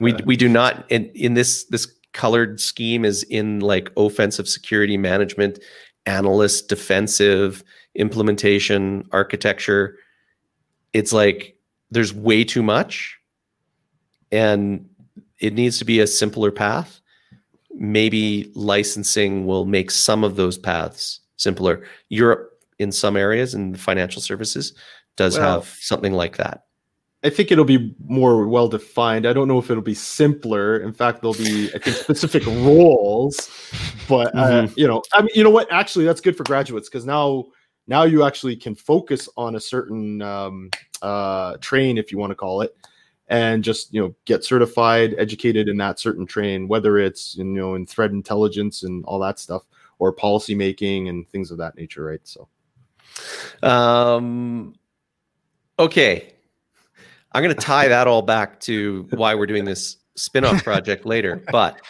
We 0.00 0.12
we 0.24 0.36
do 0.36 0.48
not 0.48 0.84
in, 0.90 1.06
in 1.14 1.34
this 1.34 1.64
this 1.64 1.92
colored 2.12 2.60
scheme 2.60 3.04
is 3.04 3.24
in 3.24 3.60
like 3.60 3.90
offensive 3.96 4.48
security 4.48 4.96
management, 4.96 5.58
analyst, 6.06 6.68
defensive, 6.68 7.64
implementation, 7.94 9.08
architecture. 9.10 9.96
It's 10.92 11.12
like 11.12 11.56
there's 11.90 12.14
way 12.14 12.44
too 12.44 12.62
much 12.62 13.18
and 14.30 14.88
it 15.40 15.54
needs 15.54 15.78
to 15.78 15.84
be 15.84 16.00
a 16.00 16.06
simpler 16.06 16.50
path. 16.50 17.00
Maybe 17.74 18.50
licensing 18.54 19.46
will 19.46 19.64
make 19.64 19.90
some 19.90 20.24
of 20.24 20.36
those 20.36 20.58
paths 20.58 21.20
simpler. 21.36 21.84
Europe 22.08 22.52
in 22.78 22.92
some 22.92 23.16
areas 23.16 23.54
and 23.54 23.78
financial 23.78 24.22
services 24.22 24.74
does 25.18 25.38
Well- 25.38 25.60
have 25.60 25.68
something 25.80 26.14
like 26.14 26.38
that. 26.38 26.64
I 27.24 27.30
think 27.30 27.50
it'll 27.50 27.64
be 27.64 27.96
more 28.06 28.46
well 28.46 28.68
defined. 28.68 29.26
I 29.26 29.32
don't 29.32 29.48
know 29.48 29.58
if 29.58 29.72
it'll 29.72 29.82
be 29.82 29.92
simpler. 29.92 30.78
In 30.78 30.92
fact, 30.92 31.20
there'll 31.20 31.34
be 31.34 31.68
I 31.74 31.78
think 31.78 31.96
specific 31.96 32.46
roles, 32.46 33.50
but 34.08 34.28
uh, 34.36 34.62
Mm-hmm. 34.62 34.74
you 34.78 34.86
know, 34.86 35.02
I 35.12 35.22
mean, 35.22 35.30
you 35.34 35.42
know 35.42 35.50
what? 35.50 35.66
Actually, 35.72 36.04
that's 36.04 36.20
good 36.20 36.36
for 36.36 36.44
graduates 36.44 36.88
because 36.88 37.04
now 37.04 37.46
now 37.88 38.04
you 38.04 38.22
actually 38.22 38.54
can 38.54 38.76
focus 38.76 39.28
on 39.36 39.56
a 39.56 39.60
certain 39.60 40.22
um, 40.22 40.70
uh, 41.02 41.56
train, 41.56 41.98
if 41.98 42.12
you 42.12 42.18
want 42.18 42.30
to 42.30 42.36
call 42.36 42.60
it, 42.60 42.76
and 43.26 43.64
just 43.64 43.92
you 43.92 44.00
know 44.00 44.14
get 44.24 44.44
certified, 44.44 45.16
educated 45.18 45.68
in 45.68 45.76
that 45.78 45.98
certain 45.98 46.24
train, 46.24 46.68
whether 46.68 46.98
it's 46.98 47.34
you 47.36 47.42
know 47.42 47.74
in 47.74 47.84
threat 47.84 48.12
intelligence 48.12 48.84
and 48.84 49.04
all 49.06 49.18
that 49.18 49.40
stuff, 49.40 49.64
or 49.98 50.12
policy 50.12 50.54
making 50.54 51.08
and 51.08 51.28
things 51.30 51.50
of 51.50 51.58
that 51.58 51.74
nature, 51.76 52.04
right? 52.04 52.20
So, 52.22 52.46
um, 53.64 54.76
okay, 55.78 56.32
I'm 57.32 57.42
going 57.42 57.54
to 57.54 57.60
tie 57.60 57.88
that 57.88 58.06
all 58.06 58.22
back 58.22 58.60
to 58.60 59.06
why 59.10 59.34
we're 59.34 59.46
doing 59.46 59.64
this 59.64 59.96
spin-off 60.16 60.64
project 60.64 61.04
later, 61.06 61.42
but 61.50 61.80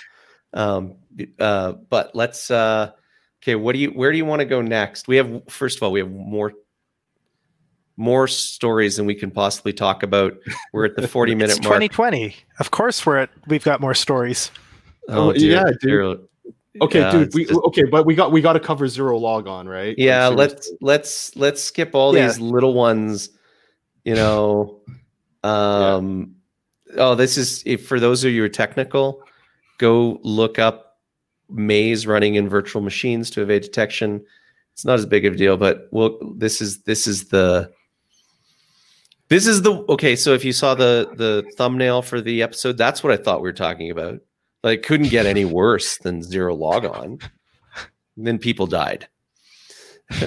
um, 0.53 0.97
uh, 1.39 1.73
but 1.73 2.15
let's 2.15 2.51
uh, 2.51 2.91
okay. 3.43 3.55
What 3.55 3.73
do 3.75 3.79
you? 3.79 3.89
Where 3.91 4.11
do 4.13 4.17
you 4.19 4.25
want 4.25 4.41
to 4.41 4.47
go 4.47 4.61
next? 4.63 5.09
We 5.09 5.17
have 5.17 5.43
first 5.49 5.77
of 5.79 5.83
all, 5.83 5.93
we 5.93 6.01
have 6.01 6.11
more 6.11 6.53
more 7.97 8.29
stories 8.29 8.97
than 8.97 9.07
we 9.07 9.15
can 9.15 9.31
possibly 9.31 9.73
talk 9.73 10.03
about. 10.03 10.35
We're 10.73 10.87
at 10.87 10.97
the 10.97 11.09
40 11.09 11.35
minute 11.35 11.51
It's 11.57 11.61
mark. 11.61 11.75
2020. 11.81 12.37
Of 12.61 12.71
course, 12.71 13.05
we're 13.05 13.19
at. 13.19 13.31
We've 13.49 13.65
got 13.65 13.81
more 13.81 13.95
stories. 13.95 14.51
Oh, 15.09 15.33
yeah, 15.35 15.65
dude. 15.65 15.79
dear. 15.81 16.17
okay, 16.83 17.01
Yeah, 17.01 17.11
dude, 17.11 17.35
we 17.35 17.45
just- 17.47 17.59
okay, 17.65 17.85
but 17.85 18.05
we 18.07 18.15
got 18.15 18.31
we 18.31 18.41
got 18.41 18.53
to 18.53 18.61
cover 18.61 18.87
zero 18.87 19.17
log 19.19 19.47
on, 19.49 19.67
right? 19.67 19.95
Yeah, 19.99 20.29
let's 20.29 20.71
let's 20.81 21.35
let's 21.35 21.63
skip 21.63 21.95
all 21.95 22.15
Yeah. 22.15 22.27
these 22.27 22.39
little 22.39 22.75
ones. 22.75 23.31
You 24.09 24.15
know, 24.15 24.81
um, 25.45 26.35
oh, 26.97 27.15
this 27.15 27.37
is 27.37 27.63
if 27.67 27.87
for 27.87 28.01
those 28.01 28.25
of 28.25 28.33
you 28.33 28.41
who 28.41 28.47
are 28.47 28.49
technical, 28.49 29.23
go 29.77 30.19
look 30.23 30.59
up 30.59 30.97
maze 31.51 32.07
running 32.07 32.37
in 32.37 32.49
virtual 32.49 32.81
machines 32.81 33.29
to 33.33 33.43
evade 33.43 33.65
detection. 33.65 34.25
It's 34.73 34.87
not 34.87 34.95
as 34.95 35.05
big 35.05 35.27
of 35.27 35.35
a 35.35 35.37
deal, 35.37 35.59
but 35.59 35.89
well, 35.91 36.19
this 36.39 36.63
is 36.63 36.85
this 36.85 37.07
is 37.07 37.29
the 37.29 37.71
this 39.29 39.47
is 39.47 39.61
the 39.61 39.85
okay. 39.91 40.17
So 40.17 40.33
if 40.33 40.43
you 40.43 40.55
saw 40.55 40.75
the 40.75 41.11
the 41.17 41.45
thumbnail 41.59 42.01
for 42.01 42.23
the 42.23 42.43
episode, 42.43 42.79
that's 42.79 43.05
what 43.05 43.13
I 43.13 43.23
thought 43.23 43.43
we 43.43 43.49
were 43.51 43.53
talking 43.53 43.91
about. 43.91 44.21
Like, 44.63 44.85
couldn't 44.85 45.11
get 45.11 45.27
any 45.27 45.45
worse 45.45 45.99
than 45.99 46.23
zero 46.23 46.55
log 46.55 46.85
logon. 46.85 47.19
then 48.17 48.39
people 48.39 48.67
died. 48.67 49.07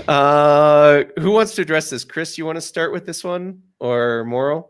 Uh, 0.07 1.03
who 1.19 1.31
wants 1.31 1.55
to 1.55 1.61
address 1.61 1.89
this? 1.89 2.03
Chris, 2.03 2.37
you 2.37 2.45
want 2.45 2.55
to 2.57 2.61
start 2.61 2.91
with 2.91 3.05
this 3.05 3.23
one 3.23 3.61
or 3.79 4.23
Morrow? 4.25 4.69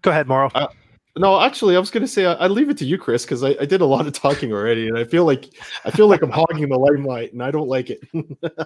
Go 0.00 0.10
ahead, 0.10 0.26
Morrow. 0.26 0.50
Uh, 0.54 0.68
No, 1.16 1.38
actually, 1.40 1.76
I 1.76 1.78
was 1.78 1.90
gonna 1.90 2.08
say 2.08 2.24
I, 2.24 2.32
I 2.34 2.46
leave 2.48 2.70
it 2.70 2.78
to 2.78 2.86
you, 2.86 2.96
Chris, 2.96 3.24
because 3.24 3.44
I, 3.44 3.54
I 3.60 3.66
did 3.66 3.82
a 3.82 3.84
lot 3.86 4.06
of 4.06 4.14
talking 4.14 4.50
already, 4.52 4.88
and 4.88 4.96
I 4.96 5.04
feel 5.04 5.26
like 5.26 5.50
I 5.84 5.90
feel 5.90 6.08
like 6.08 6.22
I'm 6.22 6.30
hogging 6.30 6.68
the 6.70 6.78
limelight, 6.78 7.34
and 7.34 7.42
I 7.42 7.50
don't 7.50 7.68
like 7.68 7.90
it. 7.90 8.00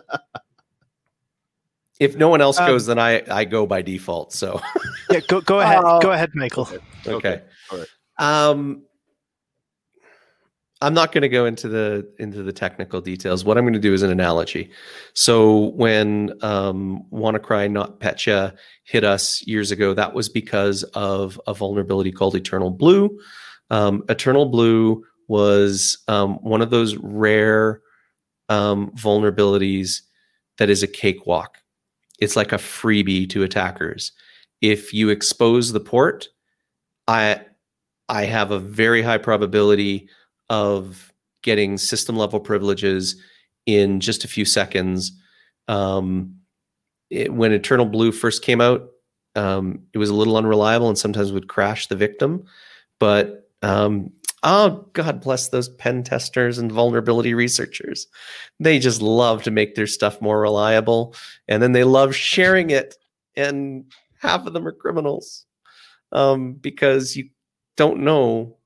If 1.98 2.14
no 2.14 2.28
one 2.28 2.42
else 2.42 2.58
Um, 2.58 2.66
goes, 2.66 2.84
then 2.84 2.98
I 2.98 3.22
I 3.30 3.44
go 3.46 3.66
by 3.66 3.80
default. 3.80 4.32
So 4.34 4.60
yeah, 5.10 5.20
go 5.28 5.40
go 5.40 5.60
ahead. 5.60 5.78
Uh, 5.84 5.98
go 5.98 6.12
ahead, 6.12 6.30
Michael. 6.34 6.68
okay. 7.06 7.40
all 7.72 7.78
right. 7.78 7.88
Um, 8.18 8.82
I'm 10.82 10.92
not 10.92 11.12
going 11.12 11.22
to 11.22 11.28
go 11.28 11.46
into 11.46 11.68
the 11.68 12.06
into 12.18 12.42
the 12.42 12.52
technical 12.52 13.00
details. 13.00 13.44
What 13.44 13.56
I'm 13.56 13.64
going 13.64 13.72
to 13.72 13.78
do 13.78 13.94
is 13.94 14.02
an 14.02 14.10
analogy. 14.10 14.70
So 15.14 15.70
when 15.70 16.32
um, 16.42 17.02
WannaCry, 17.10 17.70
not 17.70 17.98
Petya, 18.00 18.54
hit 18.84 19.02
us 19.02 19.42
years 19.46 19.70
ago, 19.70 19.94
that 19.94 20.12
was 20.12 20.28
because 20.28 20.82
of 20.94 21.40
a 21.46 21.54
vulnerability 21.54 22.12
called 22.12 22.36
Eternal 22.36 22.70
Blue. 22.70 23.18
Um, 23.70 24.04
Eternal 24.08 24.46
Blue 24.46 25.02
was 25.28 25.98
um, 26.08 26.34
one 26.42 26.60
of 26.60 26.70
those 26.70 26.94
rare 26.96 27.80
um, 28.48 28.90
vulnerabilities 28.90 30.02
that 30.58 30.70
is 30.70 30.82
a 30.82 30.88
cakewalk. 30.88 31.58
It's 32.18 32.36
like 32.36 32.52
a 32.52 32.56
freebie 32.56 33.28
to 33.30 33.42
attackers. 33.42 34.12
If 34.60 34.92
you 34.92 35.08
expose 35.08 35.72
the 35.72 35.80
port, 35.80 36.28
I 37.08 37.40
I 38.08 38.24
have 38.24 38.50
a 38.50 38.58
very 38.58 39.02
high 39.02 39.18
probability 39.18 40.08
of 40.50 41.12
getting 41.42 41.78
system 41.78 42.16
level 42.16 42.40
privileges 42.40 43.20
in 43.66 44.00
just 44.00 44.24
a 44.24 44.28
few 44.28 44.44
seconds. 44.44 45.12
Um, 45.68 46.36
it- 47.10 47.32
when 47.32 47.52
Eternal 47.52 47.86
Blue 47.86 48.12
first 48.12 48.42
came 48.42 48.60
out, 48.60 48.90
um, 49.34 49.80
it 49.92 49.98
was 49.98 50.10
a 50.10 50.14
little 50.14 50.36
unreliable 50.36 50.88
and 50.88 50.98
sometimes 50.98 51.32
would 51.32 51.48
crash 51.48 51.88
the 51.88 51.96
victim. 51.96 52.44
But 52.98 53.48
um, 53.62 54.12
oh, 54.42 54.86
God 54.92 55.20
bless 55.20 55.48
those 55.48 55.68
pen 55.68 56.02
testers 56.02 56.58
and 56.58 56.70
vulnerability 56.72 57.34
researchers. 57.34 58.06
They 58.60 58.78
just 58.78 59.02
love 59.02 59.42
to 59.44 59.50
make 59.50 59.74
their 59.74 59.86
stuff 59.86 60.20
more 60.22 60.40
reliable, 60.40 61.14
and 61.48 61.62
then 61.62 61.72
they 61.72 61.84
love 61.84 62.14
sharing 62.14 62.70
it. 62.70 62.96
And 63.36 63.92
half 64.20 64.46
of 64.46 64.52
them 64.52 64.66
are 64.66 64.72
criminals 64.72 65.44
um, 66.12 66.54
because 66.54 67.16
you 67.16 67.28
don't 67.76 68.00
know 68.00 68.56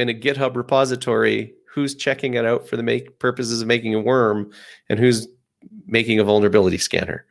in 0.00 0.08
a 0.08 0.14
GitHub 0.14 0.56
repository 0.56 1.52
who's 1.70 1.94
checking 1.94 2.32
it 2.34 2.46
out 2.46 2.66
for 2.66 2.78
the 2.78 2.82
make 2.82 3.18
purposes 3.18 3.60
of 3.60 3.68
making 3.68 3.94
a 3.94 4.00
worm 4.00 4.50
and 4.88 4.98
who's 4.98 5.28
making 5.86 6.18
a 6.18 6.24
vulnerability 6.24 6.78
scanner. 6.78 7.26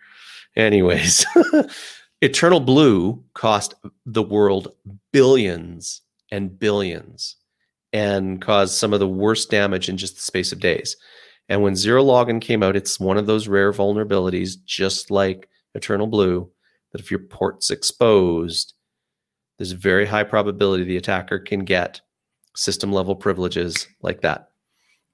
Anyways, 0.56 1.26
Eternal 2.22 2.60
Blue 2.60 3.24
cost 3.34 3.74
the 4.06 4.22
world 4.22 4.68
billions 5.12 6.02
and 6.32 6.60
billions 6.60 7.38
and 7.92 8.40
caused 8.40 8.76
some 8.76 8.94
of 8.94 9.00
the 9.00 9.08
worst 9.08 9.50
damage 9.50 9.90
in 9.90 9.98
just 9.98 10.16
the 10.16 10.22
space 10.22 10.52
of 10.52 10.60
days. 10.60 10.96
And 11.50 11.64
when 11.64 11.76
Zero 11.76 12.04
Logon 12.04 12.40
came 12.40 12.62
out, 12.62 12.76
it's 12.76 13.00
one 13.00 13.18
of 13.18 13.26
those 13.26 13.48
rare 13.48 13.74
vulnerabilities, 13.74 14.64
just 14.64 15.10
like 15.10 15.50
Eternal 15.74 16.06
Blue, 16.06 16.52
that 16.92 17.02
if 17.02 17.10
your 17.10 17.22
port's 17.22 17.72
exposed, 17.72 18.76
there's 19.58 19.72
a 19.72 19.78
very 19.78 20.06
high 20.06 20.24
probability 20.24 20.84
the 20.84 20.98
attacker 20.98 21.40
can 21.40 21.62
get 21.62 22.02
system 22.60 22.92
level 22.92 23.16
privileges 23.16 23.88
like 24.02 24.22
that. 24.22 24.50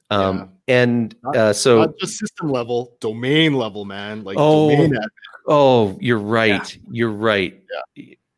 Um, 0.09 0.51
And 0.67 1.15
Not- 1.23 1.35
uh, 1.35 1.53
so, 1.53 1.81
Not 1.81 1.97
just 1.99 2.17
system 2.17 2.49
level, 2.49 2.97
domain 2.99 3.53
level, 3.53 3.85
man. 3.85 4.23
Like 4.23 4.37
Oh, 4.39 4.69
domain 4.69 4.91
admin. 4.93 5.07
oh, 5.47 5.97
you're 6.01 6.17
right. 6.17 6.77
You're 6.91 7.11
right. 7.11 7.61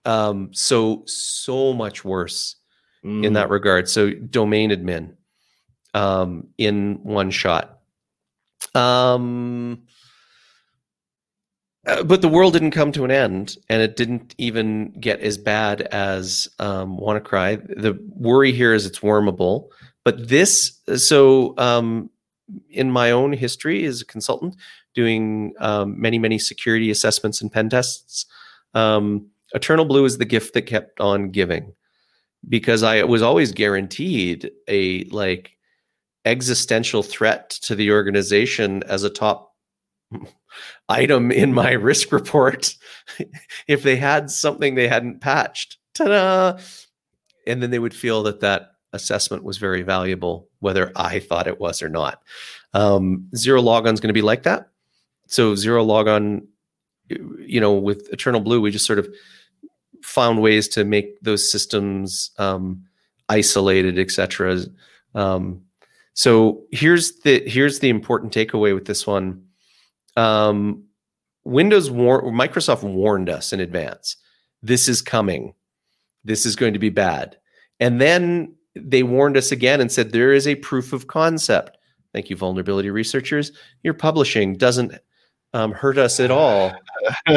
Um, 0.03 0.53
so, 0.53 1.03
so 1.05 1.71
much 1.73 2.03
worse 2.03 2.57
in 3.03 3.21
Mm. 3.21 3.33
that 3.35 3.49
regard. 3.49 3.87
So, 3.87 4.11
domain 4.11 4.71
admin 4.71 5.15
um, 5.93 6.47
in 6.57 6.99
one 7.03 7.31
shot. 7.31 7.79
Um, 8.75 9.83
uh, 11.87 12.03
but 12.03 12.21
the 12.21 12.29
world 12.29 12.53
didn't 12.53 12.71
come 12.71 12.91
to 12.91 13.05
an 13.05 13.11
end, 13.11 13.57
and 13.69 13.81
it 13.81 13.95
didn't 13.95 14.35
even 14.37 14.91
get 14.99 15.19
as 15.21 15.37
bad 15.37 15.81
as 15.81 16.47
um, 16.59 16.97
WannaCry. 16.97 17.81
The 17.81 17.97
worry 18.09 18.51
here 18.51 18.73
is 18.73 18.85
it's 18.85 18.99
wormable, 18.99 19.69
but 20.03 20.27
this. 20.27 20.79
So, 20.95 21.53
um, 21.57 22.09
in 22.69 22.91
my 22.91 23.11
own 23.11 23.33
history 23.33 23.85
as 23.85 24.01
a 24.01 24.05
consultant, 24.05 24.55
doing 24.93 25.53
um, 25.59 25.99
many, 25.99 26.17
many 26.17 26.39
security 26.39 26.89
assessments 26.89 27.41
and 27.41 27.51
pen 27.51 27.69
tests, 27.69 28.25
um, 28.73 29.27
Eternal 29.53 29.85
Blue 29.85 30.05
is 30.05 30.17
the 30.17 30.25
gift 30.25 30.53
that 30.53 30.63
kept 30.63 30.99
on 30.99 31.29
giving, 31.29 31.73
because 32.47 32.83
I 32.83 33.03
was 33.03 33.21
always 33.21 33.51
guaranteed 33.51 34.51
a 34.67 35.03
like 35.05 35.57
existential 36.25 37.03
threat 37.03 37.49
to 37.49 37.75
the 37.75 37.91
organization 37.91 38.83
as 38.83 39.03
a 39.03 39.09
top 39.09 39.55
item 40.89 41.31
in 41.31 41.53
my 41.53 41.71
risk 41.89 42.11
report 42.11 42.75
if 43.67 43.83
they 43.83 43.95
had 43.95 44.31
something 44.31 44.75
they 44.75 44.87
hadn't 44.87 45.21
patched. 45.21 45.77
Ta-da! 45.93 46.59
And 47.45 47.63
then 47.63 47.71
they 47.71 47.79
would 47.79 47.93
feel 47.93 48.23
that 48.23 48.41
that 48.41 48.71
assessment 48.93 49.43
was 49.43 49.57
very 49.57 49.81
valuable 49.81 50.47
whether 50.59 50.91
i 50.95 51.19
thought 51.19 51.47
it 51.47 51.59
was 51.59 51.81
or 51.81 51.89
not. 51.89 52.21
Um, 52.73 53.27
zero 53.35 53.61
logon 53.61 53.93
is 53.93 53.99
going 53.99 54.09
to 54.09 54.13
be 54.13 54.21
like 54.21 54.43
that. 54.43 54.69
So 55.27 55.55
zero 55.55 55.83
logon 55.83 56.47
you 57.09 57.59
know 57.59 57.73
with 57.73 58.11
eternal 58.11 58.41
blue 58.41 58.61
we 58.61 58.71
just 58.71 58.85
sort 58.85 58.99
of 58.99 59.07
found 60.03 60.41
ways 60.41 60.67
to 60.67 60.83
make 60.83 61.19
those 61.21 61.49
systems 61.49 62.31
um, 62.37 62.83
isolated 63.29 63.97
etc 63.97 64.59
um, 65.15 65.61
so 66.13 66.63
here's 66.71 67.19
the 67.21 67.47
here's 67.47 67.79
the 67.79 67.89
important 67.89 68.33
takeaway 68.33 68.73
with 68.73 68.85
this 68.85 69.07
one 69.07 69.43
um, 70.17 70.83
Windows 71.45 71.89
war- 71.89 72.23
Microsoft 72.23 72.83
warned 72.83 73.29
us 73.29 73.53
in 73.53 73.59
advance. 73.61 74.17
This 74.61 74.87
is 74.89 75.01
coming. 75.01 75.53
This 76.25 76.45
is 76.45 76.55
going 76.55 76.73
to 76.73 76.79
be 76.79 76.89
bad. 76.89 77.37
And 77.79 78.01
then 78.01 78.53
they 78.75 79.03
warned 79.03 79.37
us 79.37 79.51
again 79.51 79.79
and 79.79 79.91
said 79.91 80.11
there 80.11 80.33
is 80.33 80.47
a 80.47 80.55
proof 80.55 80.91
of 80.93 81.07
concept. 81.07 81.77
Thank 82.13 82.29
you, 82.29 82.35
vulnerability 82.35 82.89
researchers. 82.89 83.51
Your 83.83 83.93
publishing 83.93 84.55
doesn't 84.57 84.93
um, 85.53 85.71
hurt 85.71 85.97
us 85.97 86.19
at 86.19 86.31
all. 86.31 86.73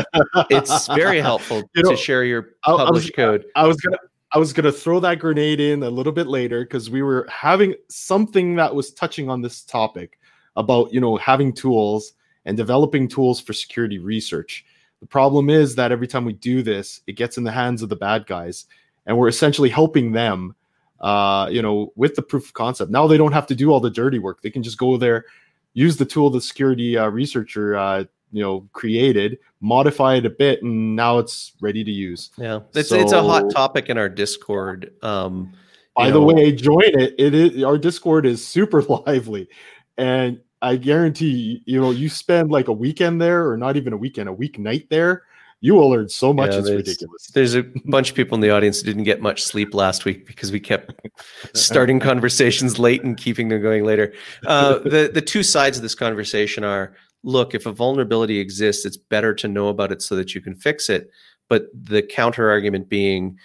It's 0.50 0.86
very 0.88 1.20
helpful 1.20 1.62
You 1.74 1.82
know, 1.84 1.90
to 1.90 1.96
share 1.96 2.24
your 2.24 2.50
I- 2.64 2.70
I 2.70 2.74
was- 2.74 2.84
published 2.86 3.14
code. 3.14 3.44
I 3.54 3.66
was 3.66 3.76
gonna 3.80 3.98
I 4.32 4.38
was 4.38 4.52
gonna 4.52 4.72
throw 4.72 5.00
that 5.00 5.18
grenade 5.18 5.60
in 5.60 5.82
a 5.82 5.90
little 5.90 6.12
bit 6.12 6.26
later 6.28 6.64
because 6.64 6.88
we 6.90 7.02
were 7.02 7.26
having 7.30 7.74
something 7.88 8.56
that 8.56 8.74
was 8.74 8.92
touching 8.92 9.28
on 9.28 9.42
this 9.42 9.62
topic 9.62 10.18
about 10.56 10.92
you 10.92 11.00
know 11.00 11.16
having 11.16 11.52
tools 11.52 12.12
and 12.44 12.56
developing 12.56 13.08
tools 13.08 13.40
for 13.40 13.52
security 13.52 13.98
research. 13.98 14.64
The 15.00 15.06
problem 15.06 15.48
is 15.50 15.74
that 15.76 15.92
every 15.92 16.06
time 16.06 16.24
we 16.24 16.34
do 16.34 16.62
this, 16.62 17.00
it 17.06 17.12
gets 17.12 17.38
in 17.38 17.44
the 17.44 17.52
hands 17.52 17.82
of 17.82 17.88
the 17.88 17.96
bad 17.96 18.26
guys, 18.26 18.66
and 19.06 19.16
we're 19.16 19.28
essentially 19.28 19.70
helping 19.70 20.12
them, 20.12 20.54
uh, 21.00 21.48
you 21.50 21.62
know, 21.62 21.92
with 21.96 22.14
the 22.16 22.22
proof 22.22 22.46
of 22.46 22.52
concept. 22.52 22.90
Now 22.90 23.06
they 23.06 23.16
don't 23.16 23.32
have 23.32 23.46
to 23.48 23.54
do 23.54 23.70
all 23.70 23.80
the 23.80 23.90
dirty 23.90 24.18
work; 24.18 24.42
they 24.42 24.50
can 24.50 24.62
just 24.62 24.78
go 24.78 24.96
there, 24.98 25.24
use 25.72 25.96
the 25.96 26.04
tool 26.04 26.28
the 26.28 26.40
security 26.40 26.98
uh, 26.98 27.08
researcher, 27.08 27.76
uh, 27.76 28.04
you 28.30 28.42
know, 28.42 28.68
created, 28.72 29.38
modify 29.60 30.16
it 30.16 30.26
a 30.26 30.30
bit, 30.30 30.62
and 30.62 30.94
now 30.94 31.18
it's 31.18 31.52
ready 31.60 31.82
to 31.82 31.90
use. 31.90 32.30
Yeah, 32.36 32.60
it's 32.74 32.92
it's 32.92 33.12
a 33.12 33.22
hot 33.22 33.50
topic 33.50 33.88
in 33.88 33.96
our 33.96 34.08
Discord. 34.08 34.92
Um, 35.02 35.52
By 35.96 36.08
you 36.08 36.12
the 36.12 36.22
way, 36.22 36.52
join 36.52 36.84
it. 36.84 37.14
It 37.18 37.34
is 37.34 37.62
our 37.62 37.78
Discord 37.78 38.26
is 38.26 38.46
super 38.46 38.82
lively, 39.06 39.48
and 39.96 40.40
I 40.62 40.76
guarantee 40.76 41.62
you 41.64 41.80
know 41.80 41.90
you 41.90 42.08
spend 42.08 42.50
like 42.50 42.68
a 42.68 42.72
weekend 42.72 43.20
there, 43.20 43.48
or 43.48 43.56
not 43.56 43.76
even 43.76 43.92
a 43.92 43.96
weekend, 43.96 44.28
a 44.28 44.34
weeknight 44.34 44.88
there, 44.88 45.24
you 45.60 45.74
will 45.74 45.90
learn 45.90 46.08
so 46.08 46.32
much. 46.32 46.52
Yeah, 46.52 46.58
it's 46.58 46.66
there's- 46.66 46.78
ridiculous. 46.78 47.26
there's 47.28 47.54
a 47.54 47.64
bunch 47.84 48.10
of 48.10 48.16
people 48.16 48.34
in 48.34 48.40
the 48.40 48.50
audience 48.50 48.80
who 48.80 48.86
didn't 48.86 49.04
get 49.04 49.20
much 49.20 49.42
sleep 49.42 49.74
last 49.74 50.04
week 50.04 50.26
because 50.26 50.50
we 50.50 50.60
kept 50.60 50.92
starting 51.54 52.00
conversations 52.00 52.78
late 52.78 53.02
and 53.04 53.16
keeping 53.16 53.48
them 53.48 53.60
going 53.62 53.84
later. 53.84 54.12
Uh, 54.46 54.78
the 54.78 55.10
the 55.12 55.22
two 55.22 55.42
sides 55.42 55.76
of 55.76 55.82
this 55.82 55.94
conversation 55.94 56.64
are: 56.64 56.94
look, 57.22 57.54
if 57.54 57.66
a 57.66 57.72
vulnerability 57.72 58.38
exists, 58.38 58.84
it's 58.86 58.96
better 58.96 59.34
to 59.34 59.48
know 59.48 59.68
about 59.68 59.92
it 59.92 60.02
so 60.02 60.16
that 60.16 60.34
you 60.34 60.40
can 60.40 60.54
fix 60.54 60.88
it. 60.88 61.10
But 61.48 61.66
the 61.74 62.02
counter 62.02 62.48
argument 62.48 62.88
being, 62.88 63.36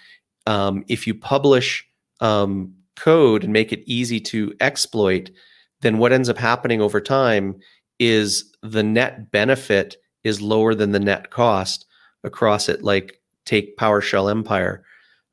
um, 0.46 0.84
if 0.88 1.06
you 1.06 1.14
publish 1.14 1.86
um, 2.20 2.72
code 2.94 3.44
and 3.44 3.52
make 3.52 3.72
it 3.72 3.82
easy 3.84 4.20
to 4.20 4.54
exploit, 4.60 5.30
then 5.82 5.98
what 5.98 6.12
ends 6.12 6.28
up 6.28 6.38
happening 6.38 6.80
over 6.80 7.00
time 7.00 7.56
is 7.98 8.54
the 8.62 8.82
net 8.82 9.30
benefit 9.30 9.96
is 10.24 10.40
lower 10.40 10.74
than 10.74 10.92
the 10.92 11.00
net 11.00 11.30
cost 11.30 11.86
across 12.24 12.68
it. 12.68 12.82
Like 12.82 13.20
take 13.44 13.76
PowerShell 13.76 14.30
Empire. 14.30 14.84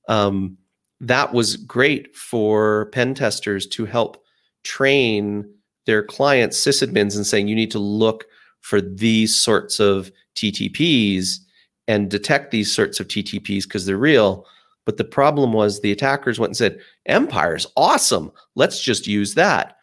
Um, 0.08 0.58
that 1.02 1.34
was 1.34 1.58
great 1.58 2.16
for 2.16 2.88
pen 2.94 3.14
testers 3.14 3.68
to 3.68 3.86
help 3.86 4.24
train 4.64 5.46
their 5.86 6.04
clients, 6.04 6.64
sysadmins, 6.64 7.16
and 7.16 7.28
saying 7.28 7.48
you 7.48 7.56
need 7.56 7.72
to 7.72 7.80
look 7.80 8.26
for 8.62 8.80
these 8.80 9.38
sorts 9.38 9.80
of 9.80 10.12
TTPs 10.36 11.40
and 11.88 12.10
detect 12.10 12.52
these 12.52 12.74
sorts 12.74 13.00
of 13.00 13.08
TTPs 13.08 13.64
because 13.64 13.86
they're 13.86 13.98
real. 13.98 14.46
But 14.86 14.98
the 14.98 15.04
problem 15.04 15.52
was 15.54 15.82
the 15.82 15.92
attackers 15.92 16.40
went 16.40 16.52
and 16.52 16.58
said, 16.58 16.80
Empire's 17.06 17.68
awesome. 17.76 18.32
Let's 18.56 18.82
just 18.82 19.08
use 19.08 19.34
that. 19.36 19.78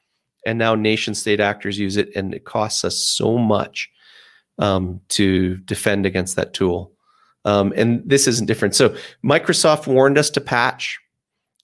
And 0.46 0.58
now 0.58 0.74
nation 0.74 1.14
state 1.14 1.40
actors 1.40 1.78
use 1.78 1.96
it, 1.96 2.10
and 2.16 2.34
it 2.34 2.44
costs 2.44 2.84
us 2.84 2.96
so 2.98 3.38
much 3.38 3.90
um, 4.58 5.00
to 5.08 5.56
defend 5.58 6.06
against 6.06 6.36
that 6.36 6.54
tool. 6.54 6.92
Um, 7.44 7.72
and 7.76 8.02
this 8.04 8.26
isn't 8.26 8.46
different. 8.46 8.74
So 8.74 8.94
Microsoft 9.24 9.86
warned 9.86 10.18
us 10.18 10.30
to 10.30 10.40
patch 10.40 10.98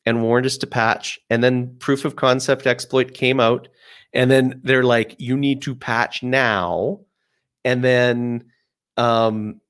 and 0.06 0.22
warned 0.22 0.46
us 0.46 0.56
to 0.58 0.66
patch. 0.66 1.18
And 1.28 1.42
then 1.44 1.76
proof 1.78 2.04
of 2.04 2.16
concept 2.16 2.66
exploit 2.66 3.12
came 3.12 3.40
out. 3.40 3.68
And 4.14 4.30
then 4.30 4.60
they're 4.62 4.84
like, 4.84 5.16
you 5.18 5.36
need 5.36 5.62
to 5.62 5.74
patch 5.74 6.22
now. 6.22 7.00
And 7.64 7.84
then 7.84 8.44
um, 8.96 9.60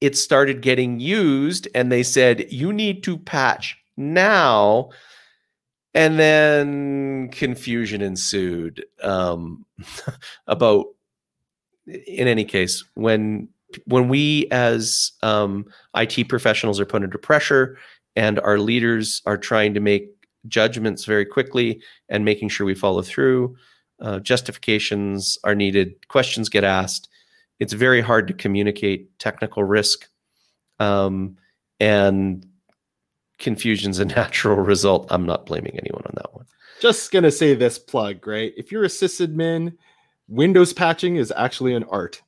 it 0.00 0.16
started 0.16 0.60
getting 0.60 1.00
used. 1.00 1.68
And 1.74 1.90
they 1.90 2.02
said, 2.02 2.52
you 2.52 2.72
need 2.72 3.02
to 3.04 3.16
patch 3.16 3.78
now. 3.96 4.90
And 5.94 6.18
then 6.18 7.28
confusion 7.32 8.02
ensued 8.02 8.84
um, 9.02 9.64
about, 10.46 10.86
in 11.86 12.28
any 12.28 12.44
case, 12.44 12.84
when 12.94 13.48
when 13.84 14.08
we 14.08 14.46
as 14.50 15.12
um, 15.22 15.66
IT 15.94 16.28
professionals 16.28 16.80
are 16.80 16.86
put 16.86 17.02
under 17.02 17.18
pressure 17.18 17.76
and 18.16 18.40
our 18.40 18.58
leaders 18.58 19.22
are 19.26 19.36
trying 19.36 19.74
to 19.74 19.80
make 19.80 20.08
judgments 20.46 21.04
very 21.04 21.26
quickly 21.26 21.82
and 22.08 22.24
making 22.24 22.48
sure 22.48 22.66
we 22.66 22.74
follow 22.74 23.02
through, 23.02 23.54
uh, 24.00 24.20
justifications 24.20 25.38
are 25.44 25.54
needed, 25.54 26.08
questions 26.08 26.48
get 26.48 26.64
asked. 26.64 27.08
It's 27.60 27.72
very 27.72 28.00
hard 28.00 28.28
to 28.28 28.34
communicate 28.34 29.18
technical 29.18 29.64
risk, 29.64 30.08
um, 30.78 31.36
and 31.80 32.46
confusion's 33.38 33.98
a 33.98 34.04
natural 34.16 34.56
result. 34.56 35.06
I'm 35.10 35.26
not 35.26 35.46
blaming 35.46 35.78
anyone 35.78 36.02
on 36.06 36.12
that 36.16 36.34
one. 36.34 36.46
Just 36.80 37.10
gonna 37.10 37.30
say 37.30 37.54
this 37.54 37.78
plug, 37.78 38.26
right? 38.26 38.52
If 38.56 38.70
you're 38.70 38.84
a 38.84 38.88
sysadmin, 38.88 39.74
Windows 40.28 40.72
patching 40.72 41.16
is 41.16 41.32
actually 41.36 41.74
an 41.74 41.84
art. 41.84 42.22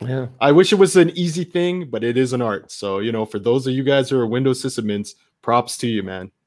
Yeah. 0.00 0.28
I 0.40 0.52
wish 0.52 0.72
it 0.72 0.76
was 0.76 0.96
an 0.96 1.10
easy 1.10 1.44
thing, 1.44 1.90
but 1.90 2.02
it 2.02 2.16
is 2.16 2.32
an 2.32 2.40
art. 2.40 2.72
So, 2.72 3.00
you 3.00 3.12
know, 3.12 3.26
for 3.26 3.38
those 3.38 3.66
of 3.66 3.74
you 3.74 3.84
guys 3.84 4.08
who 4.08 4.18
are 4.18 4.26
Windows 4.26 4.62
sysadmins, 4.64 5.14
props 5.42 5.76
to 5.78 5.86
you, 5.86 6.02
man. 6.02 6.30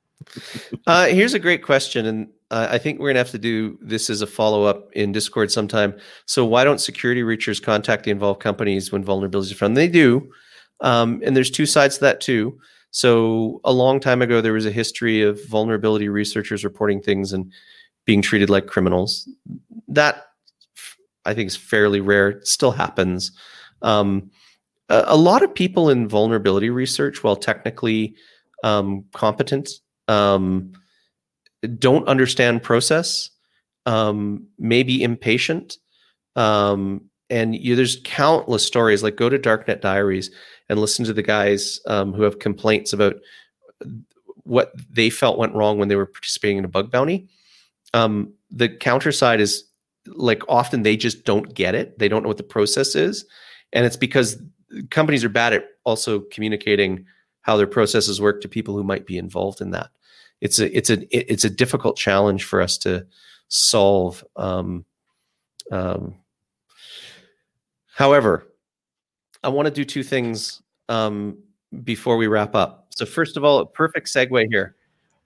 Uh, 0.88 1.06
here's 1.06 1.34
a 1.34 1.40
great 1.40 1.64
question, 1.64 2.06
and 2.06 2.28
uh, 2.52 2.68
I 2.70 2.78
think 2.78 3.00
we're 3.00 3.10
gonna 3.10 3.20
have 3.20 3.32
to 3.32 3.38
do 3.38 3.78
this 3.82 4.10
as 4.10 4.22
a 4.22 4.28
follow 4.28 4.64
up 4.64 4.92
in 4.94 5.14
Discord 5.14 5.50
sometime. 5.50 5.98
So, 6.26 6.44
why 6.44 6.64
don't 6.64 6.82
security 6.82 7.22
reachers 7.22 7.62
contact 7.62 8.04
the 8.04 8.12
involved 8.12 8.42
companies 8.42 8.92
when 8.92 9.04
vulnerabilities 9.04 9.52
are 9.52 9.56
found? 9.56 9.78
They 9.78 9.88
do, 9.88 10.30
um, 10.82 11.22
and 11.24 11.38
there's 11.38 11.50
two 11.50 11.66
sides 11.66 11.96
to 11.96 12.02
that 12.02 12.22
too. 12.22 12.60
So, 12.94 13.60
a 13.64 13.74
long 13.74 14.00
time 14.00 14.22
ago, 14.22 14.40
there 14.40 14.54
was 14.54 14.68
a 14.68 14.72
history 14.72 15.24
of 15.24 15.44
vulnerability 15.48 16.10
researchers 16.10 16.64
reporting 16.64 17.02
things 17.02 17.34
and 17.34 17.52
being 18.06 18.22
treated 18.22 18.52
like 18.52 18.68
criminals. 18.68 19.28
That 19.88 20.28
I 21.26 21.34
think 21.34 21.48
is 21.48 21.56
fairly 21.56 22.02
rare. 22.02 22.30
It 22.30 22.48
still 22.48 22.72
happens. 22.72 23.32
Um, 23.82 24.30
a, 24.90 25.06
a 25.08 25.18
lot 25.18 25.42
of 25.42 25.56
people 25.56 25.90
in 25.90 26.08
vulnerability 26.08 26.70
research, 26.70 27.24
while 27.24 27.36
technically 27.36 28.14
um, 28.64 29.06
competent, 29.12 29.72
um, 30.08 30.74
don't 31.80 32.08
understand 32.08 32.62
process, 32.62 33.32
um, 33.88 34.46
maybe 34.60 35.02
impatient. 35.02 35.78
Um, 36.36 37.10
and 37.32 37.56
you, 37.56 37.76
there's 37.76 38.00
countless 38.04 38.64
stories. 38.64 39.02
Like 39.02 39.16
go 39.16 39.30
to 39.30 39.40
Darknet 39.40 39.82
Diaries 39.82 40.30
and 40.70 40.80
listen 40.80 41.06
to 41.06 41.14
the 41.14 41.24
guys 41.24 41.80
um, 41.88 42.14
who 42.14 42.24
have 42.24 42.40
complaints 42.40 42.94
about 42.94 43.16
what 44.44 44.74
they 44.90 45.10
felt 45.10 45.38
went 45.38 45.56
wrong 45.56 45.78
when 45.78 45.88
they 45.88 45.96
were 45.96 46.06
participating 46.06 46.58
in 46.58 46.66
a 46.66 46.70
bug 46.70 46.92
bounty. 46.92 47.28
Um, 47.94 48.34
the 48.52 48.70
counter 48.70 49.12
side 49.12 49.40
is 49.40 49.64
like 50.08 50.44
often 50.50 50.84
they 50.84 50.98
just 50.98 51.24
don't 51.24 51.54
get 51.54 51.76
it. 51.76 51.98
They 52.00 52.10
don't 52.10 52.24
know 52.24 52.30
what 52.30 52.38
the 52.38 52.44
process 52.44 52.96
is, 52.96 53.26
and 53.72 53.86
it's 53.86 53.98
because 53.98 54.42
companies 54.90 55.24
are 55.24 55.30
bad 55.30 55.54
at 55.54 55.66
also 55.84 56.22
communicating 56.32 57.06
how 57.42 57.58
their 57.58 57.68
processes 57.68 58.20
work 58.20 58.42
to 58.42 58.48
people 58.48 58.76
who 58.76 58.84
might 58.84 59.06
be 59.06 59.18
involved 59.18 59.62
in 59.62 59.72
that. 59.72 59.90
It's 60.42 60.60
a 60.60 60.76
it's 60.76 60.90
a 60.90 60.98
it's 61.12 61.46
a 61.46 61.50
difficult 61.50 61.98
challenge 61.98 62.44
for 62.44 62.62
us 62.62 62.78
to 62.80 63.06
solve. 63.48 64.26
Um, 64.36 64.86
um, 65.72 66.16
however, 67.94 68.46
I 69.44 69.50
want 69.50 69.68
to 69.68 69.72
do 69.72 69.86
two 69.86 70.04
things 70.04 70.62
um, 70.90 71.38
before 71.84 72.18
we 72.18 72.28
wrap 72.28 72.56
up. 72.56 72.88
So 72.92 73.06
first 73.06 73.38
of 73.38 73.44
all, 73.44 73.60
a 73.60 73.66
perfect 73.66 74.08
segue 74.08 74.48
here. 74.50 74.76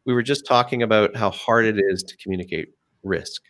We 0.05 0.13
were 0.13 0.23
just 0.23 0.45
talking 0.45 0.83
about 0.83 1.15
how 1.15 1.31
hard 1.31 1.65
it 1.65 1.77
is 1.77 2.01
to 2.03 2.15
communicate 2.17 2.69
risk, 3.03 3.43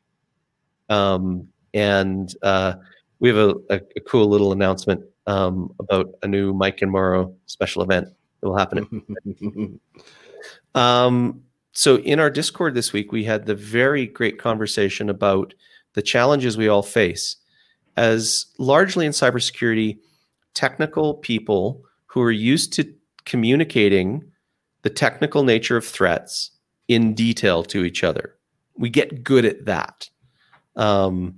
um, 0.89 1.47
and 1.73 2.33
uh, 2.41 2.73
we 3.19 3.29
have 3.29 3.37
a, 3.37 3.55
a, 3.69 3.81
a 3.95 3.99
cool 4.01 4.27
little 4.27 4.51
announcement 4.51 5.03
um, 5.27 5.71
about 5.79 6.15
a 6.23 6.27
new 6.27 6.53
Mike 6.53 6.81
and 6.81 6.91
Morrow 6.91 7.35
special 7.45 7.83
event 7.83 8.07
that 8.41 8.49
will 8.49 8.57
happen 8.57 9.79
um, 10.75 11.41
so 11.77 11.97
in 11.99 12.19
our 12.19 12.31
Discord 12.31 12.73
this 12.73 12.91
week, 12.91 13.11
we 13.11 13.23
had 13.23 13.45
the 13.45 13.53
very 13.53 14.07
great 14.07 14.39
conversation 14.39 15.11
about 15.11 15.53
the 15.93 16.01
challenges 16.01 16.57
we 16.57 16.67
all 16.67 16.81
face 16.81 17.35
as 17.97 18.47
largely 18.57 19.05
in 19.05 19.11
cybersecurity, 19.11 19.99
technical 20.57 21.13
people 21.13 21.83
who 22.07 22.19
are 22.19 22.31
used 22.31 22.73
to 22.73 22.83
communicating 23.25 24.23
the 24.81 24.89
technical 24.89 25.43
nature 25.43 25.77
of 25.77 25.85
threats 25.85 26.49
in 26.87 27.13
detail 27.13 27.61
to 27.61 27.83
each 27.83 28.03
other. 28.03 28.33
We 28.75 28.89
get 28.89 29.23
good 29.23 29.45
at 29.45 29.65
that. 29.65 30.09
Um, 30.75 31.35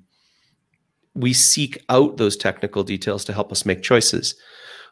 we 1.16 1.34
seek 1.34 1.84
out 1.90 2.16
those 2.16 2.38
technical 2.38 2.82
details 2.82 3.26
to 3.26 3.34
help 3.34 3.52
us 3.52 3.66
make 3.66 3.82
choices. 3.82 4.36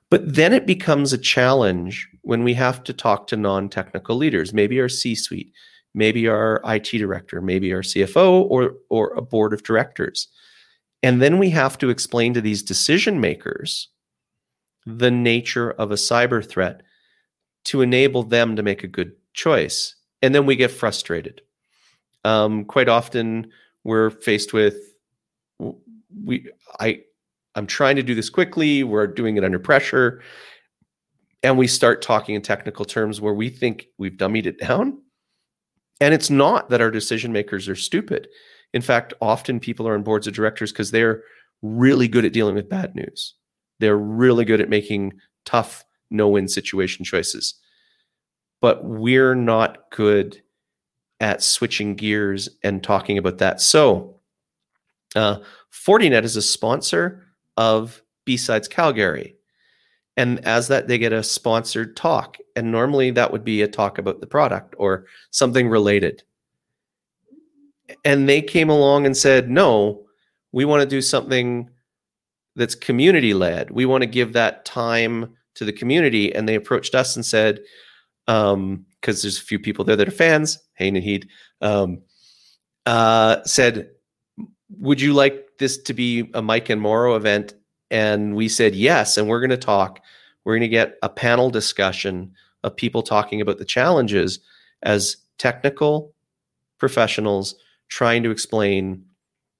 But 0.09 0.35
then 0.35 0.51
it 0.51 0.65
becomes 0.65 1.13
a 1.13 1.17
challenge 1.17 2.09
when 2.23 2.43
we 2.43 2.53
have 2.55 2.83
to 2.83 2.93
talk 2.93 3.27
to 3.27 3.37
non 3.37 3.69
technical 3.69 4.17
leaders, 4.17 4.53
maybe 4.53 4.81
our 4.81 4.89
C 4.89 5.15
suite, 5.15 5.53
maybe 5.93 6.27
our 6.27 6.61
IT 6.65 6.89
director, 6.91 7.41
maybe 7.41 7.71
our 7.71 7.81
CFO, 7.81 8.45
or, 8.49 8.73
or 8.89 9.13
a 9.13 9.21
board 9.21 9.53
of 9.53 9.63
directors. 9.63 10.27
And 11.01 11.21
then 11.21 11.37
we 11.37 11.49
have 11.51 11.77
to 11.77 11.89
explain 11.89 12.33
to 12.33 12.41
these 12.41 12.61
decision 12.61 13.21
makers 13.21 13.87
the 14.87 15.11
nature 15.11 15.71
of 15.71 15.91
a 15.91 15.95
cyber 15.95 16.47
threat 16.47 16.81
to 17.65 17.81
enable 17.81 18.23
them 18.23 18.55
to 18.55 18.63
make 18.63 18.83
a 18.83 18.87
good 18.87 19.11
choice. 19.33 19.95
And 20.21 20.33
then 20.33 20.45
we 20.45 20.55
get 20.55 20.71
frustrated. 20.71 21.41
Um, 22.23 22.63
quite 22.63 22.87
often, 22.87 23.51
we're 23.83 24.09
faced 24.09 24.53
with 24.53 24.75
we 26.23 26.49
I 26.79 27.01
I'm 27.55 27.67
trying 27.67 27.97
to 27.97 28.03
do 28.03 28.15
this 28.15 28.29
quickly. 28.29 28.83
We're 28.83 29.07
doing 29.07 29.35
it 29.35 29.43
under 29.43 29.59
pressure. 29.59 30.21
And 31.43 31.57
we 31.57 31.67
start 31.67 32.01
talking 32.01 32.35
in 32.35 32.41
technical 32.41 32.85
terms 32.85 33.19
where 33.19 33.33
we 33.33 33.49
think 33.49 33.87
we've 33.97 34.13
dummied 34.13 34.45
it 34.45 34.59
down. 34.59 35.01
And 35.99 36.13
it's 36.13 36.29
not 36.29 36.69
that 36.69 36.81
our 36.81 36.91
decision 36.91 37.31
makers 37.31 37.67
are 37.67 37.75
stupid. 37.75 38.27
In 38.73 38.81
fact, 38.81 39.13
often 39.21 39.59
people 39.59 39.87
are 39.87 39.95
on 39.95 40.03
boards 40.03 40.27
of 40.27 40.33
directors 40.33 40.71
because 40.71 40.91
they're 40.91 41.23
really 41.61 42.07
good 42.07 42.25
at 42.25 42.33
dealing 42.33 42.55
with 42.55 42.69
bad 42.69 42.95
news. 42.95 43.33
They're 43.79 43.97
really 43.97 44.45
good 44.45 44.61
at 44.61 44.69
making 44.69 45.13
tough 45.45 45.83
no 46.09 46.29
win 46.29 46.47
situation 46.47 47.05
choices. 47.05 47.55
But 48.61 48.83
we're 48.83 49.35
not 49.35 49.91
good 49.91 50.41
at 51.19 51.43
switching 51.43 51.95
gears 51.95 52.49
and 52.63 52.83
talking 52.83 53.17
about 53.17 53.39
that. 53.39 53.61
So, 53.61 54.19
uh, 55.15 55.39
Fortinet 55.71 56.23
is 56.23 56.35
a 56.35 56.41
sponsor 56.41 57.25
of 57.55 58.01
B-Sides 58.25 58.67
Calgary. 58.67 59.35
And 60.15 60.43
as 60.45 60.67
that, 60.67 60.87
they 60.87 60.97
get 60.97 61.13
a 61.13 61.23
sponsored 61.23 61.95
talk. 61.95 62.37
And 62.55 62.71
normally 62.71 63.11
that 63.11 63.31
would 63.31 63.43
be 63.43 63.61
a 63.61 63.67
talk 63.67 63.99
about 63.99 64.19
the 64.19 64.27
product 64.27 64.75
or 64.77 65.05
something 65.29 65.69
related. 65.69 66.23
And 68.03 68.27
they 68.27 68.41
came 68.41 68.69
along 68.69 69.05
and 69.05 69.15
said, 69.15 69.49
no, 69.49 70.05
we 70.51 70.65
want 70.65 70.81
to 70.81 70.89
do 70.89 71.01
something 71.01 71.69
that's 72.57 72.75
community 72.75 73.33
led. 73.33 73.71
We 73.71 73.85
want 73.85 74.01
to 74.01 74.07
give 74.07 74.33
that 74.33 74.65
time 74.65 75.35
to 75.55 75.63
the 75.63 75.71
community. 75.71 76.33
And 76.33 76.47
they 76.47 76.55
approached 76.55 76.95
us 76.95 77.15
and 77.15 77.25
said, 77.25 77.59
because 78.25 78.53
um, 78.53 78.85
there's 79.03 79.37
a 79.37 79.41
few 79.41 79.59
people 79.59 79.85
there 79.85 79.95
that 79.95 80.07
are 80.07 80.11
fans, 80.11 80.59
Hey 80.73 80.91
Nahid, 80.91 81.27
um, 81.61 82.01
uh, 82.85 83.43
said, 83.43 83.89
would 84.77 84.99
you 84.99 85.13
like 85.13 85.45
this 85.59 85.77
to 85.83 85.93
be 85.93 86.29
a 86.33 86.41
Mike 86.41 86.69
and 86.69 86.81
Morrow 86.81 87.15
event? 87.15 87.53
And 87.89 88.35
we 88.35 88.49
said 88.49 88.75
yes. 88.75 89.17
And 89.17 89.29
we're 89.29 89.39
going 89.39 89.49
to 89.51 89.57
talk. 89.57 90.01
We're 90.43 90.53
going 90.53 90.61
to 90.61 90.67
get 90.67 90.97
a 91.01 91.09
panel 91.09 91.49
discussion 91.49 92.33
of 92.63 92.75
people 92.75 93.01
talking 93.01 93.39
about 93.39 93.59
the 93.59 93.65
challenges 93.65 94.39
as 94.83 95.17
technical 95.37 96.13
professionals 96.79 97.55
trying 97.87 98.23
to 98.23 98.31
explain 98.31 99.05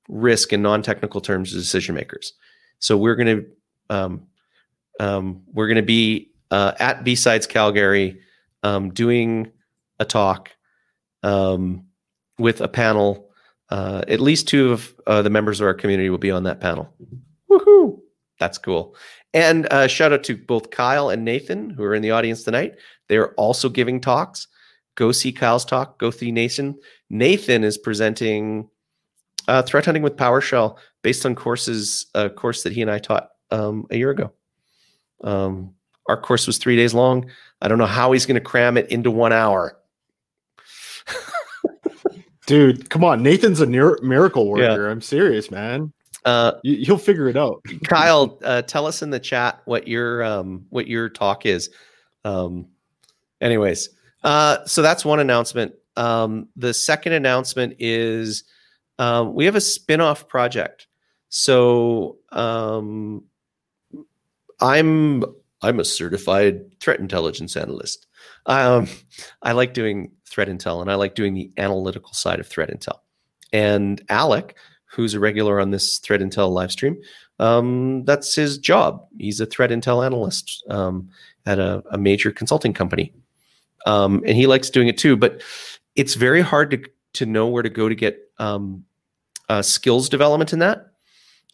risk 0.10 0.52
in 0.52 0.62
non-technical 0.62 1.22
terms 1.22 1.52
to 1.52 1.58
decision 1.58 1.96
makers. 1.96 2.34
So 2.80 2.98
we're 2.98 3.16
going 3.16 3.38
to 3.38 3.46
um, 3.90 4.28
um, 5.00 5.44
we're 5.54 5.68
going 5.68 5.78
to 5.78 5.82
be 5.82 6.32
uh, 6.52 6.74
at 6.80 7.04
B-Sides 7.04 7.48
Calgary 7.48 8.20
um, 8.64 8.90
doing 8.94 9.52
a 10.00 10.06
talk 10.06 10.52
um, 11.24 11.86
with 12.38 12.62
a 12.62 12.68
panel 12.68 13.28
uh, 13.70 14.04
at 14.08 14.20
least 14.20 14.48
two 14.48 14.72
of 14.72 14.96
uh, 15.08 15.22
the 15.22 15.30
members 15.30 15.60
of 15.60 15.68
our 15.68 15.74
community 15.74 16.10
will 16.10 16.18
be 16.18 16.32
on 16.32 16.44
that 16.44 16.62
panel. 16.62 16.94
Woohoo! 17.50 18.00
That's 18.40 18.58
cool. 18.58 18.96
And 19.34 19.72
uh, 19.72 19.88
shout 19.88 20.14
out 20.14 20.24
to 20.26 20.38
both 20.38 20.70
Kyle 20.70 21.10
and 21.10 21.26
Nathan, 21.26 21.70
who 21.70 21.84
are 21.84 21.96
in 21.96 22.02
the 22.02 22.12
audience 22.12 22.44
tonight. 22.44 22.76
They're 23.10 23.34
also 23.34 23.68
giving 23.68 24.00
talks. 24.00 24.48
Go 24.96 25.12
see 25.12 25.32
Kyle's 25.32 25.66
talk. 25.66 26.00
Go 26.00 26.12
see 26.12 26.32
Nathan. 26.32 26.76
Nathan 27.10 27.64
is 27.64 27.78
presenting 27.78 28.70
uh, 29.48 29.62
threat 29.62 29.86
hunting 29.86 30.04
with 30.04 30.18
PowerShell 30.18 30.78
based 31.02 31.26
on 31.26 31.36
courses, 31.36 32.08
a 32.14 32.30
course 32.30 32.64
that 32.64 32.74
he 32.74 32.82
and 32.82 32.92
I 32.92 33.00
taught 33.00 33.30
um, 33.52 33.86
a 33.90 33.98
year 33.98 34.12
ago. 34.12 34.32
Um, 35.24 35.74
our 36.08 36.20
course 36.20 36.48
was 36.48 36.58
three 36.58 36.76
days 36.76 36.94
long. 36.94 37.30
I 37.62 37.68
don't 37.68 37.78
know 37.78 37.86
how 37.86 38.12
he's 38.12 38.26
going 38.26 38.36
to 38.36 38.42
cram 38.42 38.78
it 38.78 38.90
into 38.92 39.12
one 39.12 39.34
hour. 39.34 39.78
Dude, 42.46 42.90
come 42.90 43.04
on. 43.04 43.24
Nathan's 43.24 43.60
a 43.60 43.66
near- 43.66 44.00
miracle 44.02 44.48
worker. 44.48 44.86
Yeah. 44.86 44.92
I'm 44.92 45.02
serious, 45.02 45.52
man. 45.52 45.92
Uh, 46.24 46.54
you, 46.64 46.92
will 46.92 46.98
figure 46.98 47.28
it 47.28 47.38
out. 47.38 47.62
Kyle, 47.84 48.40
uh, 48.44 48.62
tell 48.62 48.86
us 48.86 49.02
in 49.02 49.10
the 49.10 49.20
chat 49.20 49.62
what 49.66 49.88
your 49.88 50.24
um, 50.24 50.66
what 50.70 50.88
your 50.88 51.10
talk 51.10 51.46
is. 51.46 51.70
Um, 52.24 52.68
anyways, 53.42 53.90
uh, 54.24 54.66
so 54.66 54.82
that's 54.82 55.06
one 55.06 55.20
announcement. 55.20 55.74
Um, 55.96 56.48
the 56.56 56.74
second 56.74 57.14
announcement 57.14 57.76
is 57.80 58.44
um, 59.00 59.34
we 59.34 59.46
have 59.46 59.56
a 59.56 59.62
spin-off 59.62 60.28
project. 60.28 60.88
So 61.30 62.18
um, 62.32 63.24
I'm 64.60 65.24
I'm 65.62 65.80
a 65.80 65.86
certified 65.86 66.80
threat 66.80 67.00
intelligence 67.00 67.56
analyst. 67.56 68.08
Um, 68.46 68.88
I 69.42 69.54
like 69.54 69.74
doing 69.74 70.12
threat 70.26 70.48
intel 70.48 70.82
and 70.82 70.92
I 70.92 70.96
like 70.96 71.16
doing 71.16 71.34
the 71.34 71.52
analytical 71.58 72.14
side 72.14 72.40
of 72.40 72.48
threat 72.48 72.70
intel. 72.70 73.00
And 73.52 74.02
Alec, 74.10 74.56
who's 74.86 75.14
a 75.14 75.20
regular 75.20 75.60
on 75.60 75.72
this 75.72 76.00
threat 76.00 76.22
intel 76.22 76.52
live 76.52 76.72
stream, 76.72 76.98
um, 77.40 78.04
that's 78.06 78.36
his 78.36 78.58
job. 78.58 79.06
He's 79.18 79.40
a 79.40 79.46
threat 79.46 79.72
intel 79.72 80.06
analyst 80.06 80.64
um, 80.70 81.10
at 81.46 81.60
a, 81.60 81.84
a, 81.92 81.98
major 81.98 82.32
consulting 82.32 82.74
company. 82.74 83.14
Um, 83.86 84.24
and 84.26 84.36
he 84.36 84.48
likes 84.48 84.70
doing 84.70 84.88
it 84.88 84.98
too, 84.98 85.16
but 85.16 85.42
it's 85.96 86.16
very 86.16 86.42
hard 86.42 86.72
to, 86.72 86.84
to 87.18 87.26
know 87.26 87.48
where 87.48 87.64
to 87.64 87.70
go 87.70 87.90
to 87.90 87.96
get 87.96 88.20
um, 88.40 88.84
uh, 89.50 89.62
skills 89.62 90.10
development 90.10 90.54
in 90.54 90.60
that. 90.60 90.88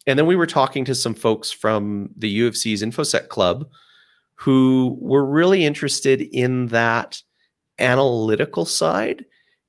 And 0.06 0.18
then 0.18 0.26
we 0.26 0.36
were 0.36 0.46
talking 0.46 0.84
to 0.84 0.94
some 0.94 1.14
folks 1.14 1.50
from 1.50 2.10
the 2.16 2.28
U 2.28 2.46
of 2.46 2.56
C's 2.56 2.82
InfoSec 2.82 3.28
Club 3.28 3.66
who 4.34 4.98
were 5.00 5.24
really 5.24 5.64
interested 5.64 6.20
in 6.20 6.66
that 6.66 7.22
analytical 7.78 8.64
side. 8.64 9.24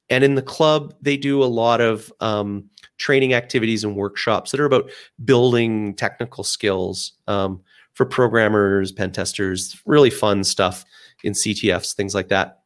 And 0.10 0.24
in 0.24 0.36
the 0.36 0.42
club, 0.42 0.94
they 1.02 1.18
do 1.18 1.44
a 1.44 1.46
lot 1.46 1.82
of 1.82 2.12
um, 2.20 2.70
training 2.98 3.34
activities 3.34 3.84
and 3.84 3.96
workshops 3.96 4.52
that 4.52 4.60
are 4.60 4.66
about 4.66 4.92
building 5.24 5.96
technical 5.96 6.44
skills 6.44 7.14
um, 7.28 7.62
for 7.94 8.06
programmers, 8.06 8.92
pen 8.92 9.12
testers, 9.12 9.82
really 9.86 10.10
fun 10.10 10.44
stuff 10.44 10.84
in 11.24 11.34
CTFs, 11.34 11.96
things 11.96 12.14
like 12.14 12.28
that. 12.28 12.60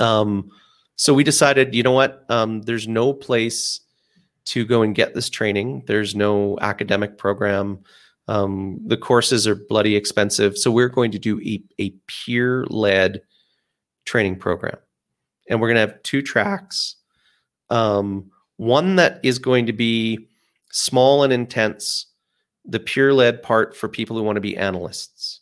Um, 0.00 0.50
so 0.96 1.14
we 1.14 1.24
decided, 1.24 1.74
you 1.74 1.82
know 1.82 1.92
what? 1.92 2.24
Um, 2.28 2.62
there's 2.62 2.86
no 2.86 3.12
place 3.12 3.80
to 4.46 4.64
go 4.64 4.82
and 4.82 4.94
get 4.94 5.14
this 5.14 5.30
training. 5.30 5.84
There's 5.86 6.14
no 6.14 6.58
academic 6.60 7.18
program. 7.18 7.80
Um, 8.28 8.80
the 8.86 8.96
courses 8.96 9.46
are 9.46 9.54
bloody 9.54 9.96
expensive. 9.96 10.56
So 10.56 10.70
we're 10.70 10.88
going 10.88 11.10
to 11.12 11.18
do 11.18 11.40
a, 11.40 11.62
a 11.80 11.90
peer 12.06 12.64
led 12.68 13.22
training 14.04 14.36
program. 14.36 14.76
And 15.48 15.60
we're 15.60 15.68
going 15.68 15.86
to 15.86 15.92
have 15.92 16.02
two 16.02 16.22
tracks. 16.22 16.96
Um, 17.70 18.30
one 18.56 18.96
that 18.96 19.20
is 19.24 19.38
going 19.38 19.66
to 19.66 19.72
be 19.72 20.28
small 20.70 21.24
and 21.24 21.32
intense, 21.32 22.06
the 22.64 22.78
peer 22.78 23.12
led 23.12 23.42
part 23.42 23.76
for 23.76 23.88
people 23.88 24.16
who 24.16 24.22
want 24.22 24.36
to 24.36 24.40
be 24.40 24.56
analysts. 24.56 25.40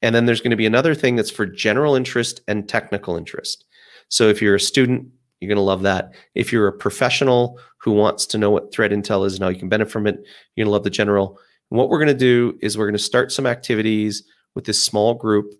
And 0.00 0.14
then 0.14 0.26
there's 0.26 0.40
going 0.40 0.52
to 0.52 0.56
be 0.56 0.66
another 0.66 0.94
thing 0.94 1.16
that's 1.16 1.30
for 1.30 1.44
general 1.44 1.94
interest 1.94 2.40
and 2.48 2.68
technical 2.68 3.16
interest. 3.16 3.65
So 4.08 4.28
if 4.28 4.40
you're 4.40 4.54
a 4.54 4.60
student, 4.60 5.08
you're 5.40 5.48
going 5.48 5.56
to 5.56 5.62
love 5.62 5.82
that. 5.82 6.12
If 6.34 6.52
you're 6.52 6.68
a 6.68 6.72
professional 6.72 7.58
who 7.78 7.92
wants 7.92 8.26
to 8.26 8.38
know 8.38 8.50
what 8.50 8.72
threat 8.72 8.90
intel 8.90 9.26
is 9.26 9.34
and 9.34 9.42
how 9.42 9.50
you 9.50 9.58
can 9.58 9.68
benefit 9.68 9.92
from 9.92 10.06
it, 10.06 10.16
you're 10.54 10.64
going 10.64 10.70
to 10.70 10.72
love 10.72 10.84
the 10.84 10.90
general. 10.90 11.38
And 11.70 11.78
what 11.78 11.88
we're 11.88 11.98
going 11.98 12.08
to 12.08 12.14
do 12.14 12.58
is 12.62 12.78
we're 12.78 12.86
going 12.86 12.96
to 12.96 12.98
start 12.98 13.32
some 13.32 13.46
activities 13.46 14.22
with 14.54 14.64
this 14.64 14.82
small 14.82 15.14
group 15.14 15.52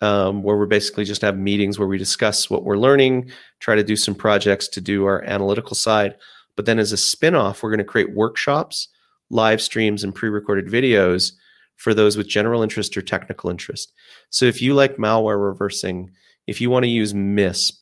um, 0.00 0.42
where 0.42 0.56
we're 0.56 0.66
basically 0.66 1.04
just 1.04 1.22
have 1.22 1.36
meetings 1.36 1.78
where 1.78 1.88
we 1.88 1.98
discuss 1.98 2.48
what 2.48 2.64
we're 2.64 2.78
learning, 2.78 3.30
try 3.60 3.74
to 3.74 3.84
do 3.84 3.96
some 3.96 4.14
projects 4.14 4.68
to 4.68 4.80
do 4.80 5.04
our 5.04 5.22
analytical 5.24 5.74
side. 5.74 6.16
But 6.56 6.66
then 6.66 6.78
as 6.78 6.92
a 6.92 6.96
spin-off, 6.96 7.62
we're 7.62 7.70
going 7.70 7.78
to 7.78 7.84
create 7.84 8.14
workshops, 8.14 8.88
live 9.30 9.60
streams, 9.60 10.04
and 10.04 10.14
pre-recorded 10.14 10.66
videos 10.66 11.32
for 11.76 11.94
those 11.94 12.16
with 12.16 12.28
general 12.28 12.62
interest 12.62 12.96
or 12.96 13.02
technical 13.02 13.50
interest. 13.50 13.92
So 14.30 14.46
if 14.46 14.62
you 14.62 14.74
like 14.74 14.96
malware 14.96 15.42
reversing, 15.42 16.10
if 16.46 16.60
you 16.60 16.70
want 16.70 16.84
to 16.84 16.90
use 16.90 17.12
MISP, 17.12 17.72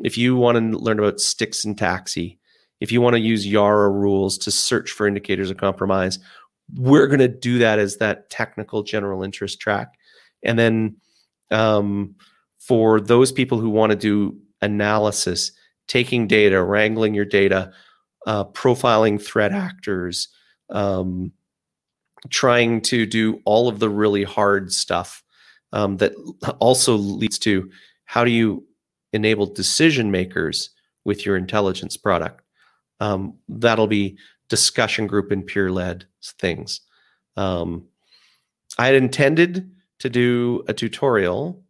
if 0.00 0.18
you 0.18 0.36
want 0.36 0.58
to 0.58 0.78
learn 0.78 0.98
about 0.98 1.20
STIX 1.20 1.58
syntactic, 1.58 2.38
if 2.80 2.90
you 2.90 3.00
want 3.00 3.14
to 3.14 3.20
use 3.20 3.46
Yara 3.46 3.88
rules 3.90 4.36
to 4.38 4.50
search 4.50 4.90
for 4.90 5.06
indicators 5.06 5.50
of 5.50 5.56
compromise, 5.56 6.18
we're 6.74 7.06
going 7.06 7.20
to 7.20 7.28
do 7.28 7.58
that 7.58 7.78
as 7.78 7.98
that 7.98 8.28
technical 8.30 8.82
general 8.82 9.22
interest 9.22 9.60
track. 9.60 9.94
And 10.42 10.58
then 10.58 10.96
um, 11.50 12.16
for 12.58 13.00
those 13.00 13.30
people 13.30 13.60
who 13.60 13.70
want 13.70 13.90
to 13.90 13.96
do 13.96 14.36
analysis, 14.60 15.52
taking 15.86 16.26
data, 16.26 16.62
wrangling 16.62 17.14
your 17.14 17.24
data, 17.24 17.72
uh, 18.26 18.44
profiling 18.46 19.20
threat 19.22 19.52
actors, 19.52 20.28
um, 20.70 21.32
trying 22.30 22.80
to 22.80 23.04
do 23.06 23.40
all 23.44 23.68
of 23.68 23.78
the 23.78 23.90
really 23.90 24.24
hard 24.24 24.72
stuff 24.72 25.22
um, 25.72 25.96
that 25.98 26.12
also 26.60 26.96
leads 26.96 27.38
to 27.38 27.70
how 28.12 28.24
do 28.24 28.30
you 28.30 28.62
enable 29.14 29.46
decision 29.46 30.10
makers 30.10 30.68
with 31.02 31.24
your 31.24 31.34
intelligence 31.34 31.96
product. 31.96 32.42
Um, 33.00 33.38
that'll 33.48 33.86
be 33.86 34.18
discussion 34.50 35.06
group 35.06 35.30
and 35.30 35.46
peer 35.46 35.72
led 35.72 36.04
things. 36.38 36.82
Um, 37.38 37.86
I 38.76 38.84
had 38.84 38.96
intended 38.96 39.70
to 40.00 40.10
do 40.10 40.62
a 40.68 40.74
tutorial 40.74 41.64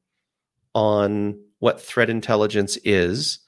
on 0.75 1.39
what 1.61 1.81
threat 1.81 2.11
intelligence 2.11 2.77
is 2.83 3.39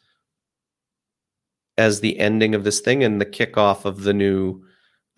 as 1.77 1.99
the 1.99 2.17
ending 2.21 2.55
of 2.55 2.63
this 2.63 2.79
thing 2.79 3.03
and 3.03 3.21
the 3.21 3.27
kickoff 3.27 3.85
of 3.85 4.05
the 4.05 4.15
new 4.15 4.63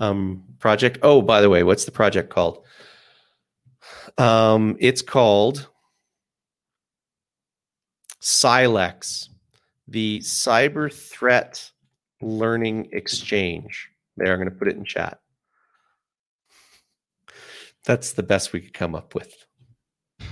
um, 0.01 0.45
project. 0.61 0.97
Oh, 1.03 1.21
by 1.21 1.43
the 1.43 1.51
way, 1.51 1.63
what's 1.63 1.85
the 1.85 1.91
project 1.91 2.31
called? 2.31 2.65
Um, 4.17 4.79
it's 4.81 5.03
called 5.03 5.69
Silex, 8.27 9.29
the 9.87 10.19
Cyber 10.19 10.93
Threat 10.93 11.71
Learning 12.21 12.89
Exchange. 12.91 13.89
There, 14.17 14.33
I'm 14.33 14.41
going 14.41 14.51
to 14.51 14.57
put 14.57 14.67
it 14.67 14.75
in 14.75 14.85
chat. 14.85 15.21
That's 17.85 18.15
the 18.15 18.25
best 18.25 18.53
we 18.53 18.61
could 18.61 18.75
come 18.75 18.97
up 18.97 19.15
with. 19.15 19.33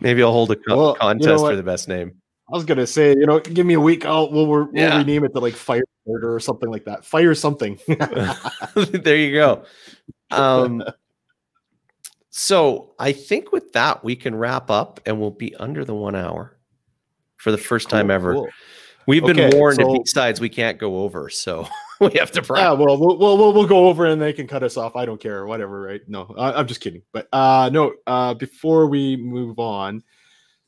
Maybe 0.00 0.22
I'll 0.22 0.32
hold 0.32 0.52
a 0.52 0.56
co- 0.56 0.74
Well, 0.74 0.78
you 0.78 0.92
know 0.94 0.98
contest 1.00 1.44
for 1.44 1.54
the 1.56 1.62
best 1.62 1.86
name. 1.86 2.14
I 2.50 2.54
was 2.54 2.64
gonna 2.64 2.86
say, 2.86 3.10
you 3.10 3.26
know, 3.26 3.40
give 3.40 3.66
me 3.66 3.74
a 3.74 3.80
week. 3.80 4.06
I'll 4.06 4.30
we'll, 4.30 4.46
we'll 4.46 4.68
Yeah. 4.72 4.96
rename 4.96 5.24
it 5.24 5.34
to 5.34 5.40
like 5.40 5.54
Fire 5.54 5.84
Murder 6.06 6.34
or 6.34 6.40
something 6.40 6.70
like 6.70 6.84
that. 6.84 7.04
Fire 7.04 7.34
something. 7.34 7.78
there 7.88 9.16
you 9.16 9.32
go. 9.34 9.64
Um, 10.30 10.82
so 12.38 12.92
I 12.98 13.12
think 13.12 13.50
with 13.50 13.72
that 13.72 14.04
we 14.04 14.14
can 14.14 14.34
wrap 14.34 14.70
up, 14.70 15.00
and 15.06 15.18
we'll 15.18 15.30
be 15.30 15.56
under 15.56 15.86
the 15.86 15.94
one 15.94 16.14
hour 16.14 16.58
for 17.36 17.50
the 17.50 17.56
first 17.56 17.88
time 17.88 18.10
ever. 18.10 18.34
cool. 18.34 18.50
We've 19.06 19.24
been 19.24 19.40
Okay, 19.40 19.56
warned 19.56 19.76
so- 19.76 19.90
at 19.90 19.98
these 20.04 20.12
sides 20.12 20.38
we 20.38 20.50
can't 20.50 20.76
go 20.76 20.98
over, 20.98 21.30
so 21.30 21.66
we 22.00 22.10
have 22.18 22.30
to 22.32 22.40
Yeah, 22.42 22.46
practice. 22.46 22.84
well, 22.84 22.98
we'll, 23.00 23.18
we'll 23.18 23.38
we'll 23.38 23.52
we'll 23.54 23.66
go 23.66 23.88
over 23.88 24.04
and 24.04 24.20
they 24.20 24.34
can 24.34 24.46
cut 24.46 24.62
us 24.62 24.76
off. 24.76 24.96
I 24.96 25.06
don't 25.06 25.18
care, 25.18 25.46
whatever, 25.46 25.80
right? 25.80 26.02
No, 26.08 26.34
I, 26.36 26.52
I'm 26.52 26.66
just 26.66 26.82
kidding. 26.82 27.00
But 27.10 27.26
uh, 27.32 27.70
no, 27.72 27.94
uh, 28.06 28.34
before 28.34 28.86
we 28.86 29.16
move 29.16 29.58
on, 29.58 30.02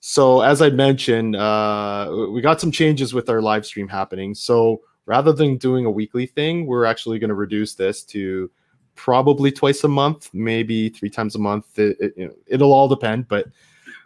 so 0.00 0.40
as 0.40 0.62
I 0.62 0.70
mentioned, 0.70 1.36
uh, 1.36 2.28
we 2.32 2.40
got 2.40 2.62
some 2.62 2.72
changes 2.72 3.12
with 3.12 3.28
our 3.28 3.42
live 3.42 3.66
stream 3.66 3.88
happening. 3.88 4.34
So 4.34 4.80
rather 5.04 5.34
than 5.34 5.58
doing 5.58 5.84
a 5.84 5.90
weekly 5.90 6.24
thing, 6.24 6.64
we're 6.64 6.86
actually 6.86 7.18
going 7.18 7.28
to 7.28 7.34
reduce 7.34 7.74
this 7.74 8.04
to 8.04 8.50
probably 8.98 9.50
twice 9.50 9.84
a 9.84 9.88
month, 9.88 10.28
maybe 10.34 10.90
three 10.90 11.08
times 11.08 11.34
a 11.34 11.38
month. 11.38 11.78
It, 11.78 11.96
it, 12.00 12.14
you 12.16 12.26
know, 12.26 12.34
it'll 12.46 12.72
all 12.72 12.88
depend, 12.88 13.28
but 13.28 13.46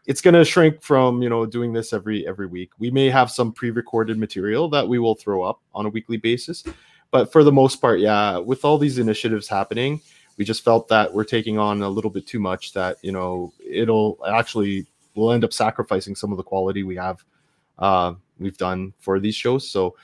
it's 0.06 0.20
going 0.20 0.34
to 0.34 0.44
shrink 0.44 0.82
from 0.82 1.22
you 1.22 1.28
know 1.28 1.46
doing 1.46 1.72
this 1.72 1.92
every 1.92 2.26
every 2.26 2.46
week. 2.46 2.70
We 2.78 2.90
may 2.90 3.10
have 3.10 3.30
some 3.30 3.52
pre-recorded 3.52 4.18
material 4.18 4.68
that 4.70 4.86
we 4.86 4.98
will 4.98 5.14
throw 5.14 5.42
up 5.42 5.60
on 5.74 5.86
a 5.86 5.88
weekly 5.88 6.16
basis 6.16 6.64
but 7.12 7.30
for 7.30 7.44
the 7.44 7.52
most 7.52 7.76
part 7.80 8.00
yeah 8.00 8.38
with 8.38 8.64
all 8.64 8.76
these 8.76 8.98
initiatives 8.98 9.46
happening 9.46 10.00
we 10.36 10.44
just 10.44 10.64
felt 10.64 10.88
that 10.88 11.12
we're 11.14 11.22
taking 11.22 11.58
on 11.58 11.82
a 11.82 11.88
little 11.88 12.10
bit 12.10 12.26
too 12.26 12.40
much 12.40 12.72
that 12.72 12.96
you 13.02 13.12
know 13.12 13.52
it'll 13.64 14.18
actually 14.26 14.84
we'll 15.14 15.30
end 15.30 15.44
up 15.44 15.52
sacrificing 15.52 16.16
some 16.16 16.32
of 16.32 16.38
the 16.38 16.42
quality 16.42 16.82
we 16.82 16.96
have 16.96 17.22
uh, 17.78 18.12
we've 18.40 18.58
done 18.58 18.92
for 18.98 19.20
these 19.20 19.36
shows 19.36 19.70
so 19.70 19.94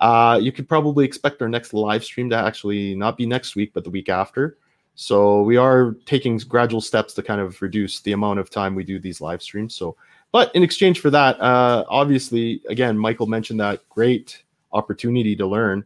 uh, 0.00 0.38
you 0.40 0.52
could 0.52 0.68
probably 0.68 1.04
expect 1.04 1.42
our 1.42 1.48
next 1.48 1.74
live 1.74 2.04
stream 2.04 2.30
to 2.30 2.36
actually 2.36 2.94
not 2.94 3.16
be 3.16 3.26
next 3.26 3.56
week 3.56 3.72
but 3.74 3.84
the 3.84 3.90
week 3.90 4.08
after 4.08 4.58
so 4.94 5.42
we 5.42 5.56
are 5.56 5.94
taking 6.06 6.36
gradual 6.38 6.80
steps 6.80 7.14
to 7.14 7.22
kind 7.22 7.40
of 7.40 7.60
reduce 7.62 8.00
the 8.00 8.12
amount 8.12 8.38
of 8.38 8.50
time 8.50 8.74
we 8.74 8.84
do 8.84 8.98
these 8.98 9.20
live 9.20 9.42
streams 9.42 9.74
so 9.74 9.96
but 10.32 10.54
in 10.54 10.62
exchange 10.62 11.00
for 11.00 11.10
that 11.10 11.40
uh, 11.40 11.84
obviously 11.88 12.62
again 12.68 12.98
michael 12.98 13.26
mentioned 13.26 13.60
that 13.60 13.80
great 13.88 14.42
opportunity 14.72 15.34
to 15.34 15.46
learn 15.46 15.84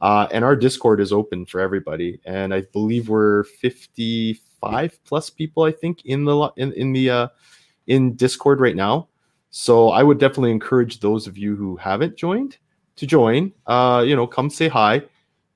uh, 0.00 0.28
and 0.30 0.44
our 0.44 0.54
Discord 0.54 1.00
is 1.00 1.12
open 1.12 1.46
for 1.46 1.60
everybody. 1.60 2.20
And 2.24 2.52
I 2.52 2.62
believe 2.72 3.08
we're 3.08 3.44
55 3.44 4.98
plus 5.04 5.30
people, 5.30 5.62
I 5.62 5.72
think, 5.72 6.04
in 6.04 6.24
the 6.24 6.52
in, 6.56 6.72
in 6.72 6.92
the 6.92 7.10
uh, 7.10 7.28
in 7.86 8.14
Discord 8.14 8.60
right 8.60 8.76
now. 8.76 9.08
So 9.50 9.90
I 9.90 10.02
would 10.02 10.18
definitely 10.18 10.50
encourage 10.50 11.00
those 11.00 11.26
of 11.26 11.38
you 11.38 11.56
who 11.56 11.76
haven't 11.76 12.16
joined 12.16 12.58
to 12.96 13.06
join. 13.06 13.52
Uh, 13.66 14.04
you 14.06 14.16
know, 14.16 14.26
come 14.26 14.50
say 14.50 14.68
hi. 14.68 15.02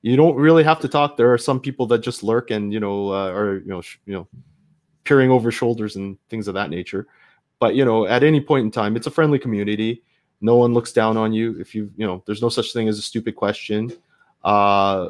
You 0.01 0.15
don't 0.15 0.35
really 0.35 0.63
have 0.63 0.79
to 0.79 0.87
talk. 0.87 1.17
There 1.17 1.31
are 1.31 1.37
some 1.37 1.59
people 1.59 1.85
that 1.87 1.99
just 1.99 2.23
lurk 2.23 2.49
and 2.51 2.73
you 2.73 2.79
know 2.79 3.09
uh, 3.09 3.31
are 3.31 3.57
you 3.59 3.67
know 3.67 3.81
sh- 3.81 3.97
you 4.05 4.13
know 4.13 4.27
peering 5.03 5.31
over 5.31 5.51
shoulders 5.51 5.95
and 5.95 6.17
things 6.29 6.47
of 6.47 6.53
that 6.55 6.69
nature. 6.69 7.07
But 7.59 7.75
you 7.75 7.85
know, 7.85 8.07
at 8.07 8.23
any 8.23 8.41
point 8.41 8.65
in 8.65 8.71
time, 8.71 8.95
it's 8.95 9.07
a 9.07 9.11
friendly 9.11 9.37
community. 9.37 10.03
No 10.41 10.55
one 10.55 10.73
looks 10.73 10.91
down 10.91 11.17
on 11.17 11.33
you 11.33 11.59
if 11.59 11.75
you 11.75 11.91
you 11.97 12.05
know. 12.05 12.23
There's 12.25 12.41
no 12.41 12.49
such 12.49 12.73
thing 12.73 12.87
as 12.87 12.97
a 12.97 13.03
stupid 13.03 13.35
question. 13.35 13.91
Uh, 14.43 15.09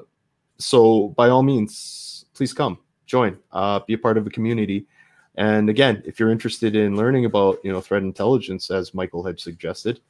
so 0.58 1.10
by 1.10 1.30
all 1.30 1.44
means, 1.44 2.26
please 2.34 2.54
come 2.54 2.78
join, 3.06 3.38
uh, 3.52 3.80
be 3.88 3.94
a 3.94 3.98
part 3.98 4.18
of 4.18 4.26
the 4.26 4.30
community. 4.30 4.88
And 5.36 5.70
again, 5.70 6.04
if 6.06 6.20
you're 6.20 6.32
interested 6.32 6.76
in 6.76 6.98
learning 6.98 7.26
about 7.26 7.60
you 7.64 7.72
know 7.72 7.80
threat 7.80 8.04
intelligence, 8.04 8.70
as 8.70 8.94
Michael 8.94 9.24
had 9.24 9.40
suggested, 9.40 10.02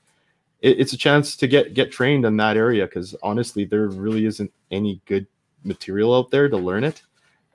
it, 0.62 0.80
it's 0.80 0.94
a 0.94 0.98
chance 0.98 1.36
to 1.38 1.48
get 1.48 1.74
get 1.74 1.92
trained 1.92 2.26
in 2.26 2.38
that 2.38 2.58
area 2.58 2.86
because 2.86 3.16
honestly, 3.22 3.66
there 3.66 3.88
really 3.88 4.26
isn't 4.26 4.52
any 4.72 5.02
good 5.06 5.28
material 5.64 6.16
out 6.16 6.32
there 6.32 6.50
to 6.50 6.58
learn 6.58 6.84
it. 6.84 7.02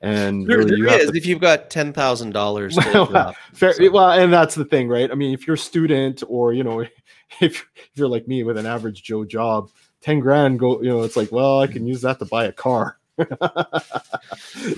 And 0.03 0.47
There, 0.47 0.59
really, 0.59 0.71
there 0.71 0.79
you 0.79 0.89
is 0.89 1.11
to 1.11 1.17
if 1.17 1.27
you've 1.27 1.41
got 1.41 1.71
ten 1.71 1.93
thousand 1.93 2.33
dollars. 2.33 2.77
Well, 2.77 3.35
Fair, 3.55 3.73
So- 3.73 3.91
well, 3.91 4.11
and 4.11 4.33
that's 4.33 4.55
the 4.55 4.65
thing, 4.65 4.89
right? 4.89 5.11
I 5.11 5.15
mean, 5.15 5.33
if 5.33 5.47
you're 5.47 5.55
a 5.55 5.59
student 5.59 6.23
or 6.29 6.53
you 6.53 6.63
know, 6.63 6.81
if, 7.41 7.67
if 7.75 7.91
you're 7.95 8.09
like 8.09 8.29
me 8.29 8.43
with 8.45 8.59
an 8.59 8.67
average 8.67 9.03
Joe 9.03 9.25
job, 9.25 9.71
ten 10.01 10.21
grand 10.21 10.59
go, 10.59 10.83
you 10.83 10.89
know, 10.89 11.03
it's 11.03 11.17
like, 11.17 11.33
well, 11.33 11.61
I 11.61 11.67
can 11.67 11.87
use 11.87 12.03
that 12.03 12.19
to 12.19 12.27
buy 12.27 12.45
a 12.45 12.53
car. 12.53 12.99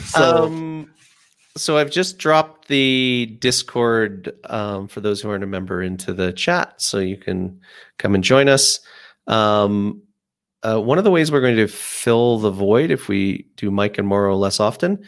so, 0.05 0.45
um, 0.45 0.91
so 1.59 1.77
I've 1.77 1.91
just 1.91 2.19
dropped 2.19 2.69
the 2.69 3.37
Discord 3.41 4.33
um, 4.45 4.89
for 4.89 5.01
those 5.01 5.21
who 5.21 5.31
aren't 5.31 5.45
a 5.45 5.49
member 5.49 5.83
into 5.83 6.13
the 6.13 6.33
chat, 6.33 6.81
so 6.81 6.99
you 6.99 7.17
can 7.17 7.61
come 7.99 8.15
and 8.15 8.25
join 8.25 8.49
us. 8.49 8.81
Um, 9.27 10.03
uh, 10.63 10.81
one 10.81 10.99
of 10.99 11.05
the 11.05 11.11
ways 11.11 11.31
we're 11.31 11.41
going 11.41 11.57
to 11.57 11.69
fill 11.69 12.39
the 12.39 12.51
void 12.51 12.91
if 12.91 13.09
we 13.09 13.47
do 13.57 13.71
Mike 13.71 13.99
and 13.99 14.09
Morrow 14.09 14.37
less 14.37 14.59
often 14.59 14.99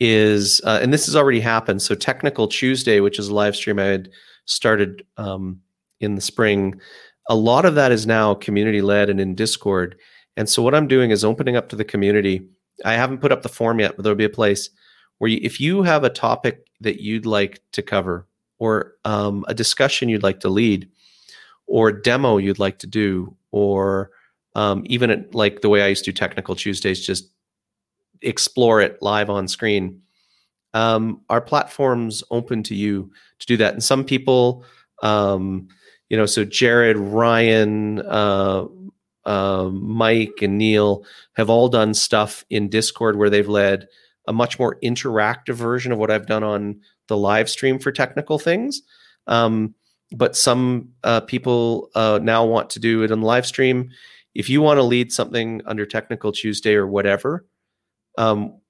is, 0.00 0.60
uh, 0.64 0.78
and 0.82 0.92
this 0.92 1.06
has 1.06 1.16
already 1.16 1.40
happened. 1.40 1.82
So 1.82 1.94
Technical 1.94 2.48
Tuesday, 2.48 3.00
which 3.00 3.18
is 3.18 3.28
a 3.28 3.34
live 3.34 3.56
stream 3.56 3.78
I 3.78 3.84
had 3.84 4.10
started 4.46 5.04
um, 5.16 5.60
in 6.00 6.14
the 6.14 6.20
spring, 6.20 6.80
a 7.28 7.34
lot 7.34 7.64
of 7.64 7.74
that 7.74 7.92
is 7.92 8.06
now 8.06 8.34
community 8.34 8.82
led 8.82 9.10
and 9.10 9.20
in 9.20 9.34
Discord. 9.34 9.96
And 10.36 10.48
so 10.48 10.62
what 10.62 10.74
I'm 10.74 10.88
doing 10.88 11.10
is 11.10 11.24
opening 11.24 11.56
up 11.56 11.68
to 11.70 11.76
the 11.76 11.84
community. 11.84 12.48
I 12.84 12.94
haven't 12.94 13.20
put 13.20 13.32
up 13.32 13.42
the 13.42 13.48
form 13.48 13.80
yet, 13.80 13.96
but 13.96 14.02
there'll 14.02 14.16
be 14.16 14.24
a 14.24 14.30
place 14.30 14.68
where 15.18 15.30
you, 15.30 15.40
if 15.42 15.60
you 15.60 15.82
have 15.82 16.04
a 16.04 16.10
topic 16.10 16.66
that 16.80 17.00
you'd 17.00 17.26
like 17.26 17.60
to 17.72 17.82
cover 17.82 18.26
or 18.58 18.94
um, 19.04 19.44
a 19.48 19.54
discussion 19.54 20.08
you'd 20.08 20.22
like 20.22 20.40
to 20.40 20.48
lead 20.48 20.88
or 21.66 21.92
demo 21.92 22.36
you'd 22.38 22.58
like 22.58 22.78
to 22.78 22.86
do 22.86 23.34
or 23.50 24.10
um, 24.54 24.82
even 24.86 25.10
at, 25.10 25.34
like 25.34 25.60
the 25.60 25.68
way 25.68 25.82
i 25.82 25.86
used 25.86 26.04
to 26.04 26.12
do 26.12 26.16
technical 26.16 26.54
tuesdays 26.54 27.04
just 27.04 27.30
explore 28.22 28.80
it 28.80 29.00
live 29.02 29.30
on 29.30 29.48
screen 29.48 30.00
um, 30.72 31.20
our 31.30 31.40
platform's 31.40 32.24
open 32.32 32.64
to 32.64 32.74
you 32.74 33.12
to 33.38 33.46
do 33.46 33.56
that? 33.58 33.74
And 33.74 33.84
some 33.84 34.04
people 34.04 34.64
um, 35.02 35.68
you 36.08 36.16
know 36.16 36.26
so 36.26 36.44
jared 36.44 36.96
ryan 36.96 38.00
uh, 38.00 38.64
uh, 39.24 39.68
mike 39.72 40.38
and 40.42 40.58
neil 40.58 41.04
have 41.34 41.50
all 41.50 41.68
done 41.68 41.94
stuff 41.94 42.44
in 42.50 42.68
discord 42.68 43.16
where 43.16 43.30
they've 43.30 43.48
led 43.48 43.88
a 44.26 44.32
much 44.32 44.58
more 44.58 44.78
interactive 44.82 45.54
version 45.54 45.92
of 45.92 45.98
what 45.98 46.10
I've 46.10 46.26
done 46.26 46.42
on 46.42 46.80
the 47.08 47.16
live 47.16 47.48
stream 47.48 47.78
for 47.78 47.92
technical 47.92 48.38
things. 48.38 48.82
Um, 49.26 49.74
but 50.12 50.36
some 50.36 50.90
uh, 51.02 51.20
people 51.20 51.90
uh, 51.94 52.20
now 52.22 52.44
want 52.44 52.70
to 52.70 52.80
do 52.80 53.02
it 53.02 53.10
on 53.10 53.22
live 53.22 53.46
stream. 53.46 53.90
If 54.34 54.48
you 54.48 54.60
want 54.60 54.78
to 54.78 54.82
lead 54.82 55.12
something 55.12 55.62
under 55.66 55.86
Technical 55.86 56.32
Tuesday 56.32 56.74
or 56.74 56.86
whatever, 56.86 57.46
um, 58.18 58.60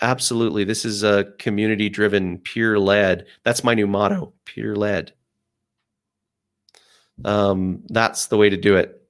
absolutely. 0.00 0.64
This 0.64 0.84
is 0.84 1.02
a 1.02 1.32
community 1.38 1.88
driven, 1.88 2.38
peer 2.38 2.78
led. 2.78 3.26
That's 3.44 3.64
my 3.64 3.74
new 3.74 3.86
motto 3.86 4.32
peer 4.44 4.76
led. 4.76 5.12
Um, 7.24 7.82
that's 7.88 8.26
the 8.26 8.36
way 8.36 8.50
to 8.50 8.56
do 8.56 8.76
it. 8.76 9.02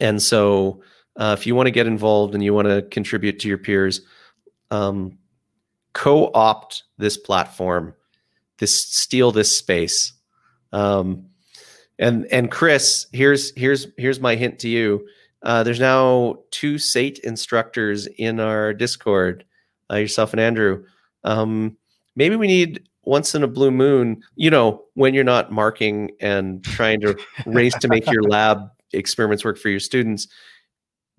And 0.00 0.20
so, 0.20 0.82
uh, 1.16 1.36
if 1.38 1.46
you 1.46 1.54
want 1.54 1.68
to 1.68 1.72
get 1.72 1.86
involved 1.86 2.34
and 2.34 2.42
you 2.42 2.52
want 2.52 2.66
to 2.66 2.82
contribute 2.82 3.38
to 3.40 3.48
your 3.48 3.58
peers, 3.58 4.00
um, 4.70 5.18
co-opt 5.92 6.84
this 6.98 7.16
platform, 7.16 7.94
this 8.58 8.82
steal 8.82 9.32
this 9.32 9.56
space. 9.56 10.12
Um, 10.72 11.26
and 11.98 12.26
and 12.26 12.50
Chris, 12.50 13.06
here's 13.12 13.52
here's 13.56 13.86
here's 13.96 14.20
my 14.20 14.34
hint 14.34 14.58
to 14.60 14.68
you. 14.68 15.06
Uh, 15.42 15.62
there's 15.62 15.80
now 15.80 16.36
two 16.50 16.78
SAIT 16.78 17.18
instructors 17.20 18.06
in 18.06 18.40
our 18.40 18.72
Discord, 18.72 19.44
uh, 19.90 19.96
yourself 19.96 20.32
and 20.32 20.40
Andrew. 20.40 20.84
Um, 21.22 21.76
maybe 22.16 22.36
we 22.36 22.46
need 22.46 22.88
once 23.04 23.34
in 23.34 23.42
a 23.42 23.48
blue 23.48 23.70
moon, 23.70 24.22
you 24.36 24.50
know, 24.50 24.82
when 24.94 25.14
you're 25.14 25.22
not 25.24 25.52
marking 25.52 26.10
and 26.20 26.64
trying 26.64 27.00
to 27.00 27.16
race 27.46 27.76
to 27.78 27.88
make 27.88 28.10
your 28.10 28.22
lab 28.22 28.70
experiments 28.92 29.44
work 29.44 29.58
for 29.58 29.68
your 29.68 29.80
students. 29.80 30.28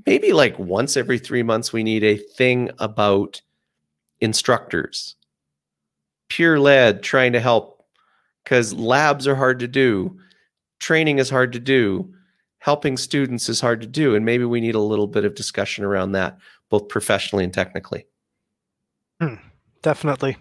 Maybe 0.06 0.34
like 0.34 0.58
once 0.60 0.98
every 0.98 1.18
three 1.20 1.44
months, 1.44 1.74
we 1.74 1.84
need 1.84 2.04
a 2.04 2.18
thing 2.18 2.70
about 2.80 3.42
instructors, 4.22 5.16
peer 6.30 6.60
led, 6.60 7.02
trying 7.04 7.34
to 7.34 7.40
help 7.40 7.84
because 8.44 8.74
labs 8.74 9.28
are 9.28 9.36
hard 9.36 9.60
to 9.60 9.68
do, 9.68 10.18
training 10.80 11.18
is 11.18 11.30
hard 11.30 11.52
to 11.54 11.60
do. 11.60 12.14
helping 12.66 12.98
students 12.98 13.48
is 13.48 13.62
hard 13.62 13.80
to 13.80 13.86
do. 13.86 14.16
And 14.16 14.26
maybe 14.26 14.44
we 14.44 14.60
need 14.60 14.74
a 14.74 14.80
little 14.80 15.06
bit 15.06 15.24
of 15.24 15.36
discussion 15.36 15.86
around 15.86 16.14
that, 16.14 16.40
both 16.72 16.90
professionally 16.90 17.44
and 17.44 17.54
technically. 17.54 18.08
Definitely. 19.84 20.38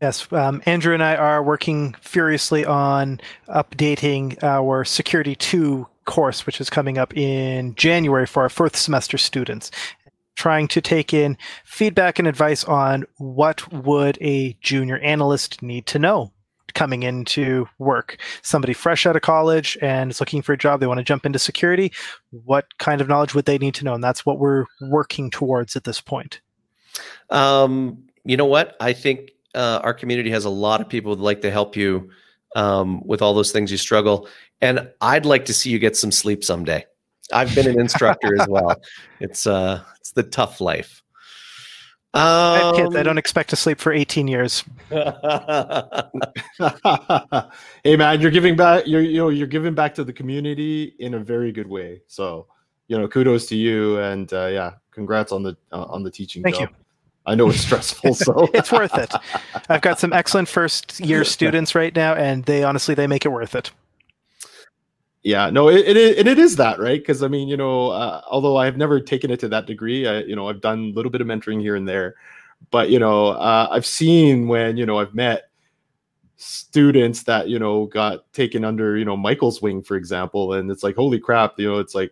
Yes, 0.00 0.26
um, 0.32 0.62
Andrew 0.64 0.94
and 0.94 1.02
I 1.02 1.16
are 1.16 1.42
working 1.42 1.94
furiously 2.00 2.64
on 2.64 3.20
updating 3.48 4.42
our 4.42 4.86
Security 4.86 5.36
2 5.36 5.86
course, 6.08 6.46
which 6.46 6.60
is 6.60 6.70
coming 6.70 6.98
up 6.98 7.16
in 7.16 7.74
January 7.76 8.26
for 8.26 8.42
our 8.42 8.48
fourth 8.48 8.74
semester 8.74 9.18
students. 9.18 9.70
Trying 10.34 10.68
to 10.68 10.80
take 10.80 11.12
in 11.12 11.36
feedback 11.64 12.18
and 12.18 12.26
advice 12.26 12.64
on 12.64 13.04
what 13.18 13.72
would 13.72 14.18
a 14.20 14.56
junior 14.60 14.98
analyst 14.98 15.62
need 15.62 15.86
to 15.86 15.98
know 15.98 16.32
coming 16.74 17.02
into 17.02 17.68
work. 17.78 18.18
Somebody 18.42 18.72
fresh 18.72 19.04
out 19.04 19.16
of 19.16 19.22
college 19.22 19.76
and 19.82 20.10
is 20.10 20.20
looking 20.20 20.42
for 20.42 20.52
a 20.52 20.58
job, 20.58 20.80
they 20.80 20.86
want 20.86 20.98
to 20.98 21.04
jump 21.04 21.26
into 21.26 21.38
security. 21.38 21.92
What 22.30 22.66
kind 22.78 23.00
of 23.00 23.08
knowledge 23.08 23.34
would 23.34 23.46
they 23.46 23.58
need 23.58 23.74
to 23.74 23.84
know? 23.84 23.94
And 23.94 24.04
that's 24.04 24.24
what 24.24 24.38
we're 24.38 24.64
working 24.80 25.30
towards 25.30 25.76
at 25.76 25.84
this 25.84 26.00
point. 26.00 26.40
Um, 27.30 28.04
you 28.24 28.36
know 28.36 28.46
what? 28.46 28.76
I 28.80 28.92
think 28.92 29.32
uh, 29.54 29.80
our 29.82 29.94
community 29.94 30.30
has 30.30 30.44
a 30.44 30.50
lot 30.50 30.80
of 30.80 30.88
people 30.88 31.14
who'd 31.14 31.22
like 31.22 31.40
to 31.42 31.50
help 31.50 31.76
you 31.76 32.10
um, 32.54 33.02
with 33.04 33.22
all 33.22 33.34
those 33.34 33.52
things 33.52 33.70
you 33.70 33.76
struggle. 33.78 34.28
And 34.60 34.88
I'd 35.00 35.26
like 35.26 35.44
to 35.46 35.54
see 35.54 35.70
you 35.70 35.78
get 35.78 35.96
some 35.96 36.10
sleep 36.10 36.42
someday. 36.42 36.84
I've 37.32 37.54
been 37.54 37.68
an 37.68 37.80
instructor 37.80 38.40
as 38.40 38.48
well. 38.48 38.74
It's 39.20 39.48
uh, 39.48 39.82
it's 39.98 40.12
the 40.12 40.22
tough 40.22 40.60
life. 40.60 41.02
Um, 42.14 42.22
I 42.22 42.58
have 42.58 42.74
kids. 42.76 42.96
I 42.96 43.02
don't 43.02 43.18
expect 43.18 43.50
to 43.50 43.56
sleep 43.56 43.80
for 43.80 43.92
18 43.92 44.28
years. 44.28 44.64
hey 47.84 47.96
man, 47.96 48.20
you're 48.20 48.30
giving 48.30 48.56
back. 48.56 48.86
You're 48.86 49.02
you 49.02 49.18
know 49.18 49.28
you're 49.28 49.48
giving 49.48 49.74
back 49.74 49.94
to 49.96 50.04
the 50.04 50.12
community 50.12 50.94
in 51.00 51.14
a 51.14 51.18
very 51.18 51.52
good 51.52 51.66
way. 51.66 52.00
So 52.06 52.46
you 52.86 52.96
know, 52.96 53.08
kudos 53.08 53.46
to 53.46 53.56
you, 53.56 53.98
and 53.98 54.32
uh, 54.32 54.46
yeah, 54.46 54.74
congrats 54.90 55.32
on 55.32 55.42
the 55.42 55.56
uh, 55.72 55.84
on 55.84 56.02
the 56.02 56.10
teaching. 56.10 56.42
Thank 56.42 56.56
job. 56.56 56.70
you. 56.70 56.76
I 57.26 57.34
know 57.34 57.50
it's 57.50 57.60
stressful, 57.60 58.14
so 58.14 58.48
it's 58.54 58.72
worth 58.72 58.96
it. 58.96 59.12
I've 59.68 59.82
got 59.82 60.00
some 60.00 60.14
excellent 60.14 60.48
first 60.48 60.98
year 61.00 61.24
students 61.24 61.74
right 61.74 61.94
now, 61.94 62.14
and 62.14 62.44
they 62.44 62.64
honestly 62.64 62.94
they 62.94 63.06
make 63.06 63.26
it 63.26 63.28
worth 63.28 63.54
it. 63.54 63.70
Yeah, 65.28 65.50
no, 65.50 65.68
it, 65.68 65.86
it, 65.86 66.26
it 66.26 66.38
is 66.38 66.56
that 66.56 66.80
right 66.80 66.98
because 66.98 67.22
I 67.22 67.28
mean, 67.28 67.48
you 67.48 67.56
know, 67.58 67.88
uh, 67.88 68.22
although 68.30 68.56
I 68.56 68.64
have 68.64 68.78
never 68.78 68.98
taken 68.98 69.30
it 69.30 69.38
to 69.40 69.48
that 69.48 69.66
degree, 69.66 70.06
I, 70.06 70.20
you 70.20 70.34
know, 70.34 70.48
I've 70.48 70.62
done 70.62 70.78
a 70.78 70.92
little 70.94 71.10
bit 71.10 71.20
of 71.20 71.26
mentoring 71.26 71.60
here 71.60 71.76
and 71.76 71.86
there, 71.86 72.14
but 72.70 72.88
you 72.88 72.98
know, 72.98 73.32
uh, 73.32 73.68
I've 73.70 73.84
seen 73.84 74.48
when 74.48 74.78
you 74.78 74.86
know 74.86 74.98
I've 74.98 75.14
met 75.14 75.50
students 76.36 77.24
that 77.24 77.50
you 77.50 77.58
know 77.58 77.84
got 77.84 78.32
taken 78.32 78.64
under 78.64 78.96
you 78.96 79.04
know 79.04 79.18
Michael's 79.18 79.60
wing, 79.60 79.82
for 79.82 79.98
example, 79.98 80.54
and 80.54 80.70
it's 80.70 80.82
like 80.82 80.96
holy 80.96 81.20
crap, 81.20 81.58
you 81.58 81.70
know, 81.70 81.78
it's 81.78 81.94
like, 81.94 82.10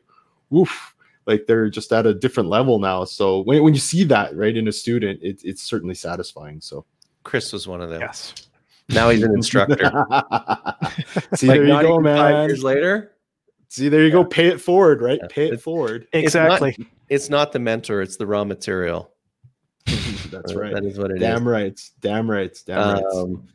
woof, 0.50 0.94
like 1.24 1.46
they're 1.46 1.70
just 1.70 1.94
at 1.94 2.04
a 2.04 2.12
different 2.12 2.50
level 2.50 2.78
now. 2.78 3.04
So 3.04 3.40
when 3.44 3.62
when 3.62 3.72
you 3.72 3.80
see 3.80 4.04
that 4.04 4.36
right 4.36 4.54
in 4.54 4.68
a 4.68 4.72
student, 4.72 5.20
it, 5.22 5.40
it's 5.42 5.62
certainly 5.62 5.94
satisfying. 5.94 6.60
So 6.60 6.84
Chris 7.22 7.50
was 7.54 7.66
one 7.66 7.80
of 7.80 7.88
them. 7.88 8.02
Yes. 8.02 8.34
Now 8.90 9.10
he's 9.10 9.22
an 9.22 9.32
instructor. 9.34 9.76
see, 11.34 11.48
Like, 11.48 11.58
there 11.58 11.64
you 11.64 11.68
go, 11.68 11.80
even 11.80 12.04
Five 12.04 12.04
man. 12.04 12.48
years 12.48 12.62
later, 12.62 13.12
See, 13.68 13.88
there 13.88 14.04
you 14.04 14.12
go. 14.12 14.24
Pay 14.24 14.46
it 14.46 14.60
forward, 14.60 15.02
right? 15.02 15.18
Yeah. 15.20 15.26
Pay 15.28 15.42
it 15.44 15.54
It's- 15.54 15.62
forward. 15.62 16.06
It's 16.12 16.34
not- 16.34 16.52
Exactly. 16.62 16.86
it's 17.08 17.28
not 17.28 17.52
the 17.52 17.58
mentor; 17.58 18.00
it's 18.00 18.16
the 18.16 18.26
raw 18.26 18.44
material. 18.44 19.10
That's 20.30 20.52
Uh, 20.52 20.58
right. 20.60 20.72
That 20.72 20.84
is 20.84 20.98
what 20.98 21.10
it 21.10 21.16
is. 21.16 21.20
Damn 21.20 21.46
right. 21.46 21.80
Damn 22.00 22.30
right. 22.30 22.56
Damn 22.66 22.94
right. 22.94 23.04
Um, 23.12 23.48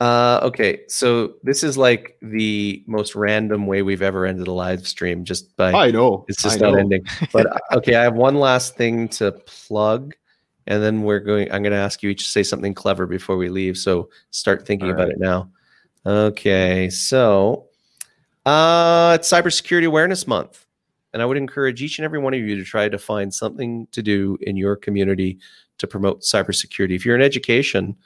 uh, 0.00 0.40
okay, 0.44 0.80
so 0.88 1.34
this 1.42 1.64
is 1.64 1.76
like 1.76 2.16
the 2.22 2.84
most 2.86 3.14
random 3.16 3.66
way 3.66 3.82
we've 3.82 4.02
ever 4.02 4.26
ended 4.26 4.46
a 4.46 4.52
live 4.52 4.86
stream, 4.86 5.24
just 5.24 5.56
by 5.56 5.72
I 5.72 5.90
know. 5.90 6.24
it's 6.28 6.40
just 6.42 6.58
I 6.62 6.66
not 6.66 6.72
know. 6.74 6.78
ending. 6.78 7.04
But 7.32 7.46
uh, 7.46 7.58
okay, 7.78 7.96
I 7.96 8.02
have 8.02 8.14
one 8.14 8.36
last 8.36 8.76
thing 8.76 9.08
to 9.10 9.32
plug, 9.32 10.14
and 10.68 10.82
then 10.82 11.02
we're 11.02 11.18
going. 11.18 11.50
I'm 11.50 11.62
going 11.62 11.72
to 11.72 11.78
ask 11.78 12.02
you 12.02 12.10
each 12.10 12.24
to 12.24 12.30
say 12.30 12.42
something 12.42 12.74
clever 12.74 13.06
before 13.06 13.36
we 13.36 13.48
leave. 13.48 13.76
So 13.76 14.10
start 14.30 14.66
thinking 14.66 14.88
All 14.88 14.94
about 14.94 15.08
right. 15.08 15.14
it 15.14 15.18
now. 15.18 15.50
Okay, 16.06 16.88
so 16.90 17.66
uh, 18.46 19.16
it's 19.18 19.30
Cybersecurity 19.30 19.86
Awareness 19.86 20.26
Month, 20.26 20.66
and 21.12 21.22
I 21.22 21.26
would 21.26 21.38
encourage 21.38 21.82
each 21.82 21.98
and 21.98 22.04
every 22.04 22.18
one 22.18 22.34
of 22.34 22.40
you 22.40 22.54
to 22.56 22.64
try 22.64 22.88
to 22.88 22.98
find 22.98 23.34
something 23.34 23.88
to 23.92 24.02
do 24.02 24.38
in 24.42 24.56
your 24.56 24.76
community 24.76 25.38
to 25.78 25.86
promote 25.86 26.20
cybersecurity. 26.20 26.94
If 26.94 27.04
you're 27.04 27.16
in 27.16 27.22
education, 27.22 27.96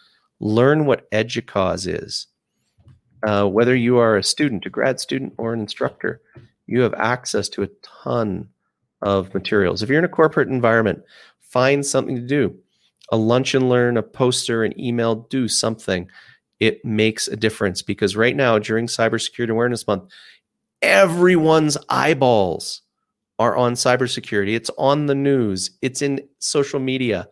learn 0.40 0.86
what 0.86 1.10
EDUCAUSE 1.10 2.02
is. 2.02 2.26
Uh, 3.24 3.46
whether 3.46 3.74
you 3.74 3.98
are 3.98 4.16
a 4.16 4.22
student, 4.22 4.66
a 4.66 4.70
grad 4.70 4.98
student, 4.98 5.32
or 5.36 5.52
an 5.52 5.60
instructor, 5.60 6.20
you 6.66 6.80
have 6.80 6.94
access 6.94 7.48
to 7.50 7.62
a 7.62 7.68
ton 7.82 8.48
of 9.02 9.32
materials. 9.34 9.82
If 9.82 9.88
you're 9.88 9.98
in 9.98 10.04
a 10.04 10.08
corporate 10.08 10.48
environment, 10.48 11.02
find 11.52 11.84
something 11.84 12.16
to 12.16 12.22
do. 12.22 12.56
A 13.10 13.16
lunch 13.16 13.54
and 13.54 13.68
learn, 13.68 13.96
a 13.96 14.02
poster, 14.02 14.64
an 14.64 14.78
email, 14.80 15.26
do 15.30 15.46
something. 15.46 16.08
It 16.60 16.84
makes 16.84 17.28
a 17.28 17.36
difference 17.36 17.82
because 17.82 18.16
right 18.16 18.34
now, 18.34 18.58
during 18.58 18.86
Cybersecurity 18.86 19.50
Awareness 19.50 19.86
Month, 19.86 20.10
everyone's 20.80 21.76
eyeballs 21.88 22.82
are 23.38 23.56
on 23.56 23.74
cybersecurity. 23.74 24.54
It's 24.54 24.70
on 24.78 25.06
the 25.06 25.14
news, 25.14 25.70
it's 25.82 26.02
in 26.02 26.20
social 26.38 26.80
media. 26.80 27.28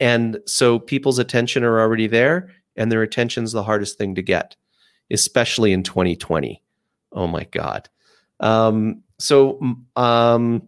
And 0.00 0.38
so 0.46 0.78
people's 0.78 1.18
attention 1.18 1.64
are 1.64 1.80
already 1.80 2.06
there, 2.06 2.50
and 2.76 2.92
their 2.92 3.02
attention's 3.02 3.52
the 3.52 3.64
hardest 3.64 3.98
thing 3.98 4.14
to 4.14 4.22
get, 4.22 4.54
especially 5.10 5.72
in 5.72 5.82
2020. 5.82 6.62
Oh 7.12 7.26
my 7.26 7.44
God. 7.44 7.88
Um, 8.40 9.02
so, 9.18 9.58
um, 9.96 10.62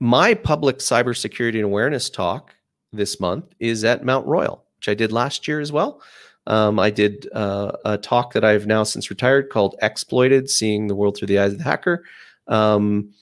my 0.00 0.34
public 0.34 0.78
cybersecurity 0.78 1.56
and 1.56 1.64
awareness 1.64 2.08
talk 2.10 2.54
this 2.92 3.20
month 3.20 3.44
is 3.58 3.84
at 3.84 4.04
Mount 4.04 4.26
Royal, 4.26 4.64
which 4.76 4.88
I 4.88 4.94
did 4.94 5.12
last 5.12 5.48
year 5.48 5.60
as 5.60 5.72
well. 5.72 6.02
Um, 6.46 6.78
I 6.78 6.90
did 6.90 7.28
uh, 7.34 7.72
a 7.84 7.98
talk 7.98 8.32
that 8.32 8.44
I've 8.44 8.66
now 8.66 8.82
since 8.82 9.10
retired 9.10 9.50
called 9.50 9.76
Exploited 9.82 10.48
Seeing 10.48 10.86
the 10.86 10.94
World 10.94 11.16
Through 11.16 11.28
the 11.28 11.38
Eyes 11.38 11.52
of 11.52 11.58
the 11.58 11.64
Hacker. 11.64 12.04
Um, 12.46 13.12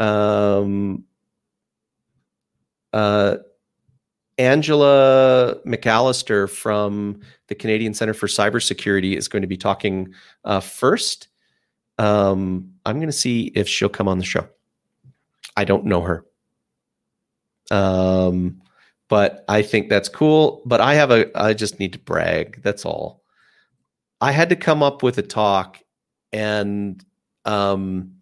um, 0.00 1.04
uh, 2.92 3.36
Angela 4.38 5.56
McAllister 5.64 6.50
from 6.50 7.20
the 7.46 7.54
Canadian 7.54 7.94
Center 7.94 8.14
for 8.14 8.26
Cybersecurity 8.26 9.16
is 9.16 9.28
going 9.28 9.42
to 9.42 9.48
be 9.48 9.56
talking 9.56 10.12
uh, 10.44 10.58
first. 10.58 11.28
Um, 11.98 12.72
I'm 12.84 12.96
going 12.96 13.06
to 13.06 13.12
see 13.12 13.52
if 13.54 13.68
she'll 13.68 13.88
come 13.88 14.08
on 14.08 14.18
the 14.18 14.24
show. 14.24 14.48
I 15.56 15.64
don't 15.64 15.84
know 15.84 16.02
her. 16.02 16.24
Um, 17.70 18.60
but 19.08 19.44
I 19.48 19.62
think 19.62 19.88
that's 19.88 20.08
cool. 20.08 20.62
But 20.66 20.80
I 20.80 20.94
have 20.94 21.10
a, 21.10 21.26
I 21.38 21.54
just 21.54 21.78
need 21.78 21.92
to 21.92 21.98
brag. 21.98 22.60
That's 22.62 22.84
all. 22.84 23.22
I 24.20 24.32
had 24.32 24.48
to 24.50 24.56
come 24.56 24.82
up 24.82 25.02
with 25.02 25.18
a 25.18 25.22
talk, 25.22 25.78
and 26.32 27.04
um, 27.44 28.14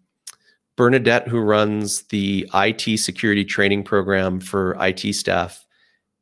Bernadette, 0.75 1.27
who 1.27 1.39
runs 1.39 2.03
the 2.03 2.49
IT 2.53 2.99
security 2.99 3.45
training 3.45 3.83
program 3.83 4.39
for 4.39 4.75
IT 4.79 5.13
staff 5.13 5.65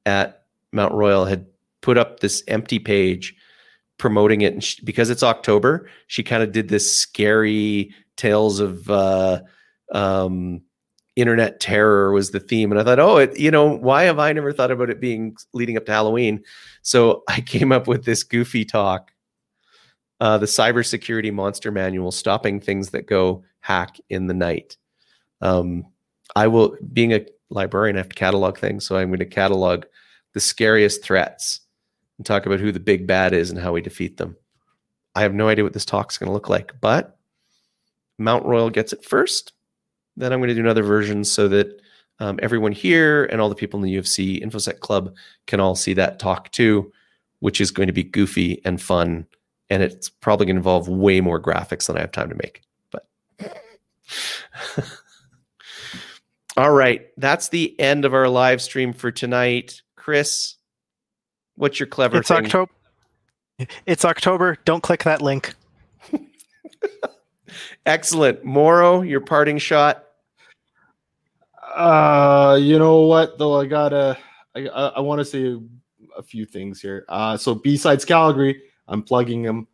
at 0.05 0.43
Mount 0.71 0.93
Royal, 0.93 1.25
had 1.25 1.47
put 1.81 1.97
up 1.97 2.19
this 2.19 2.43
empty 2.47 2.79
page 2.79 3.35
promoting 3.97 4.41
it. 4.41 4.53
And 4.53 4.63
she, 4.63 4.83
because 4.83 5.09
it's 5.09 5.23
October, 5.23 5.89
she 6.07 6.23
kind 6.23 6.43
of 6.43 6.51
did 6.51 6.69
this 6.69 6.95
scary 6.95 7.93
tales 8.17 8.59
of 8.59 8.89
uh, 8.89 9.41
um, 9.93 10.61
internet 11.15 11.59
terror 11.59 12.11
was 12.11 12.31
the 12.31 12.39
theme. 12.39 12.71
And 12.71 12.79
I 12.79 12.83
thought, 12.83 12.99
oh, 12.99 13.17
it, 13.17 13.37
you 13.37 13.51
know, 13.51 13.67
why 13.67 14.03
have 14.03 14.19
I 14.19 14.31
never 14.33 14.53
thought 14.53 14.71
about 14.71 14.89
it 14.89 15.01
being 15.01 15.35
leading 15.53 15.77
up 15.77 15.85
to 15.85 15.91
Halloween? 15.91 16.43
So 16.81 17.23
I 17.29 17.41
came 17.41 17.71
up 17.71 17.87
with 17.87 18.05
this 18.05 18.23
goofy 18.23 18.65
talk. 18.65 19.11
Uh, 20.19 20.37
the 20.37 20.45
cybersecurity 20.45 21.33
monster 21.33 21.71
manual, 21.71 22.11
stopping 22.11 22.59
things 22.59 22.91
that 22.91 23.07
go 23.07 23.43
hack 23.61 23.99
in 24.09 24.27
the 24.27 24.35
night. 24.35 24.77
Um, 25.41 25.87
I 26.35 26.45
will, 26.45 26.77
being 26.93 27.11
a 27.11 27.25
librarian, 27.49 27.95
I 27.95 28.01
have 28.01 28.09
to 28.09 28.15
catalog 28.15 28.59
things. 28.59 28.85
So 28.85 28.97
I'm 28.97 29.09
going 29.09 29.17
to 29.17 29.25
catalog 29.25 29.85
the 30.33 30.39
scariest 30.39 31.03
threats 31.03 31.61
and 32.19 32.25
talk 32.25 32.45
about 32.45 32.59
who 32.59 32.71
the 32.71 32.79
big 32.79 33.07
bad 33.07 33.33
is 33.33 33.49
and 33.49 33.59
how 33.59 33.71
we 33.71 33.81
defeat 33.81 34.17
them. 34.17 34.37
I 35.15 35.21
have 35.21 35.33
no 35.33 35.49
idea 35.49 35.63
what 35.63 35.73
this 35.73 35.85
talk's 35.85 36.19
going 36.19 36.27
to 36.27 36.33
look 36.33 36.49
like, 36.49 36.71
but 36.79 37.17
Mount 38.19 38.45
Royal 38.45 38.69
gets 38.69 38.93
it 38.93 39.03
first. 39.03 39.53
Then 40.17 40.33
I'm 40.33 40.39
going 40.39 40.49
to 40.49 40.55
do 40.55 40.61
another 40.61 40.83
version 40.83 41.23
so 41.23 41.47
that 41.47 41.81
um, 42.19 42.39
everyone 42.41 42.71
here 42.71 43.25
and 43.25 43.41
all 43.41 43.49
the 43.49 43.55
people 43.55 43.79
in 43.79 43.83
the 43.83 43.91
U 43.91 43.99
of 43.99 44.07
C 44.07 44.39
InfoSec 44.39 44.79
Club 44.79 45.15
can 45.47 45.59
all 45.59 45.75
see 45.75 45.93
that 45.95 46.19
talk 46.19 46.51
too, 46.51 46.91
which 47.39 47.59
is 47.59 47.71
going 47.71 47.87
to 47.87 47.93
be 47.93 48.03
goofy 48.03 48.61
and 48.63 48.81
fun. 48.81 49.25
And 49.69 49.81
it's 49.81 50.09
probably 50.09 50.45
going 50.45 50.55
to 50.55 50.59
involve 50.59 50.87
way 50.87 51.21
more 51.21 51.41
graphics 51.41 51.87
than 51.87 51.97
I 51.97 52.01
have 52.01 52.11
time 52.11 52.29
to 52.29 52.35
make. 52.35 52.61
But 52.91 53.07
all 56.57 56.71
right, 56.71 57.07
that's 57.17 57.49
the 57.49 57.79
end 57.79 58.05
of 58.05 58.13
our 58.13 58.27
live 58.27 58.61
stream 58.61 58.93
for 58.93 59.11
tonight. 59.11 59.81
Chris, 59.95 60.55
what's 61.55 61.79
your 61.79 61.87
clever 61.87 62.17
It's 62.17 62.27
thing? 62.27 62.45
October. 62.45 62.71
It's 63.85 64.05
October. 64.05 64.57
Don't 64.65 64.83
click 64.83 65.03
that 65.03 65.21
link. 65.21 65.55
Excellent. 67.85 68.43
Morrow, 68.43 69.01
your 69.01 69.21
parting 69.21 69.57
shot. 69.57 70.05
Uh, 71.75 72.57
you 72.61 72.77
know 72.77 73.01
what 73.01 73.37
though? 73.37 73.59
I 73.59 73.65
gotta. 73.65 74.17
I 74.55 74.67
I, 74.67 74.87
I 74.87 74.99
want 74.99 75.19
to 75.19 75.25
say 75.25 75.57
a 76.17 76.21
few 76.23 76.45
things 76.45 76.81
here. 76.81 77.05
Uh, 77.09 77.37
so 77.37 77.55
BSides 77.55 78.05
Calgary, 78.05 78.61
I'm 78.87 79.01
plugging 79.01 79.41
them. 79.41 79.67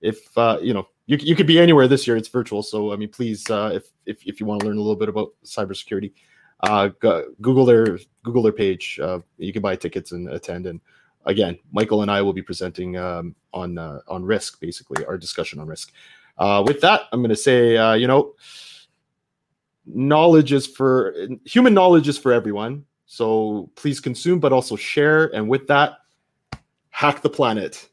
If 0.00 0.36
uh, 0.36 0.58
you 0.60 0.74
know, 0.74 0.88
you 1.06 1.16
you 1.20 1.36
could 1.36 1.46
be 1.46 1.58
anywhere 1.58 1.88
this 1.88 2.06
year. 2.06 2.16
It's 2.16 2.28
virtual, 2.28 2.62
so 2.62 2.92
I 2.92 2.96
mean, 2.96 3.08
please, 3.08 3.48
uh, 3.50 3.70
if 3.74 3.88
if 4.04 4.26
if 4.26 4.40
you 4.40 4.46
want 4.46 4.60
to 4.60 4.66
learn 4.66 4.76
a 4.76 4.80
little 4.80 4.96
bit 4.96 5.08
about 5.08 5.32
cybersecurity, 5.44 6.12
uh, 6.60 6.88
go, 7.00 7.26
Google 7.40 7.64
their 7.64 7.98
Google 8.22 8.42
their 8.42 8.52
page. 8.52 8.98
Uh, 9.00 9.20
you 9.38 9.52
can 9.52 9.62
buy 9.62 9.76
tickets 9.76 10.12
and 10.12 10.28
attend. 10.28 10.66
And 10.66 10.80
again, 11.24 11.58
Michael 11.72 12.02
and 12.02 12.10
I 12.10 12.22
will 12.22 12.32
be 12.32 12.42
presenting 12.42 12.96
um, 12.96 13.34
on 13.52 13.78
uh, 13.78 14.00
on 14.08 14.24
risk, 14.24 14.60
basically 14.60 15.04
our 15.06 15.16
discussion 15.16 15.60
on 15.60 15.66
risk. 15.66 15.92
Uh, 16.38 16.62
with 16.66 16.80
that, 16.82 17.02
I'm 17.12 17.20
going 17.20 17.30
to 17.30 17.36
say, 17.36 17.76
uh, 17.76 17.94
you 17.94 18.06
know, 18.06 18.34
knowledge 19.86 20.52
is 20.52 20.66
for 20.66 21.14
human 21.44 21.72
knowledge 21.74 22.08
is 22.08 22.18
for 22.18 22.32
everyone. 22.32 22.84
So 23.06 23.70
please 23.76 24.00
consume, 24.00 24.40
but 24.40 24.52
also 24.52 24.76
share. 24.76 25.26
And 25.34 25.48
with 25.48 25.66
that, 25.68 25.98
hack 26.90 27.22
the 27.22 27.30
planet. 27.30 27.88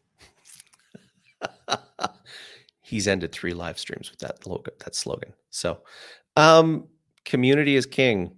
He's 2.82 3.08
ended 3.08 3.32
three 3.32 3.54
live 3.54 3.80
streams 3.80 4.10
with 4.10 4.20
that 4.20 4.46
logo, 4.46 4.72
that 4.84 4.96
slogan. 4.96 5.34
So, 5.50 5.82
um, 6.36 6.88
community 7.26 7.76
is 7.76 7.86
king. 7.86 8.36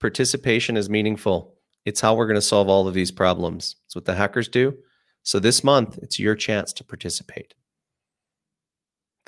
Participation 0.00 0.76
is 0.76 0.90
meaningful. 0.90 1.54
It's 1.84 2.00
how 2.00 2.14
we're 2.14 2.26
going 2.26 2.34
to 2.34 2.42
solve 2.42 2.68
all 2.68 2.86
of 2.86 2.94
these 2.94 3.10
problems. 3.10 3.76
It's 3.86 3.94
what 3.94 4.04
the 4.04 4.14
hackers 4.14 4.48
do. 4.48 4.76
So 5.22 5.38
this 5.38 5.64
month, 5.64 5.98
it's 6.02 6.18
your 6.18 6.34
chance 6.34 6.72
to 6.74 6.84
participate. 6.84 7.54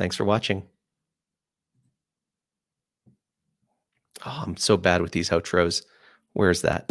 Thanks 0.00 0.16
for 0.16 0.24
watching. 0.24 0.62
Oh, 4.24 4.44
I'm 4.46 4.56
so 4.56 4.78
bad 4.78 5.02
with 5.02 5.12
these 5.12 5.28
outros. 5.28 5.82
Where's 6.32 6.62
that? 6.62 6.90